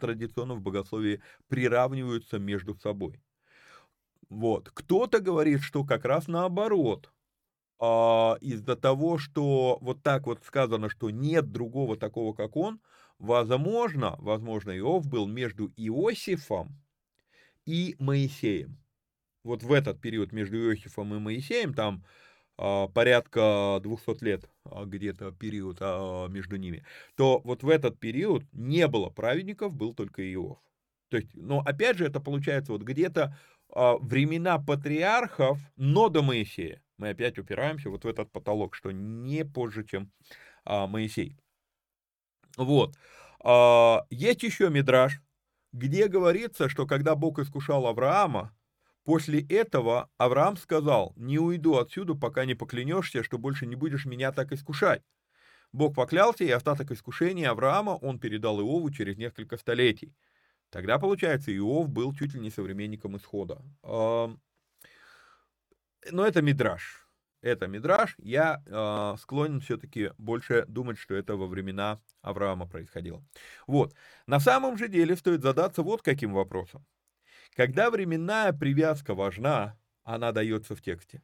традиционно 0.00 0.54
в 0.54 0.62
богословии 0.62 1.20
приравниваются 1.48 2.38
между 2.38 2.74
собой. 2.76 3.20
Вот, 4.30 4.70
кто-то 4.70 5.20
говорит, 5.20 5.60
что 5.60 5.84
как 5.84 6.06
раз 6.06 6.26
наоборот, 6.26 7.12
а, 7.78 8.36
из-за 8.40 8.76
того, 8.76 9.18
что 9.18 9.78
вот 9.80 10.02
так 10.02 10.26
вот 10.26 10.42
сказано, 10.44 10.88
что 10.88 11.10
нет 11.10 11.50
другого 11.52 11.96
такого, 11.96 12.34
как 12.34 12.56
он, 12.56 12.80
возможно, 13.18 14.16
возможно, 14.18 14.76
Иов 14.78 15.06
был 15.06 15.26
между 15.26 15.72
Иосифом 15.76 16.80
и 17.66 17.96
Моисеем. 17.98 18.78
Вот 19.42 19.62
в 19.62 19.72
этот 19.72 20.00
период 20.00 20.32
между 20.32 20.56
Иосифом 20.56 21.14
и 21.14 21.18
Моисеем, 21.18 21.74
там 21.74 22.04
а, 22.56 22.88
порядка 22.88 23.80
200 23.82 24.24
лет 24.24 24.48
а, 24.64 24.84
где-то 24.84 25.32
период 25.32 25.78
а, 25.80 26.28
между 26.28 26.56
ними, 26.56 26.84
то 27.16 27.40
вот 27.44 27.62
в 27.62 27.68
этот 27.68 27.98
период 27.98 28.44
не 28.52 28.86
было 28.88 29.10
праведников, 29.10 29.74
был 29.74 29.94
только 29.94 30.22
Иов. 30.32 30.58
То 31.10 31.18
есть, 31.18 31.30
но 31.34 31.60
опять 31.60 31.98
же, 31.98 32.06
это 32.06 32.20
получается 32.20 32.72
вот 32.72 32.82
где-то 32.82 33.36
времена 33.74 34.58
патриархов, 34.58 35.58
но 35.76 36.08
до 36.08 36.22
Моисея. 36.22 36.82
Мы 36.96 37.10
опять 37.10 37.38
упираемся 37.38 37.90
вот 37.90 38.04
в 38.04 38.08
этот 38.08 38.30
потолок, 38.30 38.74
что 38.74 38.92
не 38.92 39.44
позже, 39.44 39.84
чем 39.84 40.12
а, 40.64 40.86
Моисей. 40.86 41.36
Вот. 42.56 42.94
А, 43.40 44.06
есть 44.10 44.42
еще 44.42 44.70
мидраж, 44.70 45.20
где 45.72 46.06
говорится, 46.06 46.68
что 46.68 46.86
когда 46.86 47.16
Бог 47.16 47.40
искушал 47.40 47.86
Авраама, 47.86 48.56
после 49.04 49.44
этого 49.46 50.08
Авраам 50.18 50.56
сказал, 50.56 51.12
не 51.16 51.38
уйду 51.38 51.78
отсюда, 51.78 52.14
пока 52.14 52.44
не 52.44 52.54
поклянешься, 52.54 53.24
что 53.24 53.38
больше 53.38 53.66
не 53.66 53.74
будешь 53.74 54.06
меня 54.06 54.30
так 54.30 54.52
искушать. 54.52 55.02
Бог 55.72 55.96
поклялся, 55.96 56.44
и 56.44 56.50
остаток 56.50 56.92
искушения 56.92 57.50
Авраама 57.50 57.98
он 58.00 58.20
передал 58.20 58.60
Иову 58.60 58.90
через 58.92 59.16
несколько 59.16 59.56
столетий. 59.56 60.14
Тогда, 60.74 60.98
получается, 60.98 61.56
Иов 61.56 61.88
был 61.88 62.12
чуть 62.12 62.34
ли 62.34 62.40
не 62.40 62.50
современником 62.50 63.16
исхода. 63.16 63.62
Но 63.84 64.36
это 66.02 66.42
мидраж. 66.42 67.08
Это 67.42 67.68
мидраж. 67.68 68.16
Я 68.18 68.60
э, 68.66 69.16
склонен 69.20 69.60
все-таки 69.60 70.10
больше 70.18 70.64
думать, 70.66 70.98
что 70.98 71.14
это 71.14 71.36
во 71.36 71.46
времена 71.46 72.00
Авраама 72.22 72.66
происходило. 72.66 73.24
Вот. 73.68 73.94
На 74.26 74.40
самом 74.40 74.76
же 74.76 74.88
деле 74.88 75.14
стоит 75.14 75.42
задаться 75.42 75.84
вот 75.84 76.02
каким 76.02 76.32
вопросом. 76.32 76.84
Когда 77.54 77.88
временная 77.88 78.52
привязка 78.52 79.14
важна, 79.14 79.78
она 80.02 80.32
дается 80.32 80.74
в 80.74 80.82
тексте. 80.82 81.22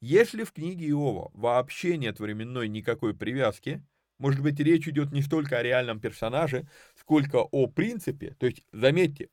Если 0.00 0.44
в 0.44 0.52
книге 0.52 0.90
Иова 0.90 1.32
вообще 1.34 1.96
нет 1.96 2.20
временной 2.20 2.68
никакой 2.68 3.12
привязки, 3.12 3.84
может 4.18 4.42
быть, 4.42 4.60
речь 4.60 4.86
идет 4.86 5.12
не 5.12 5.22
столько 5.22 5.58
о 5.58 5.62
реальном 5.62 6.00
персонаже, 6.00 6.68
сколько 7.04 7.36
о 7.42 7.66
принципе. 7.66 8.34
То 8.38 8.46
есть, 8.46 8.64
заметьте, 8.72 9.28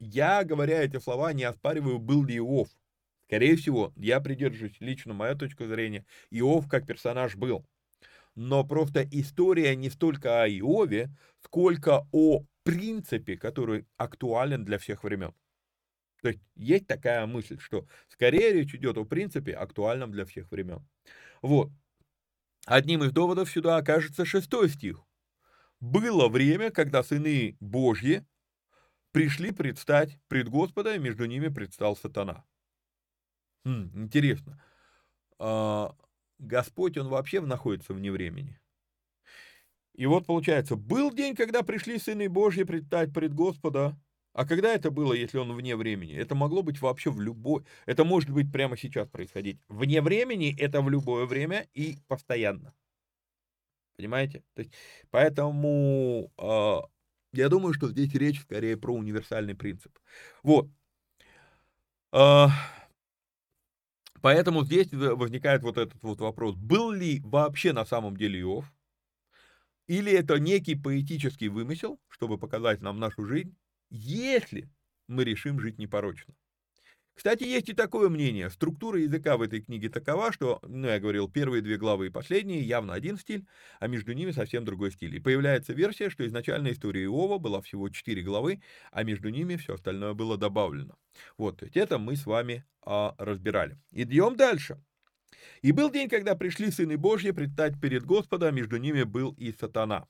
я, 0.00 0.42
говоря 0.42 0.82
эти 0.82 0.98
слова, 0.98 1.32
не 1.32 1.44
оспариваю, 1.44 1.98
был 1.98 2.24
ли 2.24 2.38
Иов. 2.38 2.68
Скорее 3.24 3.56
всего, 3.56 3.92
я 3.96 4.20
придерживаюсь, 4.20 4.76
лично 4.80 5.14
моя 5.14 5.34
точка 5.34 5.66
зрения, 5.66 6.04
Иов 6.30 6.68
как 6.68 6.86
персонаж 6.86 7.36
был. 7.36 7.64
Но 8.34 8.64
просто 8.64 9.06
история 9.10 9.76
не 9.76 9.90
столько 9.90 10.42
о 10.42 10.48
Иове, 10.48 11.10
сколько 11.44 12.06
о 12.12 12.44
принципе, 12.62 13.36
который 13.36 13.86
актуален 13.96 14.64
для 14.64 14.78
всех 14.78 15.04
времен. 15.04 15.34
То 16.22 16.28
есть 16.28 16.40
есть 16.54 16.86
такая 16.86 17.26
мысль, 17.26 17.58
что 17.58 17.86
скорее 18.08 18.52
речь 18.52 18.74
идет 18.74 18.96
о 18.96 19.04
принципе, 19.04 19.52
актуальном 19.52 20.12
для 20.12 20.24
всех 20.24 20.50
времен. 20.50 20.86
Вот. 21.42 21.70
Одним 22.64 23.02
из 23.02 23.12
доводов 23.12 23.50
сюда 23.50 23.76
окажется 23.76 24.24
шестой 24.24 24.68
стих. 24.68 25.04
«Было 25.82 26.28
время, 26.28 26.70
когда 26.70 27.02
сыны 27.02 27.58
Божьи 27.60 28.24
пришли 29.12 29.52
предстать 29.52 30.18
пред 30.28 30.48
Господа, 30.48 30.94
и 30.94 30.98
между 30.98 31.26
ними 31.26 31.48
предстал 31.48 31.94
сатана». 31.96 32.44
Хм, 33.64 33.90
интересно. 33.94 34.62
А, 35.38 35.94
Господь, 36.38 36.96
Он 36.96 37.08
вообще 37.08 37.40
находится 37.40 37.94
вне 37.94 38.10
времени. 38.12 38.58
И 39.94 40.06
вот 40.06 40.24
получается, 40.26 40.76
был 40.76 41.12
день, 41.12 41.34
когда 41.34 41.62
пришли 41.62 41.98
сыны 41.98 42.28
Божьи 42.28 42.62
предстать 42.62 43.12
пред 43.12 43.34
Господа, 43.34 43.98
а 44.32 44.46
когда 44.46 44.72
это 44.72 44.90
было, 44.90 45.12
если 45.12 45.36
он 45.36 45.52
вне 45.52 45.76
времени? 45.76 46.14
Это 46.14 46.34
могло 46.34 46.62
быть 46.62 46.80
вообще 46.80 47.10
в 47.10 47.20
любой... 47.20 47.64
Это 47.84 48.04
может 48.04 48.30
быть 48.30 48.50
прямо 48.50 48.76
сейчас 48.78 49.08
происходить. 49.08 49.60
Вне 49.68 50.00
времени 50.00 50.56
это 50.58 50.80
в 50.80 50.88
любое 50.88 51.26
время 51.26 51.66
и 51.74 51.98
постоянно. 52.08 52.72
Понимаете? 53.96 54.42
То 54.54 54.62
есть, 54.62 54.72
поэтому 55.10 56.32
э, 56.38 56.78
я 57.32 57.48
думаю, 57.48 57.74
что 57.74 57.88
здесь 57.88 58.14
речь 58.14 58.40
скорее 58.40 58.76
про 58.76 58.94
универсальный 58.94 59.54
принцип. 59.54 59.98
Вот. 60.42 60.68
Э, 62.12 62.46
поэтому 64.20 64.64
здесь 64.64 64.92
возникает 64.92 65.62
вот 65.62 65.78
этот 65.78 66.02
вот 66.02 66.20
вопрос. 66.20 66.56
Был 66.56 66.90
ли 66.90 67.20
вообще 67.24 67.72
на 67.72 67.84
самом 67.84 68.16
деле 68.16 68.40
Иов? 68.40 68.64
Или 69.88 70.12
это 70.12 70.38
некий 70.38 70.74
поэтический 70.74 71.48
вымысел, 71.48 72.00
чтобы 72.08 72.38
показать 72.38 72.80
нам 72.80 72.98
нашу 72.98 73.26
жизнь? 73.26 73.56
если 73.92 74.70
мы 75.06 75.24
решим 75.24 75.60
жить 75.60 75.78
непорочно. 75.78 76.34
Кстати, 77.14 77.44
есть 77.44 77.68
и 77.68 77.74
такое 77.74 78.08
мнение. 78.08 78.48
Структура 78.50 78.98
языка 78.98 79.36
в 79.36 79.42
этой 79.42 79.60
книге 79.60 79.90
такова, 79.90 80.32
что, 80.32 80.60
ну, 80.62 80.88
я 80.88 80.98
говорил, 80.98 81.28
первые 81.28 81.62
две 81.62 81.76
главы 81.76 82.06
и 82.06 82.10
последние 82.10 82.62
явно 82.62 82.94
один 82.94 83.18
стиль, 83.18 83.46
а 83.80 83.86
между 83.86 84.12
ними 84.12 84.30
совсем 84.30 84.64
другой 84.64 84.90
стиль. 84.92 85.14
И 85.16 85.20
появляется 85.20 85.74
версия, 85.74 86.08
что 86.10 86.26
изначально 86.26 86.72
история 86.72 87.04
Иова 87.04 87.38
была 87.38 87.60
всего 87.60 87.88
четыре 87.90 88.22
главы, 88.22 88.62
а 88.90 89.04
между 89.04 89.28
ними 89.28 89.56
все 89.56 89.74
остальное 89.74 90.14
было 90.14 90.38
добавлено. 90.38 90.96
Вот, 91.36 91.58
то 91.58 91.66
есть 91.66 91.76
это 91.76 91.98
мы 91.98 92.16
с 92.16 92.24
вами 92.24 92.64
а, 92.84 93.14
разбирали. 93.18 93.78
Идем 93.90 94.36
дальше. 94.36 94.82
«И 95.60 95.72
был 95.72 95.90
день, 95.90 96.08
когда 96.08 96.34
пришли 96.34 96.70
сыны 96.70 96.96
Божьи 96.96 97.30
предстать 97.30 97.80
перед 97.80 98.04
Господом, 98.04 98.54
между 98.54 98.76
ними 98.78 99.02
был 99.02 99.32
и 99.32 99.52
сатана». 99.52 100.06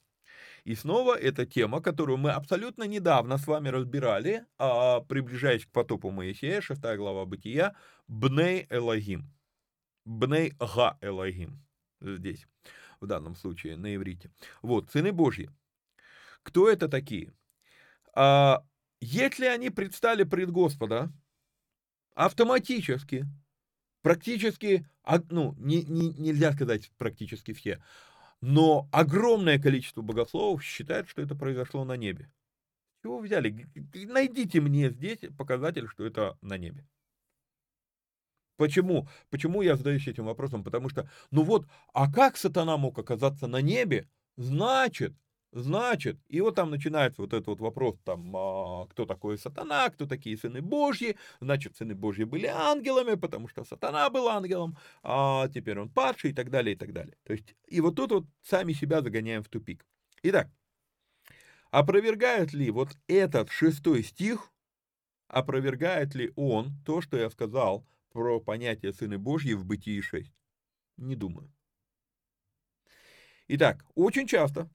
И 0.64 0.76
снова 0.76 1.18
эта 1.18 1.44
тема, 1.44 1.80
которую 1.80 2.18
мы 2.18 2.30
абсолютно 2.30 2.84
недавно 2.84 3.36
с 3.36 3.46
вами 3.46 3.68
разбирали, 3.68 4.46
а, 4.58 5.00
приближаясь 5.00 5.66
к 5.66 5.70
потопу 5.70 6.10
Моисея, 6.10 6.60
6 6.60 6.80
глава 6.96 7.24
Бытия, 7.24 7.74
Бней 8.06 8.66
Элагим. 8.70 9.32
Бней 10.04 10.52
Га 10.58 10.98
Элагим. 11.00 11.64
Здесь, 12.00 12.46
в 13.00 13.06
данном 13.06 13.34
случае, 13.34 13.76
на 13.76 13.94
иврите. 13.94 14.30
Вот, 14.62 14.90
сыны 14.90 15.12
Божьи. 15.12 15.50
Кто 16.44 16.68
это 16.68 16.88
такие? 16.88 17.32
А, 18.14 18.64
если 19.00 19.46
они 19.46 19.70
предстали 19.70 20.22
пред 20.22 20.52
Господа, 20.52 21.12
автоматически, 22.14 23.26
практически, 24.02 24.86
а, 25.02 25.20
ну, 25.28 25.56
не, 25.58 25.82
не, 25.82 26.10
нельзя 26.10 26.52
сказать 26.52 26.92
практически 26.98 27.52
все, 27.52 27.82
но 28.43 28.88
огромное 28.90 29.59
количество 29.59 30.03
богословов 30.03 30.62
считает, 30.62 31.09
что 31.09 31.22
это 31.22 31.34
произошло 31.34 31.84
на 31.84 31.97
небе. 31.97 32.30
Чего 33.03 33.20
взяли? 33.20 33.66
Найдите 33.95 34.61
мне 34.61 34.90
здесь 34.90 35.20
показатель, 35.38 35.88
что 35.88 36.05
это 36.05 36.36
на 36.43 36.59
небе. 36.59 36.86
Почему? 38.57 39.09
Почему 39.30 39.62
я 39.62 39.76
задаюсь 39.76 40.07
этим 40.07 40.26
вопросом? 40.26 40.62
Потому 40.62 40.88
что, 40.88 41.09
ну 41.30 41.43
вот, 41.43 41.66
а 41.95 42.12
как 42.12 42.36
сатана 42.36 42.76
мог 42.76 42.99
оказаться 42.99 43.47
на 43.47 43.61
небе? 43.62 44.09
Значит, 44.36 45.14
Значит, 45.55 46.18
и 46.28 46.40
вот 46.40 46.55
там 46.55 46.70
начинается 46.70 47.20
вот 47.20 47.34
этот 47.34 47.46
вот 47.46 47.61
вопрос, 47.61 47.98
там, 48.05 48.34
а, 48.34 48.86
кто 48.86 49.05
такой 49.05 49.36
сатана, 49.36 49.90
кто 49.90 50.07
такие 50.07 50.38
сыны 50.38 50.62
Божьи, 50.62 51.18
значит, 51.40 51.76
сыны 51.76 51.94
Божьи 51.94 52.24
были 52.24 52.46
ангелами, 52.46 53.16
потому 53.16 53.48
что 53.48 53.62
сатана 53.62 54.09
был 54.09 54.28
ангелом, 54.28 54.78
а 55.03 55.46
теперь 55.48 55.78
он 55.78 55.90
падший 55.90 56.30
и 56.30 56.32
так 56.32 56.48
далее, 56.48 56.74
и 56.74 56.78
так 56.78 56.94
далее. 56.94 57.18
То 57.24 57.34
есть, 57.34 57.55
и 57.66 57.82
вот 57.82 57.96
тут 57.96 58.12
вот 58.12 58.24
сами 58.42 58.72
себя 58.72 59.03
загоняем 59.03 59.42
в 59.42 59.50
тупик. 59.50 59.84
Итак, 60.22 60.50
опровергает 61.70 62.55
ли 62.55 62.70
вот 62.70 62.96
этот 63.07 63.50
шестой 63.50 64.05
стих, 64.05 64.50
опровергает 65.28 66.14
ли 66.14 66.32
он 66.34 66.72
то, 66.86 67.03
что 67.03 67.18
я 67.18 67.28
сказал 67.28 67.86
про 68.11 68.40
понятие 68.40 68.94
сыны 68.94 69.18
Божьи 69.18 69.53
в 69.53 69.66
Бытии 69.66 70.00
6? 70.00 70.32
Не 70.96 71.14
думаю. 71.14 71.53
Итак, 73.48 73.84
очень 73.94 74.26
часто 74.26 74.70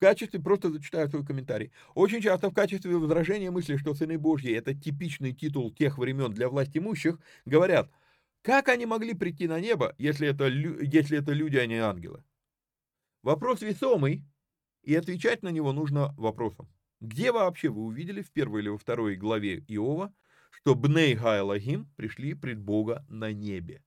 качестве, 0.00 0.40
просто 0.40 0.70
зачитаю 0.70 1.08
свой 1.08 1.24
комментарий, 1.24 1.72
очень 1.94 2.20
часто 2.20 2.50
в 2.50 2.54
качестве 2.54 2.96
возражения 2.96 3.50
мысли, 3.50 3.76
что 3.76 3.94
сыны 3.94 4.18
Божьи– 4.18 4.52
это 4.54 4.74
типичный 4.74 5.32
титул 5.32 5.72
тех 5.72 5.98
времен 5.98 6.32
для 6.32 6.48
власть 6.48 6.76
имущих, 6.76 7.20
говорят, 7.44 7.90
как 8.42 8.68
они 8.68 8.86
могли 8.86 9.14
прийти 9.14 9.46
на 9.46 9.60
небо, 9.60 9.94
если 9.98 10.28
это, 10.28 10.48
если 10.48 11.18
это 11.18 11.32
люди, 11.32 11.56
а 11.56 11.66
не 11.66 11.76
ангелы? 11.76 12.24
Вопрос 13.22 13.60
весомый, 13.60 14.24
и 14.82 14.94
отвечать 14.94 15.42
на 15.42 15.50
него 15.50 15.72
нужно 15.72 16.14
вопросом. 16.16 16.68
Где 17.00 17.32
вообще 17.32 17.68
вы 17.68 17.82
увидели 17.82 18.22
в 18.22 18.30
первой 18.30 18.62
или 18.62 18.68
во 18.68 18.78
второй 18.78 19.16
главе 19.16 19.58
Иова, 19.68 20.12
что 20.50 20.74
Бней 20.74 21.14
Гайлагим 21.14 21.86
пришли 21.96 22.34
пред 22.34 22.58
Бога 22.58 23.04
на 23.08 23.32
небе? 23.32 23.82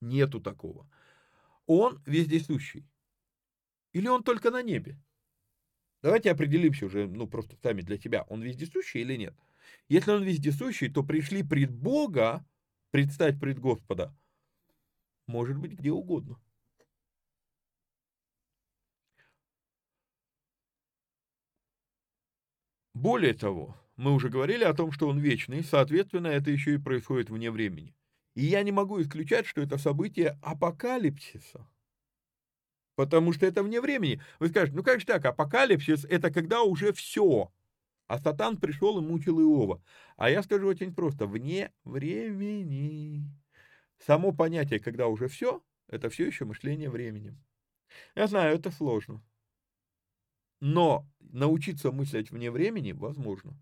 Нету 0.00 0.40
такого. 0.40 0.88
Он 1.66 2.02
вездесущий. 2.06 2.89
Или 3.92 4.08
он 4.08 4.22
только 4.22 4.50
на 4.50 4.62
небе? 4.62 4.98
Давайте 6.02 6.30
определимся 6.30 6.86
уже, 6.86 7.06
ну, 7.06 7.26
просто 7.26 7.56
сами 7.62 7.82
для 7.82 7.98
себя, 7.98 8.22
он 8.28 8.42
вездесущий 8.42 9.02
или 9.02 9.16
нет. 9.16 9.34
Если 9.88 10.10
он 10.10 10.22
вездесущий, 10.22 10.88
то 10.88 11.02
пришли 11.02 11.42
пред 11.42 11.70
Бога, 11.70 12.44
предстать 12.90 13.38
пред 13.38 13.58
Господа, 13.58 14.16
может 15.26 15.58
быть 15.58 15.72
где 15.72 15.92
угодно. 15.92 16.40
Более 22.94 23.34
того, 23.34 23.76
мы 23.96 24.12
уже 24.12 24.28
говорили 24.28 24.64
о 24.64 24.74
том, 24.74 24.92
что 24.92 25.08
он 25.08 25.18
вечный, 25.18 25.62
соответственно, 25.62 26.26
это 26.28 26.50
еще 26.50 26.74
и 26.74 26.78
происходит 26.78 27.30
вне 27.30 27.50
времени. 27.50 27.94
И 28.34 28.44
я 28.44 28.62
не 28.62 28.72
могу 28.72 29.00
исключать, 29.00 29.46
что 29.46 29.60
это 29.60 29.78
событие 29.78 30.38
апокалипсиса. 30.42 31.66
Потому 33.00 33.32
что 33.32 33.46
это 33.46 33.62
вне 33.62 33.80
времени. 33.80 34.20
Вы 34.40 34.48
скажете, 34.48 34.76
ну 34.76 34.82
как 34.82 35.00
же 35.00 35.06
так, 35.06 35.24
апокалипсис 35.24 36.04
это 36.04 36.30
когда 36.30 36.60
уже 36.60 36.92
все. 36.92 37.50
А 38.06 38.18
Сатан 38.18 38.58
пришел 38.58 38.98
и 38.98 39.00
мучил 39.00 39.40
Иова. 39.40 39.82
А 40.18 40.28
я 40.28 40.42
скажу 40.42 40.66
очень 40.66 40.94
просто, 40.94 41.26
вне 41.26 41.72
времени. 41.84 43.24
Само 44.04 44.32
понятие, 44.32 44.80
когда 44.80 45.06
уже 45.06 45.28
все, 45.28 45.62
это 45.88 46.10
все 46.10 46.26
еще 46.26 46.44
мышление 46.44 46.90
временем. 46.90 47.42
Я 48.14 48.26
знаю, 48.26 48.54
это 48.54 48.70
сложно. 48.70 49.22
Но 50.60 51.08
научиться 51.20 51.92
мыслить 51.92 52.30
вне 52.30 52.50
времени 52.50 52.92
возможно. 52.92 53.58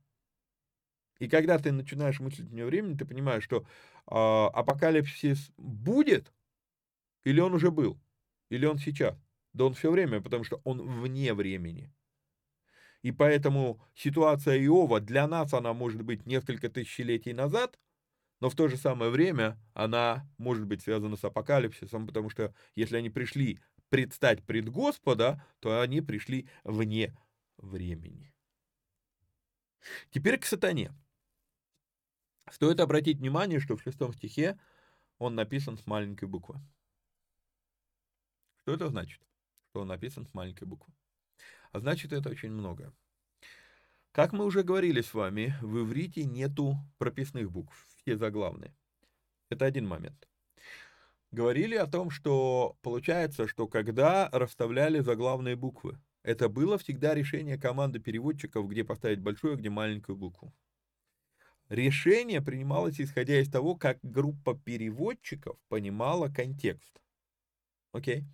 И 1.20 1.28
когда 1.28 1.60
ты 1.60 1.70
начинаешь 1.70 2.18
мыслить 2.18 2.48
вне 2.48 2.64
времени, 2.64 2.96
ты 2.96 3.04
понимаешь, 3.04 3.44
что 3.44 3.58
э, 3.58 3.64
апокалипсис 4.08 5.52
будет, 5.56 6.32
или 7.22 7.38
он 7.38 7.54
уже 7.54 7.70
был, 7.70 8.00
или 8.48 8.66
он 8.66 8.78
сейчас. 8.78 9.16
Да 9.52 9.64
он 9.64 9.74
все 9.74 9.90
время, 9.90 10.20
потому 10.20 10.44
что 10.44 10.60
он 10.64 10.80
вне 11.00 11.34
времени. 11.34 11.92
И 13.02 13.12
поэтому 13.12 13.80
ситуация 13.94 14.58
Иова 14.58 15.00
для 15.00 15.26
нас 15.26 15.54
она 15.54 15.72
может 15.72 16.02
быть 16.02 16.26
несколько 16.26 16.68
тысячелетий 16.68 17.32
назад, 17.32 17.78
но 18.40 18.50
в 18.50 18.54
то 18.54 18.68
же 18.68 18.76
самое 18.76 19.10
время 19.10 19.58
она 19.74 20.28
может 20.38 20.66
быть 20.66 20.82
связана 20.82 21.16
с 21.16 21.24
апокалипсисом, 21.24 22.06
потому 22.06 22.30
что 22.30 22.54
если 22.74 22.96
они 22.96 23.10
пришли 23.10 23.60
предстать 23.88 24.44
пред 24.44 24.68
Господа, 24.68 25.44
то 25.60 25.80
они 25.80 26.00
пришли 26.00 26.48
вне 26.64 27.16
времени. 27.56 28.32
Теперь 30.10 30.38
к 30.38 30.44
сатане. 30.44 30.92
Стоит 32.50 32.80
обратить 32.80 33.18
внимание, 33.18 33.60
что 33.60 33.76
в 33.76 33.82
шестом 33.82 34.12
стихе 34.12 34.58
он 35.18 35.34
написан 35.34 35.76
с 35.76 35.86
маленькой 35.86 36.28
буквы. 36.28 36.60
Что 38.56 38.74
это 38.74 38.88
значит? 38.88 39.20
Что 39.70 39.80
он 39.80 39.88
написан 39.88 40.26
с 40.26 40.34
маленькой 40.34 40.64
буквы. 40.64 40.92
А 41.72 41.80
значит, 41.80 42.12
это 42.12 42.30
очень 42.30 42.50
много. 42.50 42.92
Как 44.12 44.32
мы 44.32 44.44
уже 44.44 44.62
говорили 44.62 45.00
с 45.00 45.14
вами, 45.14 45.54
в 45.60 45.80
иврите 45.80 46.24
нету 46.24 46.76
прописных 46.96 47.50
букв, 47.50 47.86
все 47.96 48.16
заглавные. 48.16 48.74
Это 49.50 49.66
один 49.66 49.86
момент. 49.86 50.28
Говорили 51.30 51.76
о 51.76 51.86
том, 51.86 52.10
что 52.10 52.76
получается, 52.80 53.46
что 53.46 53.68
когда 53.68 54.30
расставляли 54.30 55.00
заглавные 55.00 55.56
буквы, 55.56 56.00
это 56.22 56.48
было 56.48 56.78
всегда 56.78 57.14
решение 57.14 57.58
команды 57.58 58.00
переводчиков, 58.00 58.68
где 58.68 58.82
поставить 58.82 59.20
большую, 59.20 59.54
а 59.54 59.56
где 59.56 59.68
маленькую 59.68 60.16
букву. 60.16 60.54
Решение 61.68 62.40
принималось 62.40 63.00
исходя 63.00 63.38
из 63.38 63.50
того, 63.50 63.76
как 63.76 63.98
группа 64.02 64.58
переводчиков 64.58 65.58
понимала 65.68 66.28
контекст. 66.28 67.00
Окей? 67.92 68.20
Okay. 68.20 68.24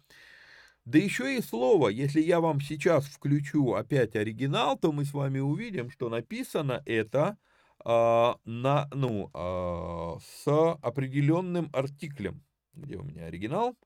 Да 0.85 0.99
еще 0.99 1.39
и 1.39 1.41
слово, 1.41 1.89
если 1.89 2.20
я 2.20 2.41
вам 2.41 2.61
сейчас 2.61 3.07
включу 3.07 3.72
опять 3.72 4.16
оригинал, 4.16 4.78
то 4.78 4.93
мы 4.93 5.07
с 5.07 5.14
вами 5.14 5.39
увидим, 5.39 5.91
что 5.91 6.11
написано 6.11 6.82
это 6.85 7.39
а, 7.82 8.39
на, 8.45 8.89
ну, 8.93 9.30
а, 9.32 10.18
с 10.20 10.47
определенным 10.82 11.70
артиклем. 11.72 12.45
Где 12.74 12.97
у 12.97 13.03
меня 13.03 13.26
оригинал? 13.26 13.78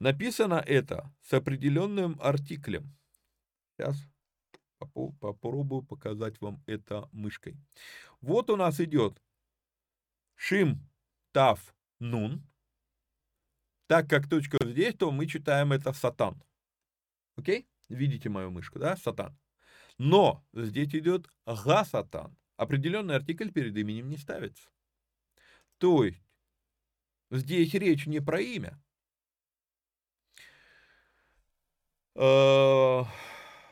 Написано 0.00 0.62
это 0.66 1.12
с 1.22 1.32
определенным 1.32 2.18
артиклем. 2.20 2.96
Сейчас 3.76 3.96
попробую 4.78 5.82
показать 5.82 6.40
вам 6.40 6.62
это 6.66 7.08
мышкой. 7.12 7.56
Вот 8.20 8.50
у 8.50 8.56
нас 8.56 8.80
идет 8.80 9.20
шим, 10.34 10.88
тав, 11.32 11.74
нун. 11.98 12.44
Так 13.88 14.08
как 14.08 14.28
точка 14.28 14.58
здесь, 14.64 14.94
то 14.94 15.10
мы 15.10 15.26
читаем 15.26 15.72
это 15.72 15.94
сатан. 15.94 16.40
Окей? 17.36 17.66
Видите 17.88 18.28
мою 18.28 18.50
мышку, 18.50 18.78
да? 18.78 18.96
Сатан. 18.98 19.34
Но 19.96 20.44
здесь 20.52 20.94
идет 20.94 21.26
га 21.46 21.86
сатан. 21.86 22.36
Определенный 22.58 23.16
артикль 23.16 23.50
перед 23.50 23.74
именем 23.76 24.10
не 24.10 24.18
ставится. 24.18 24.68
То 25.78 26.04
есть, 26.04 26.22
здесь 27.30 27.72
речь 27.72 28.06
не 28.06 28.20
про 28.20 28.40
имя. 28.40 28.78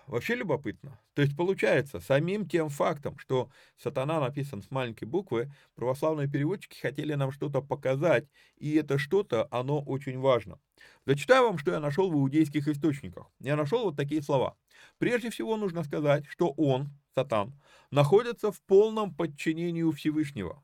Вообще 0.06 0.36
любопытно. 0.36 1.00
То 1.14 1.22
есть 1.22 1.36
получается, 1.36 1.98
самим 1.98 2.48
тем 2.48 2.68
фактом, 2.68 3.18
что 3.18 3.50
сатана 3.76 4.20
написан 4.20 4.62
с 4.62 4.70
маленькой 4.70 5.04
буквы, 5.04 5.50
православные 5.74 6.28
переводчики 6.28 6.78
хотели 6.78 7.14
нам 7.14 7.32
что-то 7.32 7.60
показать, 7.60 8.28
и 8.56 8.74
это 8.76 8.98
что-то, 8.98 9.48
оно 9.50 9.80
очень 9.80 10.18
важно. 10.20 10.60
Зачитаю 11.06 11.48
вам, 11.48 11.58
что 11.58 11.72
я 11.72 11.80
нашел 11.80 12.10
в 12.10 12.14
иудейских 12.14 12.68
источниках. 12.68 13.26
Я 13.40 13.56
нашел 13.56 13.84
вот 13.84 13.96
такие 13.96 14.22
слова. 14.22 14.56
Прежде 14.98 15.30
всего 15.30 15.56
нужно 15.56 15.82
сказать, 15.82 16.24
что 16.26 16.52
он, 16.56 16.90
сатан, 17.14 17.54
находится 17.90 18.52
в 18.52 18.60
полном 18.62 19.12
подчинении 19.12 19.82
у 19.82 19.90
Всевышнего. 19.90 20.62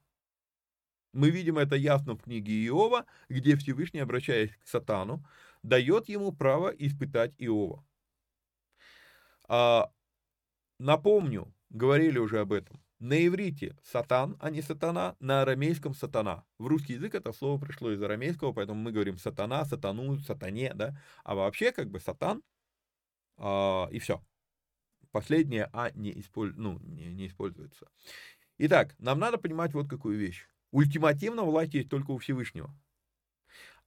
Мы 1.13 1.31
видим 1.31 1.59
это 1.59 1.75
ясно 1.75 2.15
в 2.15 2.23
книге 2.23 2.65
Иова, 2.67 3.07
где 3.29 3.57
Всевышний, 3.57 4.01
обращаясь 4.01 4.51
к 4.57 4.69
сатану, 4.69 5.25
дает 5.63 6.09
ему 6.09 6.33
право 6.33 6.69
испытать 6.69 7.35
Иова. 7.39 7.85
А, 9.55 9.93
напомню, 10.79 11.55
говорили 11.69 12.19
уже 12.19 12.41
об 12.41 12.55
этом. 12.55 12.83
На 13.01 13.27
иврите 13.27 13.77
сатан, 13.83 14.39
а 14.41 14.49
не 14.49 14.63
сатана, 14.63 15.15
на 15.21 15.43
арамейском 15.43 15.93
сатана. 15.93 16.47
В 16.57 16.69
русский 16.69 16.95
язык 16.95 17.15
это 17.15 17.35
слово 17.35 17.61
пришло 17.61 17.93
из 17.93 18.03
арамейского, 18.03 18.55
поэтому 18.55 18.81
мы 18.81 18.93
говорим 18.93 19.19
сатана, 19.19 19.67
сатану, 19.67 20.19
сатане, 20.21 20.73
да. 20.73 20.99
А 21.23 21.35
вообще 21.35 21.71
как 21.71 21.91
бы 21.91 22.01
сатан 22.01 22.43
а, 23.37 23.89
и 23.91 23.99
все. 23.99 24.25
Последнее 25.11 25.69
а 25.75 25.91
не, 25.91 26.19
использ... 26.19 26.55
ну, 26.57 26.79
не, 26.79 27.13
не 27.13 27.27
используется. 27.27 27.91
Итак, 28.57 28.95
нам 28.99 29.19
надо 29.19 29.37
понимать 29.37 29.75
вот 29.75 29.87
какую 29.87 30.17
вещь. 30.19 30.47
Ультимативно 30.71 31.43
власть 31.43 31.75
есть 31.75 31.91
только 31.91 32.13
у 32.13 32.17
Всевышнего. 32.17 32.75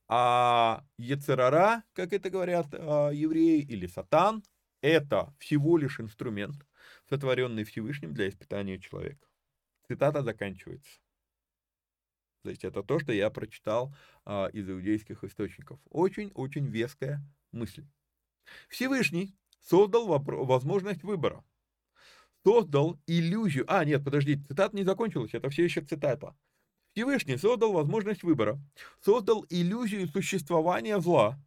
А 0.06 0.84
Ецерара, 0.96 1.82
как 1.92 2.12
это 2.12 2.30
говорят 2.30 2.68
а, 2.70 3.10
евреи, 3.10 3.62
или 3.62 3.88
сатан, 3.88 4.44
это 4.86 5.34
всего 5.38 5.76
лишь 5.76 6.00
инструмент, 6.00 6.66
сотворенный 7.08 7.64
Всевышним 7.64 8.14
для 8.14 8.28
испытания 8.28 8.78
человека. 8.78 9.26
Цитата 9.88 10.22
заканчивается. 10.22 11.00
То 12.42 12.50
есть 12.50 12.64
это 12.64 12.82
то, 12.82 13.00
что 13.00 13.12
я 13.12 13.28
прочитал 13.30 13.92
а, 14.24 14.48
из 14.52 14.68
иудейских 14.70 15.24
источников. 15.24 15.80
Очень-очень 15.90 16.66
веская 16.66 17.20
мысль. 17.50 17.84
Всевышний 18.68 19.34
создал 19.60 20.06
возможность 20.06 21.02
выбора. 21.02 21.44
Создал 22.44 23.00
иллюзию. 23.08 23.64
А, 23.66 23.84
нет, 23.84 24.04
подожди, 24.04 24.36
цитата 24.36 24.76
не 24.76 24.84
закончилась, 24.84 25.34
это 25.34 25.50
все 25.50 25.64
еще 25.64 25.80
цитата. 25.80 26.36
Всевышний 26.92 27.36
создал 27.36 27.72
возможность 27.72 28.22
выбора, 28.22 28.60
создал 29.00 29.44
иллюзию 29.50 30.06
существования 30.06 31.00
зла, 31.00 31.38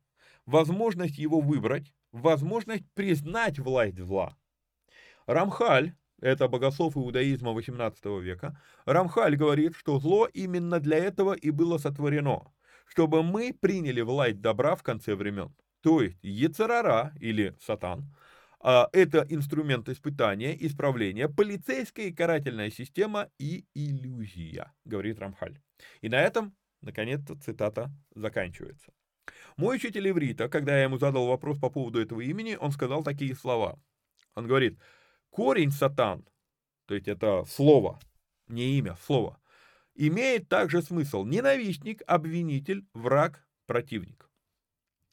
возможность 0.45 1.17
его 1.17 1.39
выбрать, 1.39 1.93
возможность 2.11 2.85
признать 2.93 3.59
власть 3.59 3.99
зла. 3.99 4.37
Рамхаль, 5.25 5.93
это 6.21 6.47
богослов 6.47 6.97
иудаизма 6.97 7.51
18 7.51 8.05
века, 8.21 8.59
Рамхаль 8.85 9.35
говорит, 9.35 9.75
что 9.75 9.99
зло 9.99 10.27
именно 10.27 10.79
для 10.79 10.97
этого 10.97 11.33
и 11.33 11.51
было 11.51 11.77
сотворено, 11.77 12.51
чтобы 12.85 13.23
мы 13.23 13.53
приняли 13.53 14.01
власть 14.01 14.41
добра 14.41 14.75
в 14.75 14.83
конце 14.83 15.15
времен. 15.15 15.53
То 15.81 16.01
есть 16.01 16.17
Ецарара 16.23 17.13
или 17.19 17.55
Сатан 17.61 18.13
а,– 18.59 18.89
это 18.93 19.25
инструмент 19.29 19.87
испытания, 19.87 20.55
исправления, 20.65 21.29
полицейская 21.29 22.07
и 22.07 22.13
карательная 22.13 22.69
система 22.69 23.29
и 23.37 23.65
иллюзия, 23.73 24.73
говорит 24.83 25.19
Рамхаль. 25.19 25.61
И 26.01 26.09
на 26.09 26.19
этом, 26.19 26.55
наконец-то, 26.81 27.35
цитата 27.35 27.91
заканчивается. 28.13 28.91
Мой 29.57 29.77
учитель 29.77 30.09
иврита, 30.09 30.49
когда 30.49 30.77
я 30.77 30.83
ему 30.83 30.97
задал 30.97 31.27
вопрос 31.27 31.57
по 31.59 31.69
поводу 31.69 32.01
этого 32.01 32.21
имени, 32.21 32.57
он 32.59 32.71
сказал 32.71 33.03
такие 33.03 33.35
слова. 33.35 33.79
Он 34.35 34.47
говорит, 34.47 34.79
корень 35.29 35.71
сатан, 35.71 36.25
то 36.85 36.95
есть 36.95 37.07
это 37.07 37.45
слово, 37.45 37.99
не 38.47 38.77
имя, 38.77 38.97
слово, 39.05 39.39
имеет 39.95 40.47
также 40.49 40.81
смысл 40.81 41.25
ненавистник, 41.25 42.01
обвинитель, 42.07 42.85
враг, 42.93 43.45
противник. 43.65 44.29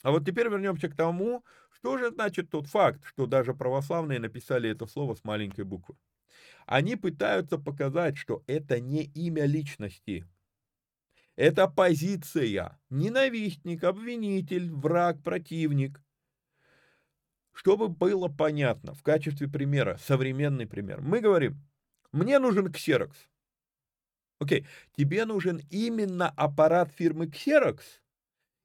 А 0.03 0.11
вот 0.11 0.25
теперь 0.25 0.47
вернемся 0.47 0.89
к 0.89 0.95
тому, 0.95 1.43
что 1.71 1.97
же 1.97 2.11
значит 2.11 2.49
тот 2.49 2.67
факт, 2.67 3.03
что 3.05 3.25
даже 3.25 3.53
православные 3.53 4.19
написали 4.19 4.69
это 4.69 4.85
слово 4.85 5.15
с 5.15 5.23
маленькой 5.23 5.65
буквы. 5.65 5.95
Они 6.65 6.95
пытаются 6.95 7.57
показать, 7.57 8.17
что 8.17 8.43
это 8.47 8.79
не 8.79 9.03
имя 9.03 9.45
личности, 9.45 10.25
Это 11.37 11.67
позиция. 11.67 12.79
Ненавистник, 12.89 13.83
обвинитель, 13.83 14.71
враг, 14.71 15.21
противник. 15.23 16.01
Чтобы 17.53 17.89
было 17.89 18.27
понятно, 18.27 18.93
в 18.93 19.03
качестве 19.03 19.47
примера, 19.47 19.97
современный 19.97 20.67
пример, 20.67 21.01
мы 21.01 21.21
говорим, 21.21 21.63
мне 22.11 22.39
нужен 22.39 22.67
Xerox. 22.67 23.13
Окей, 24.39 24.67
тебе 24.95 25.25
нужен 25.25 25.61
именно 25.69 26.29
аппарат 26.29 26.91
фирмы 26.91 27.27
Xerox, 27.27 27.81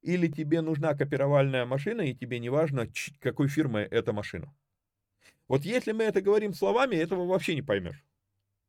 или 0.01 0.27
тебе 0.27 0.61
нужна 0.61 0.95
копировальная 0.95 1.65
машина, 1.65 2.01
и 2.01 2.13
тебе 2.15 2.39
не 2.39 2.49
важно, 2.49 2.87
какой 3.19 3.47
фирмы 3.47 3.81
эта 3.81 4.13
машина. 4.13 4.53
Вот 5.47 5.63
если 5.63 5.91
мы 5.91 6.03
это 6.03 6.21
говорим 6.21 6.53
словами, 6.53 6.95
этого 6.95 7.25
вообще 7.25 7.55
не 7.55 7.61
поймешь. 7.61 8.03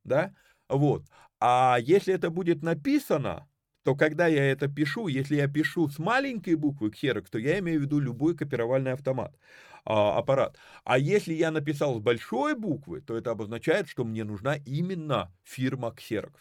Да? 0.05 0.35
Вот. 0.69 1.05
А 1.41 1.79
если 1.81 2.15
это 2.15 2.31
будет 2.31 2.63
написано, 2.63 3.47
то 3.85 3.95
когда 3.95 4.27
я 4.27 4.51
это 4.51 4.67
пишу, 4.67 5.09
если 5.09 5.37
я 5.37 5.47
пишу 5.47 5.89
с 5.89 5.99
маленькой 5.99 6.55
буквы 6.55 6.89
Xerox, 6.89 7.27
то 7.31 7.39
я 7.39 7.59
имею 7.59 7.81
в 7.81 7.83
виду 7.83 8.01
любой 8.01 8.35
копировальный 8.35 8.93
автомат, 8.93 9.37
а, 9.85 10.19
аппарат. 10.19 10.59
А 10.85 10.99
если 10.99 11.35
я 11.35 11.51
написал 11.51 11.99
с 11.99 12.01
большой 12.01 12.55
буквы, 12.55 13.03
то 13.03 13.15
это 13.17 13.31
обозначает, 13.31 13.89
что 13.89 14.05
мне 14.05 14.25
нужна 14.25 14.57
именно 14.57 15.31
фирма 15.43 15.95
Xerox. 15.97 16.35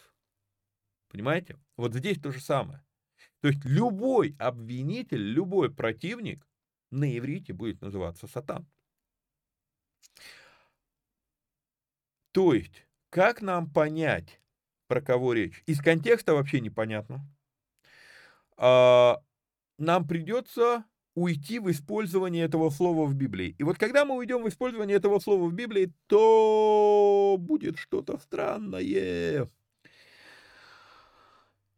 Понимаете? 1.10 1.58
Вот 1.76 1.94
здесь 1.94 2.18
то 2.20 2.32
же 2.32 2.40
самое. 2.40 2.82
То 3.42 3.50
есть 3.50 3.66
любой 3.66 4.36
обвинитель, 4.40 5.22
любой 5.22 5.70
противник 5.70 6.48
на 6.92 7.18
иврите 7.18 7.52
будет 7.52 7.82
называться 7.82 8.26
сатан. 8.26 8.66
То 12.32 12.54
есть, 12.54 12.88
как 13.10 13.42
нам 13.42 13.70
понять, 13.70 14.40
про 14.94 15.02
кого 15.02 15.34
речь? 15.34 15.64
Из 15.66 15.82
контекста 15.82 16.36
вообще 16.36 16.60
непонятно. 16.60 17.28
А, 18.58 19.24
нам 19.80 20.08
придется 20.08 20.86
уйти 21.16 21.58
в 21.58 21.72
использование 21.72 22.46
этого 22.46 22.70
слова 22.70 23.08
в 23.08 23.16
Библии. 23.16 23.56
И 23.58 23.64
вот 23.64 23.80
когда 23.80 24.06
мы 24.06 24.16
уйдем 24.16 24.44
в 24.44 24.50
использование 24.50 24.98
этого 24.98 25.18
слова 25.18 25.48
в 25.50 25.54
Библии, 25.54 25.92
то 26.06 27.38
будет 27.40 27.80
что-то 27.80 28.20
странное. 28.20 29.50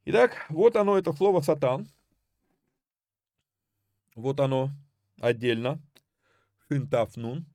Итак, 0.03 0.45
вот 0.49 0.75
оно, 0.75 0.97
это 0.97 1.13
слово 1.13 1.39
«сатан». 1.39 1.87
Вот 4.13 4.41
оно 4.41 4.71
отдельно. 5.21 5.81
Шинтафнун. 6.67 7.45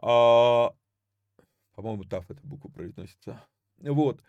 А, 0.00 0.72
по-моему, 1.74 2.04
таф 2.04 2.30
эта 2.30 2.46
буква 2.46 2.68
произносится. 2.68 3.44
Вот. 3.80 4.20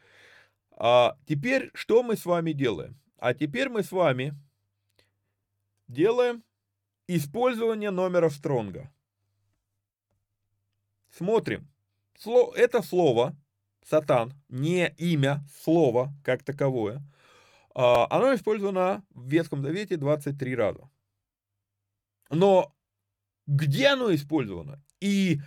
А 0.84 1.15
теперь 1.27 1.69
что 1.75 2.01
мы 2.01 2.17
с 2.17 2.25
вами 2.25 2.53
делаем? 2.53 2.99
А 3.19 3.36
теперь 3.36 3.69
мы 3.69 3.84
с 3.84 3.91
вами 3.91 4.34
делаем 5.88 6.43
использование 7.05 7.91
номера 7.91 8.29
Стронга. 8.29 8.91
Смотрим. 11.11 11.71
Это 12.55 12.82
слово, 12.82 13.38
сатан, 13.84 14.34
не 14.49 14.89
имя, 14.97 15.45
слово 15.61 16.15
как 16.23 16.43
таковое, 16.43 17.03
а, 17.75 18.07
оно 18.09 18.34
использовано 18.34 19.05
в 19.11 19.29
Ветхом 19.29 19.61
Завете 19.61 19.97
23 19.97 20.55
раза. 20.55 20.89
Но 22.32 22.75
где 23.45 23.89
оно 23.89 24.15
использовано 24.15 24.84
и 24.99 25.41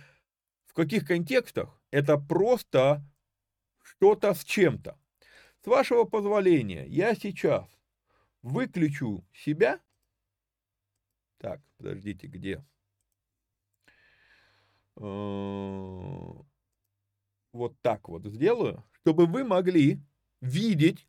в 0.65 0.73
каких 0.73 1.05
контекстах, 1.05 1.77
это 1.91 2.17
просто 2.17 3.03
что-то 3.81 4.33
с 4.33 4.41
чем-то. 4.45 4.97
С 5.65 5.67
вашего 5.67 6.03
позволения, 6.03 6.85
я 6.85 7.15
сейчас 7.15 7.67
выключу 8.43 9.25
себя. 9.33 9.81
Так, 11.39 11.59
подождите, 11.77 12.27
где? 12.27 12.63
Э, 14.97 16.33
вот 17.51 17.81
так 17.81 18.07
вот 18.07 18.27
сделаю, 18.27 18.85
чтобы 18.91 19.25
вы 19.25 19.43
могли 19.43 19.99
видеть 20.39 21.07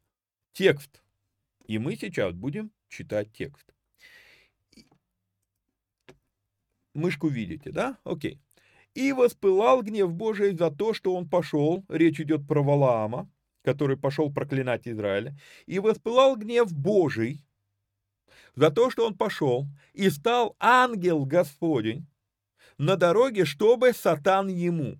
текст. 0.55 1.03
И 1.67 1.77
мы 1.77 1.95
сейчас 1.95 2.33
будем 2.33 2.71
читать 2.89 3.31
текст. 3.35 3.75
Мышку 6.95 7.29
видите, 7.29 7.73
да? 7.73 7.99
Окей. 8.05 8.41
И 8.95 9.13
воспылал 9.13 9.83
гнев 9.83 10.15
Божий 10.15 10.57
за 10.57 10.71
то, 10.71 10.95
что 10.95 11.15
он 11.15 11.29
пошел, 11.29 11.85
речь 11.91 12.21
идет 12.21 12.49
про 12.49 12.63
Валаама, 12.63 13.31
который 13.67 13.97
пошел 13.97 14.33
проклинать 14.33 14.87
Израиля, 14.87 15.37
и 15.67 15.81
воспылал 15.81 16.37
гнев 16.37 16.73
Божий 16.73 17.45
за 18.55 18.71
то, 18.71 18.91
что 18.91 19.05
он 19.05 19.17
пошел, 19.17 19.67
и 19.93 20.09
стал 20.09 20.55
ангел 20.61 21.25
Господень 21.25 22.07
на 22.79 22.97
дороге, 22.97 23.45
чтобы 23.45 23.93
сатан 23.93 24.47
ему. 24.47 24.99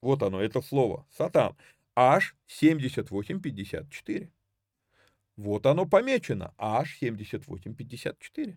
Вот 0.00 0.22
оно, 0.22 0.40
это 0.40 0.62
слово, 0.62 1.04
сатан. 1.10 1.56
Аж 1.96 2.36
78.54. 2.46 4.30
Вот 5.36 5.66
оно 5.66 5.84
помечено, 5.84 6.54
аж 6.58 6.96
78.54. 7.02 8.56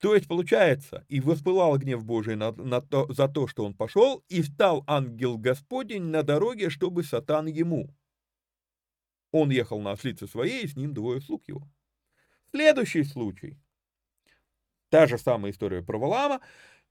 То 0.00 0.14
есть 0.14 0.26
получается, 0.28 1.04
и 1.08 1.20
воспылал 1.20 1.76
гнев 1.76 2.04
Божий 2.04 2.34
на, 2.34 2.52
на 2.52 2.80
то, 2.80 3.12
за 3.12 3.28
то, 3.28 3.46
что 3.46 3.64
он 3.64 3.74
пошел, 3.74 4.24
и 4.28 4.42
стал 4.42 4.82
ангел 4.86 5.36
Господень 5.36 6.04
на 6.04 6.22
дороге, 6.22 6.70
чтобы 6.70 7.04
сатан 7.04 7.46
ему. 7.46 7.94
Он 9.30 9.50
ехал 9.50 9.80
на 9.80 9.92
ослице 9.92 10.26
своей, 10.26 10.64
и 10.64 10.68
с 10.68 10.74
ним 10.74 10.94
двое 10.94 11.20
слуг 11.20 11.46
его. 11.46 11.68
Следующий 12.50 13.04
случай. 13.04 13.58
Та 14.88 15.06
же 15.06 15.18
самая 15.18 15.52
история 15.52 15.82
про 15.82 15.98
Валама. 15.98 16.40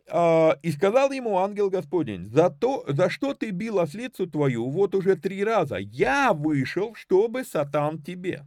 А, 0.07 0.59
и 0.61 0.71
сказал 0.71 1.11
ему 1.11 1.39
ангел 1.39 1.71
Господень, 1.71 2.25
за, 2.27 2.51
то, 2.51 2.85
за 2.87 3.09
что 3.09 3.33
ты 3.33 3.49
бил 3.49 3.79
ослицу 3.79 4.27
твою 4.27 4.69
вот 4.69 4.93
уже 4.93 5.15
три 5.15 5.43
раза? 5.43 5.77
Я 5.77 6.31
вышел, 6.33 6.93
чтобы 6.93 7.43
сатан 7.43 8.01
тебе. 8.01 8.45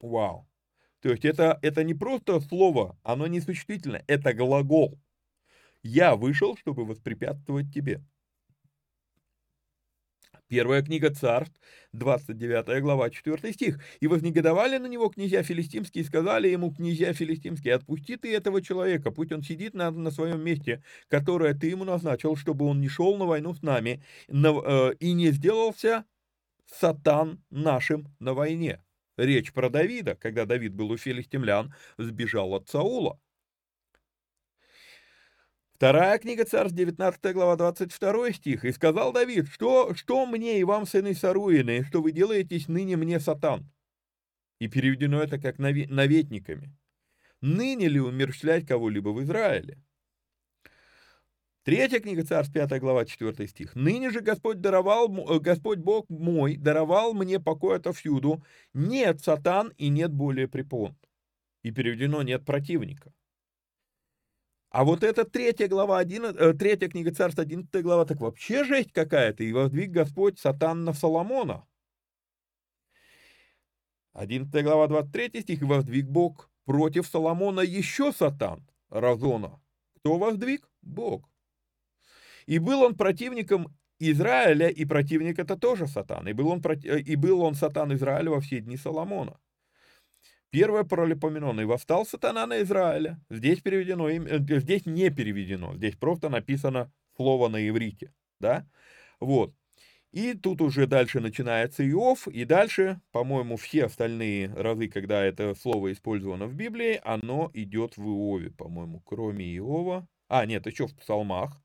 Вау. 0.00 0.49
То 1.00 1.10
есть 1.10 1.24
это, 1.24 1.58
это 1.62 1.82
не 1.84 1.94
просто 1.94 2.40
слово, 2.40 2.98
оно 3.02 3.26
не 3.26 3.40
существительное, 3.40 4.04
это 4.06 4.34
глагол. 4.34 4.98
Я 5.82 6.16
вышел, 6.16 6.56
чтобы 6.56 6.84
воспрепятствовать 6.84 7.72
тебе. 7.72 8.02
Первая 10.48 10.82
книга 10.82 11.10
Царств, 11.14 11.54
29 11.92 12.82
глава, 12.82 13.08
4 13.08 13.52
стих. 13.52 13.78
«И 14.00 14.08
вознегодовали 14.08 14.78
на 14.78 14.86
него 14.88 15.08
князья 15.08 15.44
филистимские, 15.44 16.02
и 16.02 16.06
сказали 16.06 16.48
ему, 16.48 16.72
князья 16.74 17.12
филистимские, 17.12 17.74
отпусти 17.74 18.16
ты 18.16 18.34
этого 18.34 18.60
человека, 18.60 19.12
пусть 19.12 19.30
он 19.30 19.42
сидит 19.42 19.74
на, 19.74 19.92
на 19.92 20.10
своем 20.10 20.42
месте, 20.42 20.82
которое 21.08 21.54
ты 21.54 21.68
ему 21.68 21.84
назначил, 21.84 22.34
чтобы 22.34 22.64
он 22.66 22.80
не 22.80 22.88
шел 22.88 23.16
на 23.16 23.26
войну 23.26 23.54
с 23.54 23.62
нами, 23.62 24.02
на, 24.26 24.48
э, 24.64 24.94
и 24.98 25.12
не 25.12 25.30
сделался 25.30 26.04
сатан 26.66 27.44
нашим 27.50 28.08
на 28.18 28.34
войне». 28.34 28.80
Речь 29.20 29.52
про 29.52 29.68
Давида, 29.68 30.14
когда 30.14 30.46
Давид 30.46 30.72
был 30.72 30.90
у 30.90 30.96
филистимлян, 30.96 31.74
сбежал 31.98 32.54
от 32.54 32.70
Саула. 32.70 33.20
Вторая 35.74 36.18
книга 36.18 36.46
Царств, 36.46 36.74
19 36.74 37.34
глава, 37.34 37.56
22 37.56 38.32
стих. 38.32 38.64
«И 38.64 38.72
сказал 38.72 39.12
Давид, 39.12 39.48
что, 39.48 39.94
что 39.94 40.24
мне 40.24 40.58
и 40.58 40.64
вам, 40.64 40.86
сыны 40.86 41.14
Саруины, 41.14 41.84
что 41.84 42.00
вы 42.00 42.12
делаетесь 42.12 42.68
ныне 42.68 42.96
мне 42.96 43.20
сатан?» 43.20 43.70
И 44.58 44.68
переведено 44.68 45.22
это 45.22 45.38
как 45.38 45.58
наветниками. 45.58 46.74
«Ныне 47.42 47.88
ли 47.88 48.00
умерщвлять 48.00 48.66
кого-либо 48.66 49.10
в 49.10 49.22
Израиле?» 49.22 49.82
Третья 51.62 52.00
книга 52.00 52.24
Царств, 52.24 52.54
5 52.54 52.80
глава, 52.80 53.04
4 53.04 53.46
стих. 53.46 53.74
«Ныне 53.74 54.10
же 54.10 54.20
Господь 54.20 54.62
даровал, 54.62 55.10
э, 55.10 55.38
Господь 55.40 55.78
Бог 55.78 56.08
мой 56.08 56.56
даровал 56.56 57.12
мне 57.12 57.38
покой 57.38 57.76
отовсюду. 57.76 58.42
Нет 58.72 59.20
сатан 59.20 59.74
и 59.76 59.88
нет 59.88 60.10
более 60.10 60.48
препон». 60.48 60.96
И 61.62 61.70
переведено 61.70 62.22
«нет 62.22 62.46
противника». 62.46 63.12
А 64.70 64.84
вот 64.84 65.04
эта 65.04 65.24
третья 65.24 65.68
глава, 65.68 65.98
11, 65.98 66.40
э, 66.40 66.54
третья 66.54 66.88
книга 66.88 67.12
Царств, 67.12 67.38
11 67.38 67.82
глава, 67.82 68.06
так 68.06 68.20
вообще 68.20 68.64
жесть 68.64 68.92
какая-то. 68.92 69.44
«И 69.44 69.52
воздвиг 69.52 69.90
Господь 69.90 70.38
сатан 70.38 70.84
на 70.84 70.94
Соломона». 70.94 71.66
11 74.14 74.64
глава, 74.64 74.86
23 74.86 75.42
стих. 75.42 75.60
«И 75.60 75.64
воздвиг 75.64 76.06
Бог 76.06 76.48
против 76.64 77.06
Соломона 77.06 77.60
еще 77.60 78.12
сатан, 78.12 78.66
Разона». 78.88 79.60
Кто 79.96 80.16
воздвиг? 80.16 80.66
Бог. 80.80 81.29
И 82.50 82.58
был 82.58 82.82
он 82.82 82.96
противником 82.96 83.68
Израиля, 84.00 84.70
и 84.70 84.84
противник 84.84 85.38
это 85.38 85.56
тоже 85.56 85.86
сатан. 85.86 86.26
И 86.26 86.32
был 86.32 86.48
он, 86.48 86.60
и 86.60 87.14
был 87.14 87.42
он 87.42 87.54
сатан 87.54 87.94
Израиля 87.94 88.30
во 88.30 88.40
все 88.40 88.58
дни 88.58 88.76
Соломона. 88.76 89.38
Первое 90.50 90.82
пролепоменон. 90.82 91.60
И 91.60 91.64
восстал 91.64 92.04
сатана 92.04 92.48
на 92.48 92.60
Израиля. 92.62 93.20
Здесь 93.30 93.60
переведено, 93.60 94.10
э, 94.10 94.58
здесь 94.58 94.84
не 94.84 95.10
переведено. 95.10 95.76
Здесь 95.76 95.94
просто 95.94 96.28
написано 96.28 96.92
слово 97.14 97.48
на 97.48 97.68
иврите. 97.68 98.12
Да? 98.40 98.66
Вот. 99.20 99.54
И 100.10 100.34
тут 100.34 100.60
уже 100.60 100.88
дальше 100.88 101.20
начинается 101.20 101.88
Иов, 101.88 102.26
и 102.26 102.44
дальше, 102.44 103.00
по-моему, 103.12 103.58
все 103.58 103.84
остальные 103.84 104.52
разы, 104.54 104.88
когда 104.88 105.22
это 105.22 105.54
слово 105.54 105.92
использовано 105.92 106.48
в 106.48 106.54
Библии, 106.56 107.00
оно 107.04 107.48
идет 107.54 107.96
в 107.96 108.02
Иове, 108.02 108.50
по-моему, 108.50 108.98
кроме 109.06 109.56
Иова. 109.56 110.08
А, 110.26 110.46
нет, 110.46 110.66
еще 110.66 110.88
в 110.88 110.96
псалмах. 110.96 111.62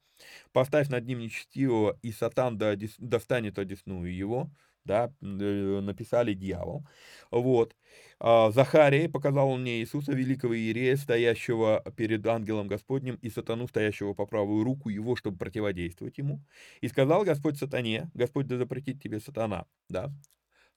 «Поставь 0.52 0.90
над 0.90 1.06
ним 1.06 1.20
нечестивого, 1.20 1.98
и 2.02 2.12
сатан 2.12 2.60
достанет 3.00 3.60
одесную 3.60 4.16
его» 4.16 4.50
да, 4.86 5.12
э, 5.22 5.80
написали 5.82 6.34
дьявол. 6.34 6.86
Вот. 7.32 7.76
А, 8.20 8.52
Захария 8.52 9.10
показал 9.10 9.56
мне 9.58 9.80
Иисуса, 9.80 10.14
великого 10.14 10.56
Иерея, 10.56 10.96
стоящего 10.96 11.84
перед 11.98 12.26
ангелом 12.26 12.68
Господним, 12.68 13.16
и 13.16 13.30
сатану, 13.30 13.68
стоящего 13.68 14.14
по 14.14 14.26
правую 14.26 14.64
руку 14.64 14.90
его, 14.90 15.16
чтобы 15.16 15.38
противодействовать 15.38 16.18
ему. 16.18 16.42
И 16.82 16.88
сказал 16.88 17.24
Господь 17.24 17.58
сатане, 17.58 18.10
Господь 18.14 18.48
да 18.48 18.58
запретит 18.58 19.02
тебе 19.02 19.20
сатана. 19.20 19.66
Да? 19.90 20.12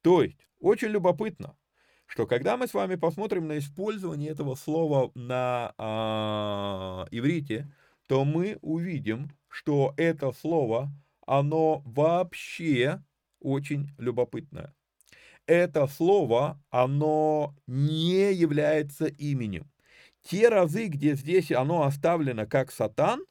То 0.03 0.23
есть, 0.23 0.39
очень 0.59 0.89
любопытно, 0.89 1.57
что 2.07 2.27
когда 2.27 2.57
мы 2.57 2.67
с 2.67 2.75
вами 2.75 2.97
посмотрим 2.97 3.47
на 3.47 3.59
использование 3.59 4.31
этого 4.31 4.55
слова 4.55 5.13
на 5.15 5.75
а, 5.77 7.07
иврите, 7.11 7.71
то 8.09 8.25
мы 8.25 8.59
увидим, 8.63 9.31
что 9.49 9.95
это 9.97 10.33
слово, 10.33 10.93
оно 11.27 11.83
вообще 11.85 13.03
очень 13.41 13.91
любопытное. 13.99 14.75
Это 15.47 15.87
слово, 15.87 16.63
оно 16.71 17.57
не 17.67 18.33
является 18.33 19.07
именем. 19.07 19.71
Те 20.23 20.49
разы, 20.49 20.89
где 20.89 21.15
здесь 21.15 21.51
оно 21.53 21.85
оставлено 21.85 22.47
как 22.47 22.71
сатан, 22.71 23.25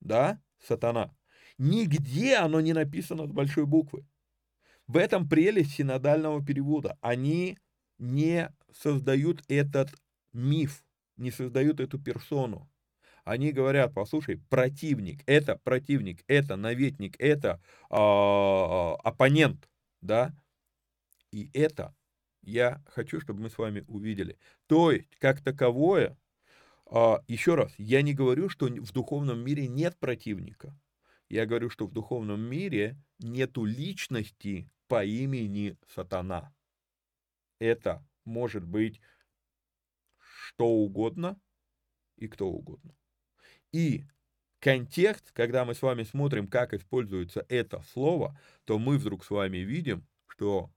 да, 0.00 0.40
сатана, 0.58 1.14
нигде 1.58 2.36
оно 2.36 2.60
не 2.60 2.72
написано 2.72 3.26
с 3.26 3.30
большой 3.30 3.66
буквы. 3.66 4.06
В 4.86 4.96
этом 4.96 5.28
прелесть 5.28 5.72
синодального 5.72 6.44
перевода. 6.44 6.98
Они 7.00 7.58
не 7.98 8.50
создают 8.72 9.42
этот 9.48 9.90
миф, 10.32 10.84
не 11.16 11.30
создают 11.30 11.80
эту 11.80 11.98
персону. 11.98 12.70
Они 13.24 13.52
говорят, 13.52 13.94
послушай, 13.94 14.38
противник, 14.50 15.22
это 15.26 15.56
противник, 15.56 16.22
это 16.26 16.56
наветник, 16.56 17.16
это 17.18 17.60
э, 17.90 17.94
оппонент, 17.94 19.68
да, 20.02 20.34
и 21.30 21.50
это 21.54 21.94
я 22.42 22.82
хочу, 22.86 23.20
чтобы 23.20 23.40
мы 23.40 23.50
с 23.50 23.56
вами 23.56 23.82
увидели. 23.88 24.38
То 24.66 24.92
есть, 24.92 25.16
как 25.16 25.42
таковое, 25.42 26.18
э, 26.90 27.14
еще 27.26 27.54
раз, 27.54 27.72
я 27.78 28.02
не 28.02 28.12
говорю, 28.12 28.50
что 28.50 28.66
в 28.66 28.92
духовном 28.92 29.40
мире 29.40 29.68
нет 29.68 29.96
противника. 29.98 30.78
Я 31.30 31.46
говорю, 31.46 31.70
что 31.70 31.86
в 31.86 31.92
духовном 31.92 32.42
мире 32.42 32.98
нету 33.18 33.64
личности 33.64 34.70
по 34.86 35.02
имени 35.02 35.78
сатана. 35.88 36.54
Это 37.58 38.06
может 38.26 38.64
быть 38.66 39.00
что 40.18 40.68
угодно 40.68 41.40
и 42.16 42.28
кто 42.28 42.48
угодно. 42.48 42.94
И 43.74 44.04
контекст, 44.60 45.32
когда 45.32 45.64
мы 45.64 45.74
с 45.74 45.82
вами 45.82 46.04
смотрим, 46.04 46.46
как 46.46 46.74
используется 46.74 47.44
это 47.48 47.82
слово, 47.92 48.38
то 48.66 48.78
мы 48.78 48.98
вдруг 48.98 49.24
с 49.24 49.30
вами 49.30 49.56
видим, 49.58 50.06
что 50.28 50.70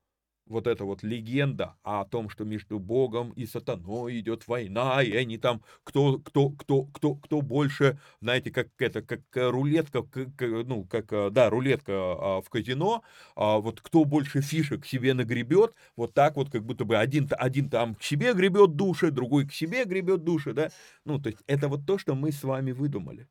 вот 0.50 0.68
эта 0.68 0.86
вот 0.86 1.04
легенда 1.04 1.76
о 1.84 2.06
том, 2.06 2.30
что 2.30 2.43
между 2.45 2.80
Богом 2.80 3.32
и 3.32 3.45
сатаной 3.45 4.20
идет 4.20 4.48
война, 4.48 5.02
и 5.04 5.12
они 5.14 5.38
там, 5.38 5.62
кто, 5.84 6.20
кто, 6.20 6.50
кто, 6.50 6.84
кто, 6.86 7.16
кто 7.16 7.41
больше, 7.41 8.00
знаете, 8.22 8.52
как 8.52 8.70
это, 8.80 9.02
как 9.02 9.22
рулетка, 9.34 10.04
как, 10.04 10.26
ну, 10.39 10.86
как, 10.86 11.34
да, 11.34 11.50
рулетка 11.50 11.93
а, 11.93 12.41
в 12.41 12.50
казино, 12.50 13.04
а, 13.36 13.58
вот 13.60 13.82
кто 13.82 14.06
больше 14.06 14.41
фишек 14.41 14.86
себе 14.86 15.14
нагребет, 15.14 15.74
вот 15.95 16.14
так 16.14 16.36
вот, 16.36 16.50
как 16.50 16.64
будто 16.64 16.86
бы 16.86 16.98
один, 16.98 17.30
один 17.38 17.70
там 17.70 17.95
к 17.95 18.04
себе 18.04 18.34
гребет 18.34 18.76
души, 18.76 19.12
другой 19.12 19.48
к 19.48 19.54
себе 19.54 19.86
гребет 19.86 20.24
души, 20.24 20.54
да, 20.54 20.72
ну, 21.06 21.20
то 21.20 21.30
есть 21.30 21.41
это 21.48 21.68
вот 21.68 21.86
то, 21.86 21.98
что 21.98 22.16
мы 22.16 22.32
с 22.32 22.43
вами 22.43 22.72
выдумали. 22.72 23.28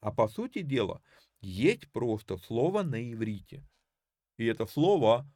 А 0.00 0.10
по 0.10 0.28
сути 0.28 0.62
дела, 0.62 1.02
есть 1.40 1.90
просто 1.92 2.38
слово 2.38 2.82
на 2.82 3.12
иврите. 3.12 3.62
И 4.38 4.46
это 4.46 4.66
слово 4.66 5.26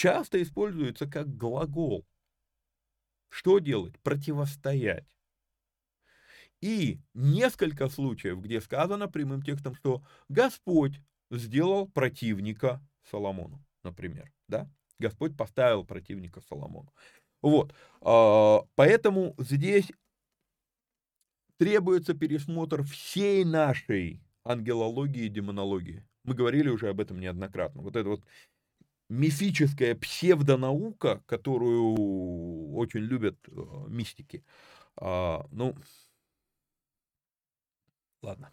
часто 0.00 0.40
используется 0.40 1.06
как 1.06 1.36
глагол. 1.36 2.06
Что 3.28 3.58
делать? 3.58 3.98
Противостоять. 4.00 5.04
И 6.62 7.00
несколько 7.12 7.88
случаев, 7.90 8.40
где 8.40 8.62
сказано 8.62 9.08
прямым 9.08 9.42
текстом, 9.42 9.74
что 9.74 10.02
Господь 10.30 11.02
сделал 11.30 11.86
противника 11.86 12.80
Соломону, 13.10 13.62
например, 13.82 14.32
да? 14.48 14.70
Господь 14.98 15.36
поставил 15.36 15.84
противника 15.84 16.40
Соломону. 16.48 16.92
Вот, 17.42 17.74
а, 18.00 18.60
поэтому 18.76 19.34
здесь 19.36 19.92
требуется 21.58 22.14
пересмотр 22.14 22.84
всей 22.84 23.44
нашей 23.44 24.22
ангелологии 24.44 25.24
и 25.24 25.28
демонологии. 25.28 26.06
Мы 26.24 26.32
говорили 26.32 26.70
уже 26.70 26.88
об 26.88 27.00
этом 27.00 27.20
неоднократно. 27.20 27.82
Вот 27.82 27.96
это 27.96 28.08
вот 28.08 28.24
мифическая 29.10 29.94
псевдонаука, 29.96 31.22
которую 31.26 32.72
очень 32.74 33.00
любят 33.00 33.36
э, 33.48 33.52
мистики. 33.88 34.44
А, 34.96 35.46
ну, 35.50 35.76
ладно. 38.22 38.52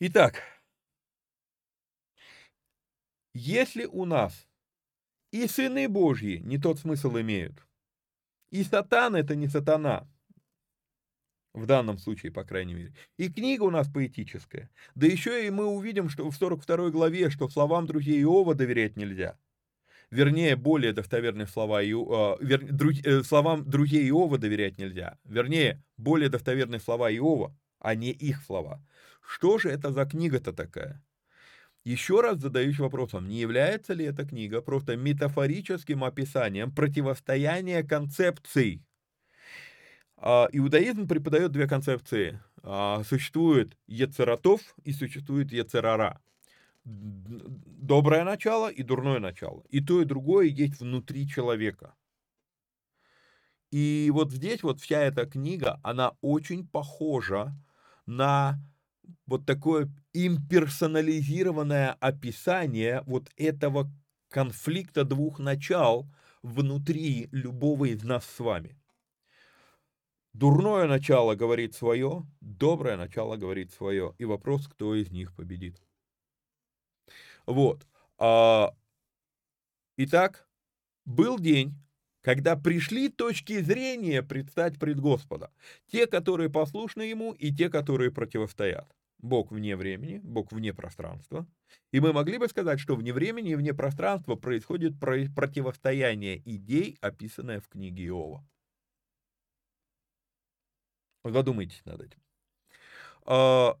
Итак, 0.00 0.42
если 3.34 3.84
у 3.84 4.04
нас 4.04 4.48
и 5.30 5.46
сыны 5.46 5.88
Божьи 5.88 6.38
не 6.38 6.58
тот 6.58 6.80
смысл 6.80 7.16
имеют, 7.18 7.64
и 8.50 8.64
сатан 8.64 9.14
это 9.14 9.36
не 9.36 9.48
сатана, 9.48 10.11
в 11.54 11.66
данном 11.66 11.98
случае, 11.98 12.32
по 12.32 12.44
крайней 12.44 12.74
мере. 12.74 12.94
И 13.18 13.28
книга 13.28 13.62
у 13.62 13.70
нас 13.70 13.88
поэтическая. 13.88 14.70
Да 14.94 15.06
еще 15.06 15.46
и 15.46 15.50
мы 15.50 15.66
увидим, 15.66 16.08
что 16.08 16.30
в 16.30 16.34
42 16.34 16.90
главе, 16.90 17.30
что 17.30 17.48
словам 17.48 17.86
друзей 17.86 18.22
Иова 18.22 18.54
доверять 18.54 18.96
нельзя. 18.96 19.36
Вернее, 20.10 20.56
более 20.56 20.92
достоверные 20.92 21.46
слова 21.46 21.82
Ио, 21.82 22.36
э, 22.40 22.44
вер, 22.44 22.70
друз, 22.70 23.00
э, 23.04 23.22
словам 23.22 23.68
друзей 23.68 24.08
Иова 24.08 24.38
доверять 24.38 24.78
нельзя. 24.78 25.18
Вернее, 25.24 25.82
более 25.96 26.28
достоверные 26.28 26.80
слова 26.80 27.10
Иова, 27.10 27.56
а 27.78 27.94
не 27.94 28.10
их 28.10 28.42
слова. 28.44 28.84
Что 29.26 29.58
же 29.58 29.70
это 29.70 29.90
за 29.90 30.04
книга-то 30.04 30.52
такая? 30.52 31.02
Еще 31.84 32.20
раз 32.20 32.38
задаюсь 32.38 32.78
вопросом, 32.78 33.26
не 33.28 33.40
является 33.40 33.94
ли 33.94 34.04
эта 34.04 34.24
книга 34.24 34.60
просто 34.60 34.96
метафорическим 34.96 36.04
описанием 36.04 36.72
противостояния 36.72 37.82
концепций 37.82 38.82
иудаизм 40.22 41.08
преподает 41.08 41.52
две 41.52 41.66
концепции. 41.66 42.40
А, 42.62 43.02
существует 43.04 43.76
Ецератов 43.86 44.60
и 44.84 44.92
существует 44.92 45.52
Ецерара. 45.52 46.20
Доброе 46.84 48.24
начало 48.24 48.68
и 48.68 48.82
дурное 48.82 49.18
начало. 49.18 49.64
И 49.68 49.80
то, 49.80 50.00
и 50.00 50.04
другое 50.04 50.46
есть 50.46 50.80
внутри 50.80 51.28
человека. 51.28 51.94
И 53.70 54.10
вот 54.12 54.32
здесь 54.32 54.62
вот 54.62 54.80
вся 54.80 55.00
эта 55.00 55.26
книга, 55.26 55.80
она 55.82 56.12
очень 56.20 56.66
похожа 56.66 57.56
на 58.06 58.60
вот 59.26 59.46
такое 59.46 59.88
имперсонализированное 60.12 61.92
описание 62.00 63.02
вот 63.06 63.30
этого 63.36 63.90
конфликта 64.28 65.04
двух 65.04 65.38
начал 65.38 66.06
внутри 66.42 67.28
любого 67.32 67.86
из 67.86 68.02
нас 68.02 68.24
с 68.26 68.40
вами. 68.40 68.76
Дурное 70.34 70.86
начало 70.86 71.34
говорит 71.34 71.74
свое, 71.74 72.26
доброе 72.40 72.96
начало 72.96 73.36
говорит 73.36 73.72
свое. 73.72 74.14
И 74.18 74.24
вопрос, 74.24 74.66
кто 74.66 74.94
из 74.94 75.10
них 75.10 75.34
победит. 75.34 75.80
Вот. 77.46 77.86
А, 78.18 78.74
итак, 79.96 80.48
был 81.04 81.38
день, 81.38 81.74
когда 82.22 82.56
пришли 82.56 83.08
точки 83.08 83.60
зрения 83.60 84.22
предстать 84.22 84.78
пред 84.78 85.00
Господа. 85.00 85.50
Те, 85.86 86.06
которые 86.06 86.48
послушны 86.48 87.02
Ему, 87.02 87.32
и 87.32 87.52
те, 87.52 87.68
которые 87.68 88.10
противостоят. 88.10 88.90
Бог 89.18 89.52
вне 89.52 89.76
времени, 89.76 90.20
Бог 90.22 90.50
вне 90.50 90.72
пространства. 90.72 91.46
И 91.92 92.00
мы 92.00 92.12
могли 92.12 92.38
бы 92.38 92.48
сказать, 92.48 92.80
что 92.80 92.96
вне 92.96 93.12
времени 93.12 93.50
и 93.50 93.54
вне 93.54 93.74
пространства 93.74 94.34
происходит 94.34 94.98
противостояние 94.98 96.42
идей, 96.44 96.96
описанное 97.00 97.60
в 97.60 97.68
книге 97.68 98.06
Иова. 98.06 98.44
Задумайтесь 101.24 101.82
над 101.84 102.02
этим. 102.02 102.20
А, 103.24 103.76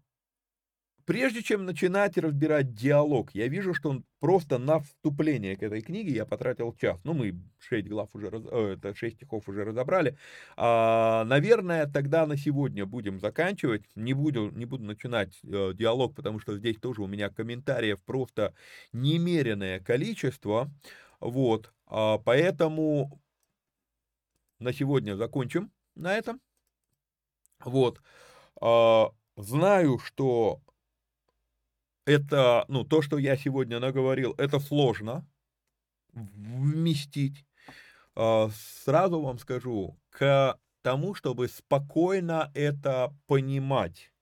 Прежде 1.04 1.42
чем 1.42 1.64
начинать 1.64 2.16
разбирать 2.16 2.74
диалог, 2.74 3.34
я 3.34 3.48
вижу, 3.48 3.74
что 3.74 3.90
он 3.90 4.04
просто 4.20 4.58
на 4.58 4.78
вступление 4.78 5.56
к 5.56 5.62
этой 5.62 5.80
книге 5.80 6.12
я 6.12 6.24
потратил 6.24 6.72
час. 6.74 7.00
Ну, 7.02 7.12
мы 7.12 7.34
6 7.58 7.88
глав 7.88 8.08
уже, 8.14 8.28
э, 8.28 8.74
это 8.74 8.94
6 8.94 9.16
стихов 9.16 9.48
уже 9.48 9.64
разобрали. 9.64 10.16
А, 10.56 11.24
наверное, 11.24 11.86
тогда 11.86 12.24
на 12.26 12.36
сегодня 12.36 12.86
будем 12.86 13.18
заканчивать. 13.18 13.84
Не 13.96 14.14
буду, 14.14 14.50
не 14.52 14.64
буду 14.64 14.84
начинать 14.84 15.40
э, 15.42 15.72
диалог, 15.74 16.14
потому 16.14 16.38
что 16.38 16.56
здесь 16.56 16.76
тоже 16.78 17.02
у 17.02 17.08
меня 17.08 17.30
комментариев 17.30 18.00
просто 18.04 18.54
немеренное 18.92 19.80
количество. 19.80 20.70
Вот, 21.18 21.72
а, 21.86 22.18
поэтому 22.18 23.20
на 24.60 24.72
сегодня 24.72 25.16
закончим 25.16 25.72
на 25.96 26.14
этом. 26.16 26.40
Вот. 27.64 28.00
А, 28.60 29.12
знаю, 29.36 29.98
что 29.98 30.60
это, 32.04 32.64
ну, 32.68 32.84
то, 32.84 33.02
что 33.02 33.18
я 33.18 33.36
сегодня 33.36 33.78
наговорил, 33.78 34.34
это 34.38 34.58
сложно 34.58 35.26
вместить. 36.12 37.46
А, 38.14 38.50
сразу 38.84 39.20
вам 39.20 39.38
скажу, 39.38 39.98
к 40.10 40.58
тому, 40.82 41.14
чтобы 41.14 41.48
спокойно 41.48 42.50
это 42.54 43.14
понимать, 43.26 44.12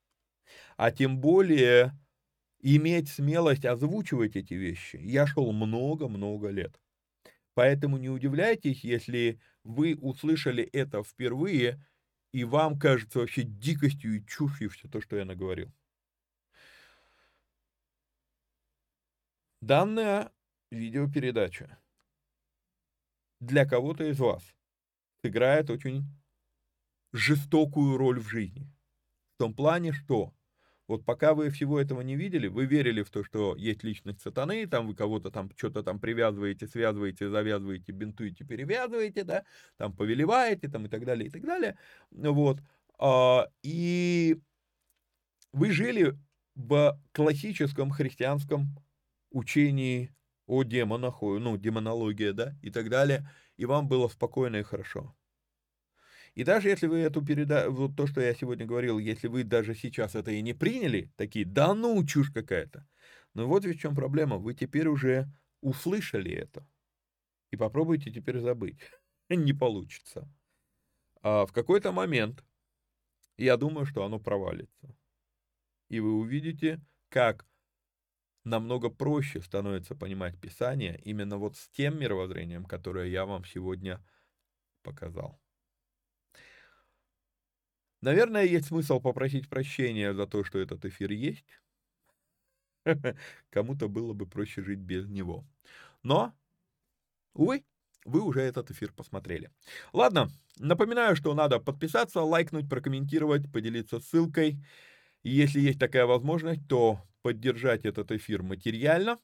а 0.76 0.90
тем 0.90 1.20
более 1.20 1.98
иметь 2.60 3.08
смелость 3.08 3.64
озвучивать 3.64 4.36
эти 4.36 4.54
вещи, 4.54 4.96
я 4.96 5.26
шел 5.26 5.52
много-много 5.52 6.48
лет. 6.50 6.80
Поэтому 7.54 7.98
не 7.98 8.10
удивляйтесь, 8.10 8.84
если 8.84 9.40
вы 9.64 9.96
услышали 9.96 10.64
это 10.64 11.02
впервые, 11.02 11.84
и 12.32 12.44
вам 12.44 12.78
кажется 12.78 13.18
вообще 13.18 13.42
дикостью 13.42 14.16
и 14.16 14.26
чушью 14.26 14.70
все 14.70 14.88
то, 14.88 15.00
что 15.00 15.16
я 15.16 15.24
наговорил. 15.24 15.72
Данная 19.60 20.32
видеопередача 20.70 21.78
для 23.40 23.66
кого-то 23.66 24.04
из 24.04 24.18
вас 24.18 24.42
сыграет 25.22 25.70
очень 25.70 26.04
жестокую 27.12 27.96
роль 27.96 28.20
в 28.20 28.28
жизни. 28.28 28.70
В 29.34 29.38
том 29.38 29.54
плане, 29.54 29.92
что 29.92 30.34
вот 30.90 31.04
пока 31.04 31.34
вы 31.34 31.50
всего 31.50 31.80
этого 31.80 32.00
не 32.00 32.16
видели, 32.16 32.48
вы 32.48 32.66
верили 32.66 33.02
в 33.02 33.10
то, 33.10 33.22
что 33.22 33.54
есть 33.56 33.84
личность 33.84 34.20
сатаны, 34.22 34.66
там 34.66 34.88
вы 34.88 34.96
кого-то 34.96 35.30
там 35.30 35.48
что-то 35.56 35.84
там 35.84 36.00
привязываете, 36.00 36.66
связываете, 36.66 37.30
завязываете, 37.30 37.92
бинтуете, 37.92 38.44
перевязываете, 38.44 39.22
да, 39.22 39.44
там 39.76 39.94
повелеваете, 39.94 40.68
там 40.68 40.86
и 40.86 40.88
так 40.88 41.04
далее, 41.04 41.28
и 41.28 41.30
так 41.30 41.42
далее. 41.42 41.78
Вот. 42.10 42.58
А, 42.98 43.46
и 43.62 44.40
вы 45.52 45.70
жили 45.70 46.18
в 46.56 47.00
классическом 47.12 47.92
христианском 47.92 48.76
учении 49.30 50.12
о 50.46 50.64
демонах, 50.64 51.22
ну, 51.22 51.56
демонология, 51.56 52.32
да, 52.32 52.56
и 52.62 52.70
так 52.70 52.88
далее, 52.88 53.30
и 53.56 53.64
вам 53.64 53.86
было 53.86 54.08
спокойно 54.08 54.56
и 54.56 54.62
хорошо. 54.64 55.14
И 56.34 56.44
даже 56.44 56.68
если 56.68 56.86
вы 56.86 56.98
эту 56.98 57.24
передачу, 57.24 57.72
вот 57.72 57.96
то, 57.96 58.06
что 58.06 58.20
я 58.20 58.34
сегодня 58.34 58.66
говорил, 58.66 58.98
если 58.98 59.28
вы 59.28 59.44
даже 59.44 59.74
сейчас 59.74 60.14
это 60.14 60.30
и 60.30 60.42
не 60.42 60.54
приняли, 60.54 61.12
такие, 61.16 61.44
да 61.44 61.74
ну, 61.74 62.04
чушь 62.06 62.30
какая-то. 62.30 62.86
Но 63.34 63.46
вот 63.46 63.64
в 63.64 63.78
чем 63.78 63.94
проблема, 63.94 64.38
вы 64.38 64.54
теперь 64.54 64.88
уже 64.88 65.28
услышали 65.60 66.32
это. 66.32 66.66
И 67.50 67.56
попробуйте 67.56 68.10
теперь 68.10 68.38
забыть. 68.38 68.78
Не 69.28 69.52
получится. 69.52 70.28
А 71.22 71.46
в 71.46 71.52
какой-то 71.52 71.92
момент, 71.92 72.44
я 73.36 73.56
думаю, 73.56 73.86
что 73.86 74.04
оно 74.04 74.18
провалится. 74.18 74.96
И 75.88 76.00
вы 76.00 76.14
увидите, 76.14 76.80
как 77.08 77.46
намного 78.44 78.90
проще 78.90 79.40
становится 79.40 79.94
понимать 79.94 80.40
Писание 80.40 81.00
именно 81.04 81.38
вот 81.38 81.56
с 81.56 81.68
тем 81.70 81.98
мировоззрением, 81.98 82.64
которое 82.64 83.08
я 83.08 83.26
вам 83.26 83.44
сегодня 83.44 84.04
показал. 84.82 85.39
Наверное, 88.02 88.44
есть 88.44 88.66
смысл 88.66 89.00
попросить 89.00 89.48
прощения 89.48 90.14
за 90.14 90.26
то, 90.26 90.42
что 90.44 90.58
этот 90.58 90.84
эфир 90.84 91.10
есть. 91.12 91.60
Кому-то 93.50 93.88
было 93.88 94.12
бы 94.12 94.26
проще 94.26 94.62
жить 94.62 94.78
без 94.78 95.06
него. 95.06 95.44
Но, 96.02 96.32
увы, 97.34 97.64
вы 98.04 98.22
уже 98.22 98.40
этот 98.40 98.70
эфир 98.70 98.92
посмотрели. 98.92 99.50
Ладно, 99.92 100.30
напоминаю, 100.58 101.16
что 101.16 101.34
надо 101.34 101.58
подписаться, 101.58 102.22
лайкнуть, 102.22 102.68
прокомментировать, 102.68 103.50
поделиться 103.52 104.00
ссылкой. 104.00 104.58
И 105.22 105.30
если 105.30 105.60
есть 105.60 105.78
такая 105.78 106.06
возможность, 106.06 106.66
то 106.68 107.00
поддержать 107.22 107.84
этот 107.84 108.10
эфир 108.12 108.42
материально. 108.42 109.18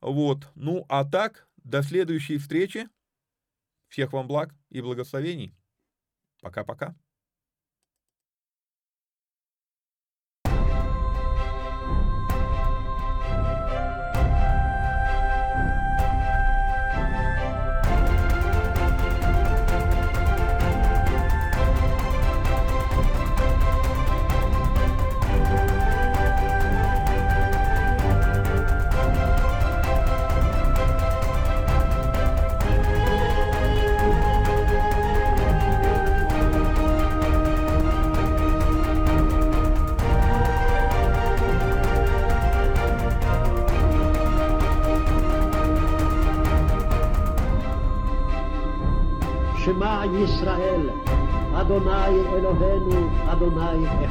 Вот, 0.00 0.48
ну 0.56 0.86
а 0.88 1.04
так, 1.04 1.48
до 1.58 1.82
следующей 1.82 2.38
встречи. 2.38 2.88
Всех 3.88 4.12
вам 4.12 4.26
благ 4.28 4.54
и 4.70 4.80
благословений. 4.80 5.54
Пока-пока. 6.42 6.96
and 53.86 54.09